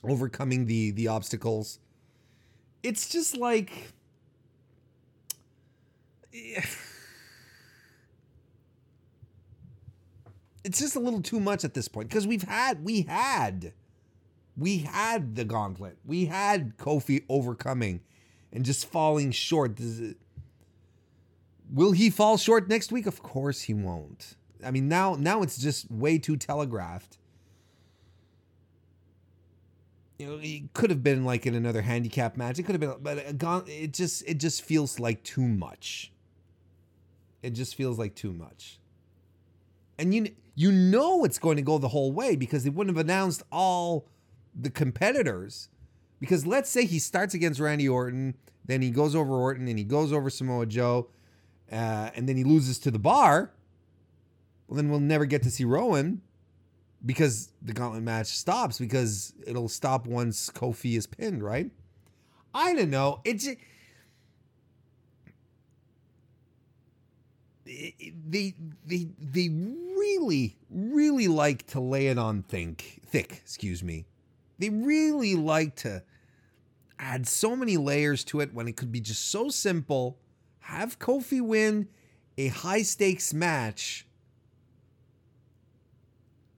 overcoming 0.05 0.66
the 0.66 0.90
the 0.92 1.09
obstacles. 1.09 1.78
It's 2.82 3.09
just 3.09 3.36
like. 3.36 3.92
It's 10.64 10.80
just 10.80 10.96
a 10.96 11.00
little 11.00 11.22
too 11.22 11.40
much 11.40 11.64
at 11.64 11.72
this 11.72 11.88
point 11.88 12.10
because 12.10 12.26
we've 12.26 12.42
had 12.42 12.84
we 12.84 13.02
had 13.02 13.72
we 14.59 14.78
had 14.78 15.36
the 15.36 15.44
gauntlet. 15.44 15.96
We 16.05 16.26
had 16.26 16.76
Kofi 16.76 17.24
overcoming 17.28 18.00
and 18.52 18.64
just 18.64 18.84
falling 18.86 19.30
short. 19.30 19.78
Will 21.72 21.92
he 21.92 22.10
fall 22.10 22.36
short 22.36 22.68
next 22.68 22.90
week? 22.90 23.06
Of 23.06 23.22
course 23.22 23.62
he 23.62 23.74
won't. 23.74 24.34
I 24.64 24.70
mean, 24.70 24.89
now 24.89 25.16
now 25.18 25.43
it's 25.43 25.59
just 25.59 25.90
way 25.90 26.18
too 26.18 26.36
telegraphed. 26.36 27.18
You 30.18 30.26
know, 30.26 30.39
it 30.43 30.72
could 30.74 30.90
have 30.90 31.05
been 31.05 31.24
like 31.24 31.47
in 31.47 31.55
another 31.55 31.82
handicap 31.82 32.36
match. 32.36 32.59
It 32.59 32.64
could 32.64 32.80
have 32.80 32.80
been, 32.80 33.02
but 33.02 33.68
it 33.68 33.93
just 33.93 34.24
it 34.26 34.39
just 34.39 34.62
feels 34.62 34.98
like 34.98 35.22
too 35.22 35.47
much. 35.47 36.12
It 37.43 37.51
just 37.51 37.76
feels 37.76 37.98
like 37.98 38.14
too 38.14 38.32
much. 38.32 38.80
And 39.98 40.12
you 40.12 40.35
you 40.55 40.72
know 40.72 41.24
it's 41.24 41.39
going 41.39 41.56
to 41.56 41.62
go 41.62 41.78
the 41.78 41.89
whole 41.89 42.10
way 42.10 42.35
because 42.35 42.64
they 42.64 42.70
wouldn't 42.70 42.97
have 42.97 43.05
announced 43.05 43.44
all 43.52 44.09
the 44.55 44.70
competitors. 44.70 45.68
Because 46.18 46.47
let's 46.47 46.68
say 46.68 46.85
he 46.85 46.98
starts 46.98 47.32
against 47.32 47.60
Randy 47.60 47.89
Orton, 47.89 48.35
then 48.64 48.82
he 48.82 48.90
goes 48.90 49.14
over 49.14 49.35
Orton, 49.35 49.68
and 49.68 49.78
he 49.78 49.85
goes 49.85 50.12
over 50.12 50.28
Samoa 50.30 50.66
Joe, 50.66 51.09
uh, 51.70 52.10
and 52.16 52.28
then 52.28 52.36
he 52.36 52.43
loses 52.43 52.78
to 52.80 52.90
the 52.90 52.98
bar. 52.98 53.52
Well, 54.69 54.77
then 54.77 54.90
we'll 54.90 55.01
never 55.01 55.24
get 55.24 55.43
to 55.45 55.51
see 55.51 55.65
Rowan 55.65 56.20
because 57.05 57.53
the 57.62 57.73
gauntlet 57.73 58.03
match 58.03 58.27
stops 58.27 58.78
because 58.78 59.32
it'll 59.47 59.69
stop 59.69 60.07
once 60.07 60.51
Kofi 60.51 60.97
is 60.97 61.07
pinned, 61.07 61.43
right? 61.43 61.70
I 62.55 62.74
don't 62.74 62.90
know. 62.90 63.20
It's 63.24 63.49
they 67.65 68.55
they 68.86 69.09
they 69.19 69.49
really 69.49 70.57
really 70.70 71.28
like 71.28 71.66
to 71.69 71.81
lay 71.81 72.09
it 72.09 72.19
on 72.19 72.43
think 72.43 73.01
thick, 73.07 73.32
excuse 73.32 73.82
me. 73.82 74.07
They 74.59 74.70
really 74.70 75.35
like 75.35 75.77
to 75.77 76.03
add 76.99 77.28
so 77.28 77.55
many 77.55 77.77
layers 77.77 78.24
to 78.24 78.40
it 78.40 78.53
when 78.53 78.66
it 78.69 78.77
could 78.77 78.90
be 78.90 79.01
just 79.01 79.31
so 79.31 79.49
simple. 79.49 80.19
Have 80.61 80.99
Kofi 80.99 81.40
win 81.40 81.89
a 82.36 82.49
high 82.49 82.82
stakes 82.82 83.32
match, 83.32 84.07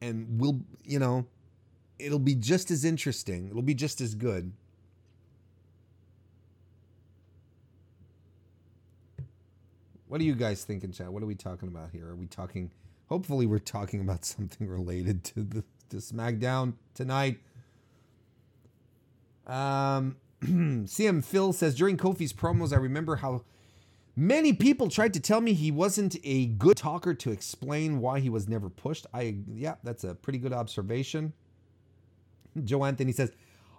and 0.01 0.40
we'll, 0.40 0.60
you 0.85 0.98
know, 0.98 1.27
it'll 1.98 2.18
be 2.18 2.35
just 2.35 2.70
as 2.70 2.85
interesting. 2.85 3.48
It'll 3.48 3.62
be 3.62 3.74
just 3.74 4.01
as 4.01 4.14
good. 4.14 4.52
What 10.09 10.20
are 10.20 10.24
you 10.24 10.35
guys 10.35 10.64
thinking, 10.64 10.90
chat? 10.90 11.12
What 11.12 11.22
are 11.22 11.27
we 11.27 11.36
talking 11.36 11.68
about 11.68 11.90
here? 11.93 12.09
Are 12.09 12.16
we 12.16 12.27
talking? 12.27 12.72
Hopefully, 13.09 13.47
we're 13.47 13.60
talking 13.60 14.01
about 14.01 14.24
something 14.24 14.66
related 14.66 15.22
to 15.24 15.43
the 15.43 15.64
to 15.90 15.97
SmackDown 15.97 16.74
tonight. 16.94 17.40
Um, 19.47 20.16
CM 20.43 21.24
Phil 21.24 21.52
says 21.52 21.74
during 21.74 21.97
Kofi's 21.97 22.32
promos, 22.32 22.72
I 22.72 22.77
remember 22.77 23.16
how 23.16 23.43
many 24.20 24.52
people 24.52 24.88
tried 24.88 25.14
to 25.14 25.20
tell 25.20 25.40
me 25.40 25.55
he 25.55 25.70
wasn't 25.70 26.16
a 26.22 26.47
good 26.47 26.76
talker 26.76 27.14
to 27.14 27.30
explain 27.30 28.01
why 28.01 28.20
he 28.20 28.28
was 28.28 28.48
never 28.48 28.68
pushed. 28.68 29.06
I 29.14 29.36
yeah, 29.55 29.76
that's 29.82 30.05
a 30.05 30.14
pretty 30.14 30.38
good 30.38 30.52
observation. 30.52 31.32
Joe 32.62 32.84
Anthony 32.84 33.12
says 33.12 33.32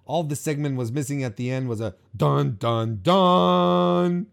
all 0.06 0.24
the 0.24 0.36
segment 0.36 0.78
was 0.78 0.92
missing 0.92 1.24
at 1.24 1.38
the 1.38 1.52
end 1.52 1.70
was 1.70 1.80
a 1.80 1.96
dun 2.18 2.58
dun 2.58 3.00
dun. 3.04 4.28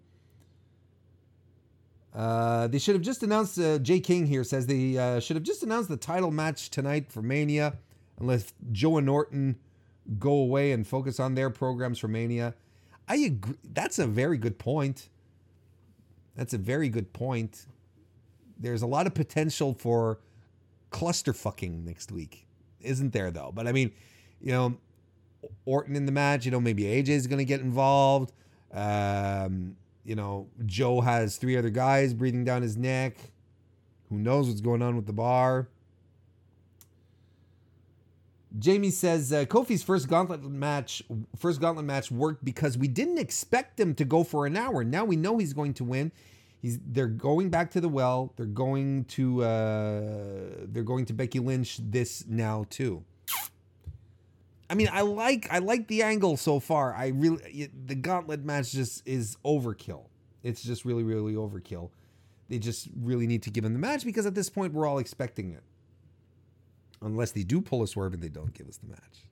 Uh, 2.14 2.66
they 2.68 2.78
should 2.78 2.94
have 2.94 3.02
just 3.02 3.22
announced. 3.22 3.58
Uh, 3.58 3.78
Jay 3.78 4.00
King 4.00 4.26
here 4.26 4.42
says 4.44 4.66
they 4.66 4.96
uh, 4.96 5.20
should 5.20 5.36
have 5.36 5.44
just 5.44 5.62
announced 5.62 5.90
the 5.90 5.96
title 5.96 6.30
match 6.30 6.70
tonight 6.70 7.12
for 7.12 7.20
Mania, 7.20 7.76
unless 8.18 8.54
Joe 8.72 8.96
and 8.96 9.10
Orton 9.10 9.58
go 10.18 10.32
away 10.32 10.72
and 10.72 10.86
focus 10.86 11.20
on 11.20 11.34
their 11.34 11.50
programs 11.50 11.98
for 11.98 12.08
Mania. 12.08 12.54
I 13.06 13.16
agree. 13.16 13.56
That's 13.62 13.98
a 13.98 14.06
very 14.06 14.38
good 14.38 14.58
point. 14.58 15.10
That's 16.38 16.54
a 16.54 16.58
very 16.58 16.88
good 16.88 17.12
point. 17.12 17.66
There's 18.60 18.82
a 18.82 18.86
lot 18.86 19.08
of 19.08 19.14
potential 19.14 19.74
for 19.74 20.20
cluster 20.90 21.32
fucking 21.32 21.84
next 21.84 22.12
week, 22.12 22.46
isn't 22.80 23.12
there? 23.12 23.32
Though, 23.32 23.50
but 23.52 23.66
I 23.66 23.72
mean, 23.72 23.90
you 24.40 24.52
know, 24.52 24.76
Orton 25.64 25.96
in 25.96 26.06
the 26.06 26.12
match. 26.12 26.44
You 26.44 26.52
know, 26.52 26.60
maybe 26.60 26.84
AJ 26.84 27.08
is 27.08 27.26
going 27.26 27.40
to 27.40 27.44
get 27.44 27.60
involved. 27.60 28.32
Um, 28.72 29.76
you 30.04 30.14
know, 30.14 30.46
Joe 30.64 31.00
has 31.00 31.38
three 31.38 31.56
other 31.56 31.70
guys 31.70 32.14
breathing 32.14 32.44
down 32.44 32.62
his 32.62 32.76
neck. 32.76 33.16
Who 34.08 34.18
knows 34.18 34.46
what's 34.46 34.60
going 34.60 34.80
on 34.80 34.94
with 34.94 35.06
the 35.06 35.12
bar? 35.12 35.68
Jamie 38.56 38.90
says 38.90 39.32
uh, 39.32 39.44
Kofi's 39.44 39.82
first 39.82 40.08
gauntlet 40.08 40.42
match, 40.42 41.02
first 41.36 41.60
gauntlet 41.60 41.84
match 41.84 42.10
worked 42.10 42.44
because 42.44 42.78
we 42.78 42.88
didn't 42.88 43.18
expect 43.18 43.78
him 43.78 43.94
to 43.96 44.04
go 44.04 44.24
for 44.24 44.46
an 44.46 44.56
hour. 44.56 44.84
Now 44.84 45.04
we 45.04 45.16
know 45.16 45.38
he's 45.38 45.52
going 45.52 45.74
to 45.74 45.84
win. 45.84 46.12
He's 46.60 46.78
they're 46.84 47.06
going 47.06 47.50
back 47.50 47.70
to 47.72 47.80
the 47.80 47.88
well. 47.88 48.32
They're 48.36 48.46
going 48.46 49.04
to 49.04 49.42
uh, 49.44 50.40
they're 50.64 50.82
going 50.82 51.04
to 51.06 51.12
Becky 51.12 51.38
Lynch 51.38 51.78
this 51.82 52.24
now 52.26 52.64
too. 52.70 53.04
I 54.70 54.74
mean, 54.74 54.88
I 54.92 55.02
like 55.02 55.46
I 55.50 55.58
like 55.58 55.86
the 55.88 56.02
angle 56.02 56.36
so 56.36 56.58
far. 56.58 56.94
I 56.94 57.08
really 57.08 57.70
the 57.86 57.94
gauntlet 57.94 58.44
match 58.44 58.72
just 58.72 59.06
is 59.06 59.36
overkill. 59.44 60.06
It's 60.42 60.62
just 60.62 60.84
really 60.84 61.04
really 61.04 61.34
overkill. 61.34 61.90
They 62.48 62.58
just 62.58 62.88
really 62.98 63.26
need 63.26 63.42
to 63.42 63.50
give 63.50 63.64
him 63.64 63.74
the 63.74 63.78
match 63.78 64.04
because 64.04 64.24
at 64.24 64.34
this 64.34 64.48
point 64.48 64.72
we're 64.72 64.86
all 64.86 64.98
expecting 64.98 65.52
it. 65.52 65.62
Unless 67.00 67.32
they 67.32 67.44
do 67.44 67.60
pull 67.60 67.82
a 67.82 67.86
swerve 67.86 68.14
and 68.14 68.22
they 68.22 68.28
don't 68.28 68.52
give 68.54 68.68
us 68.68 68.76
the 68.78 68.88
match. 68.88 69.28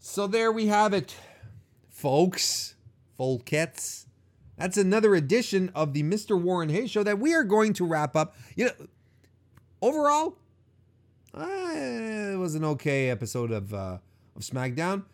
So 0.00 0.26
there 0.26 0.50
we 0.50 0.66
have 0.66 0.92
it, 0.92 1.14
folks, 1.88 2.74
folkets. 3.18 4.06
That's 4.56 4.76
another 4.76 5.14
edition 5.14 5.70
of 5.74 5.94
the 5.94 6.02
Mr. 6.02 6.40
Warren 6.40 6.68
Hayes 6.68 6.90
show 6.90 7.02
that 7.02 7.18
we 7.18 7.34
are 7.34 7.44
going 7.44 7.72
to 7.74 7.84
wrap 7.86 8.16
up. 8.16 8.34
You 8.56 8.66
know, 8.66 8.72
overall, 9.80 10.36
uh, 11.32 11.46
it 11.46 12.38
was 12.38 12.54
an 12.54 12.64
okay 12.64 13.08
episode 13.08 13.52
of 13.52 13.72
uh, 13.72 13.98
of 14.34 14.42
SmackDown. 14.42 15.04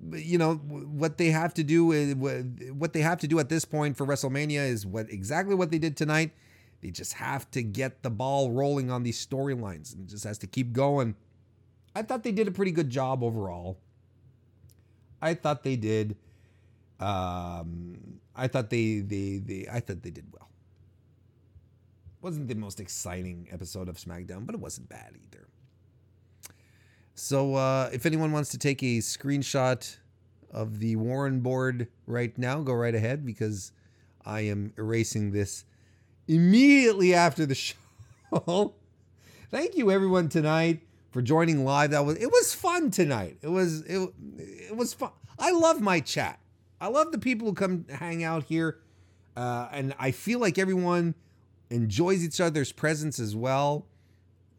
But, 0.00 0.24
you 0.24 0.38
know 0.38 0.54
what 0.54 1.18
they 1.18 1.30
have 1.30 1.54
to 1.54 1.62
do 1.62 1.92
is 1.92 2.14
what 2.14 2.92
they 2.92 3.00
have 3.00 3.18
to 3.20 3.28
do 3.28 3.38
at 3.38 3.48
this 3.48 3.64
point 3.64 3.96
for 3.96 4.06
WrestleMania 4.06 4.68
is 4.68 4.86
what 4.86 5.10
exactly 5.10 5.54
what 5.54 5.70
they 5.70 5.78
did 5.78 5.96
tonight. 5.96 6.32
They 6.82 6.90
just 6.90 7.14
have 7.14 7.50
to 7.52 7.62
get 7.62 8.02
the 8.02 8.10
ball 8.10 8.50
rolling 8.50 8.90
on 8.90 9.02
these 9.02 9.24
storylines 9.24 9.94
and 9.94 10.04
it 10.04 10.10
just 10.10 10.24
has 10.24 10.38
to 10.38 10.46
keep 10.46 10.72
going. 10.72 11.14
I 11.94 12.02
thought 12.02 12.22
they 12.22 12.32
did 12.32 12.46
a 12.46 12.50
pretty 12.50 12.72
good 12.72 12.90
job 12.90 13.22
overall. 13.22 13.78
I 15.20 15.34
thought 15.34 15.62
they 15.62 15.76
did. 15.76 16.16
Um, 17.00 18.20
I 18.34 18.48
thought 18.48 18.70
they, 18.70 19.00
they 19.00 19.38
they 19.38 19.66
I 19.70 19.80
thought 19.80 20.02
they 20.02 20.10
did 20.10 20.26
well. 20.32 20.48
Wasn't 22.20 22.48
the 22.48 22.54
most 22.54 22.80
exciting 22.80 23.48
episode 23.50 23.88
of 23.88 23.96
SmackDown, 23.96 24.46
but 24.46 24.54
it 24.54 24.60
wasn't 24.60 24.88
bad 24.88 25.14
either. 25.14 25.48
So 27.14 27.54
uh, 27.54 27.88
if 27.92 28.04
anyone 28.04 28.32
wants 28.32 28.50
to 28.50 28.58
take 28.58 28.82
a 28.82 28.98
screenshot 28.98 29.96
of 30.50 30.80
the 30.80 30.96
Warren 30.96 31.40
board 31.40 31.88
right 32.06 32.36
now, 32.36 32.60
go 32.60 32.74
right 32.74 32.94
ahead 32.94 33.24
because 33.24 33.72
I 34.24 34.40
am 34.42 34.72
erasing 34.76 35.32
this 35.32 35.64
immediately 36.28 37.14
after 37.14 37.46
the 37.46 37.54
show. 37.54 38.74
Thank 39.50 39.76
you 39.76 39.90
everyone 39.90 40.28
tonight 40.28 40.80
for 41.10 41.22
joining 41.22 41.64
live. 41.64 41.92
That 41.92 42.04
was 42.04 42.16
it 42.18 42.30
was 42.30 42.54
fun 42.54 42.90
tonight. 42.90 43.38
It 43.42 43.48
was 43.48 43.82
it, 43.82 44.12
it 44.38 44.76
was 44.76 44.94
fun. 44.94 45.10
I 45.38 45.50
love 45.50 45.80
my 45.80 46.00
chat. 46.00 46.38
I 46.80 46.88
love 46.88 47.12
the 47.12 47.18
people 47.18 47.48
who 47.48 47.54
come 47.54 47.86
hang 47.88 48.22
out 48.24 48.44
here. 48.44 48.78
Uh, 49.36 49.68
and 49.70 49.94
I 49.98 50.10
feel 50.10 50.38
like 50.38 50.58
everyone 50.58 51.14
enjoys 51.70 52.24
each 52.24 52.40
other's 52.40 52.72
presence 52.72 53.18
as 53.18 53.36
well. 53.36 53.86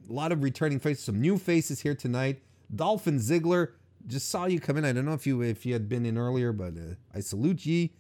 A 0.10 0.14
lot 0.14 0.32
of 0.32 0.44
returning 0.44 0.80
faces, 0.80 1.04
some 1.04 1.20
new 1.20 1.38
faces 1.38 1.82
here 1.82 1.96
tonight. 1.96 2.42
Dolphin 2.74 3.18
Ziggler 3.20 3.72
just 4.06 4.30
saw 4.30 4.46
you 4.46 4.60
come 4.60 4.78
in. 4.78 4.86
I 4.86 4.94
don't 4.94 5.06
know 5.06 5.14
if 5.14 5.28
you 5.28 5.42
if 5.42 5.66
you 5.66 5.74
had 5.74 5.90
been 5.90 6.06
in 6.06 6.18
earlier, 6.18 6.52
but 6.54 6.74
uh, 6.78 6.96
I 7.14 7.20
salute 7.20 7.66
ye. 7.66 7.94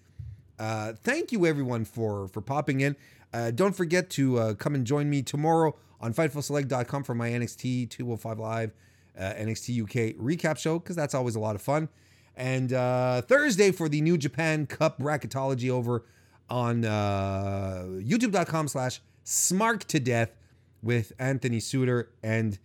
Uh, 0.57 0.93
thank 1.03 1.31
you 1.31 1.45
everyone 1.45 1.85
for 1.85 2.27
for 2.29 2.41
popping 2.41 2.81
in. 2.81 2.95
Uh, 3.33 3.51
don't 3.51 3.75
forget 3.75 4.09
to 4.11 4.37
uh, 4.37 4.53
come 4.53 4.75
and 4.75 4.85
join 4.85 5.09
me 5.09 5.21
tomorrow 5.21 5.75
on 5.99 6.13
FightfulSelect.com 6.13 7.03
for 7.03 7.15
my 7.15 7.29
NXT 7.29 7.89
205 7.89 8.39
Live 8.39 8.71
uh, 9.17 9.33
NXT 9.33 9.83
UK 9.83 10.15
recap 10.17 10.57
show 10.57 10.79
because 10.79 10.95
that's 10.95 11.15
always 11.15 11.35
a 11.35 11.39
lot 11.39 11.55
of 11.55 11.61
fun. 11.61 11.89
And 12.35 12.71
uh, 12.71 13.23
Thursday 13.23 13.71
for 13.71 13.89
the 13.89 13.99
New 14.01 14.17
Japan 14.17 14.67
Cup 14.67 14.99
bracketology 14.99 15.69
over 15.69 16.05
on 16.49 16.85
uh, 16.85 17.83
YouTube.com 17.87 18.67
slash 18.67 19.01
Smark 19.25 19.83
to 19.85 19.99
Death 19.99 20.35
with 20.83 21.11
Anthony 21.19 21.59
Suter 21.59 22.11
and 22.21 22.59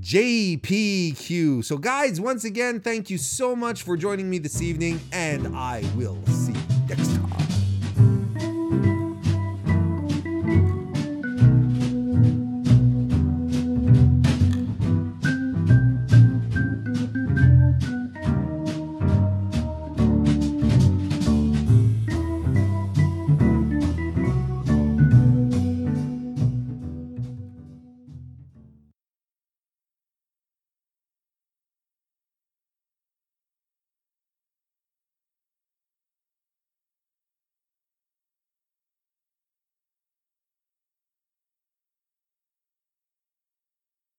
JPQ. 0.00 1.64
So, 1.64 1.76
guys, 1.76 2.20
once 2.20 2.44
again, 2.44 2.80
thank 2.80 3.10
you 3.10 3.18
so 3.18 3.54
much 3.54 3.82
for 3.82 3.96
joining 3.96 4.30
me 4.30 4.38
this 4.38 4.62
evening, 4.62 5.00
and 5.12 5.54
I 5.54 5.84
will 5.96 6.24
see 6.26 6.52
you 6.52 6.71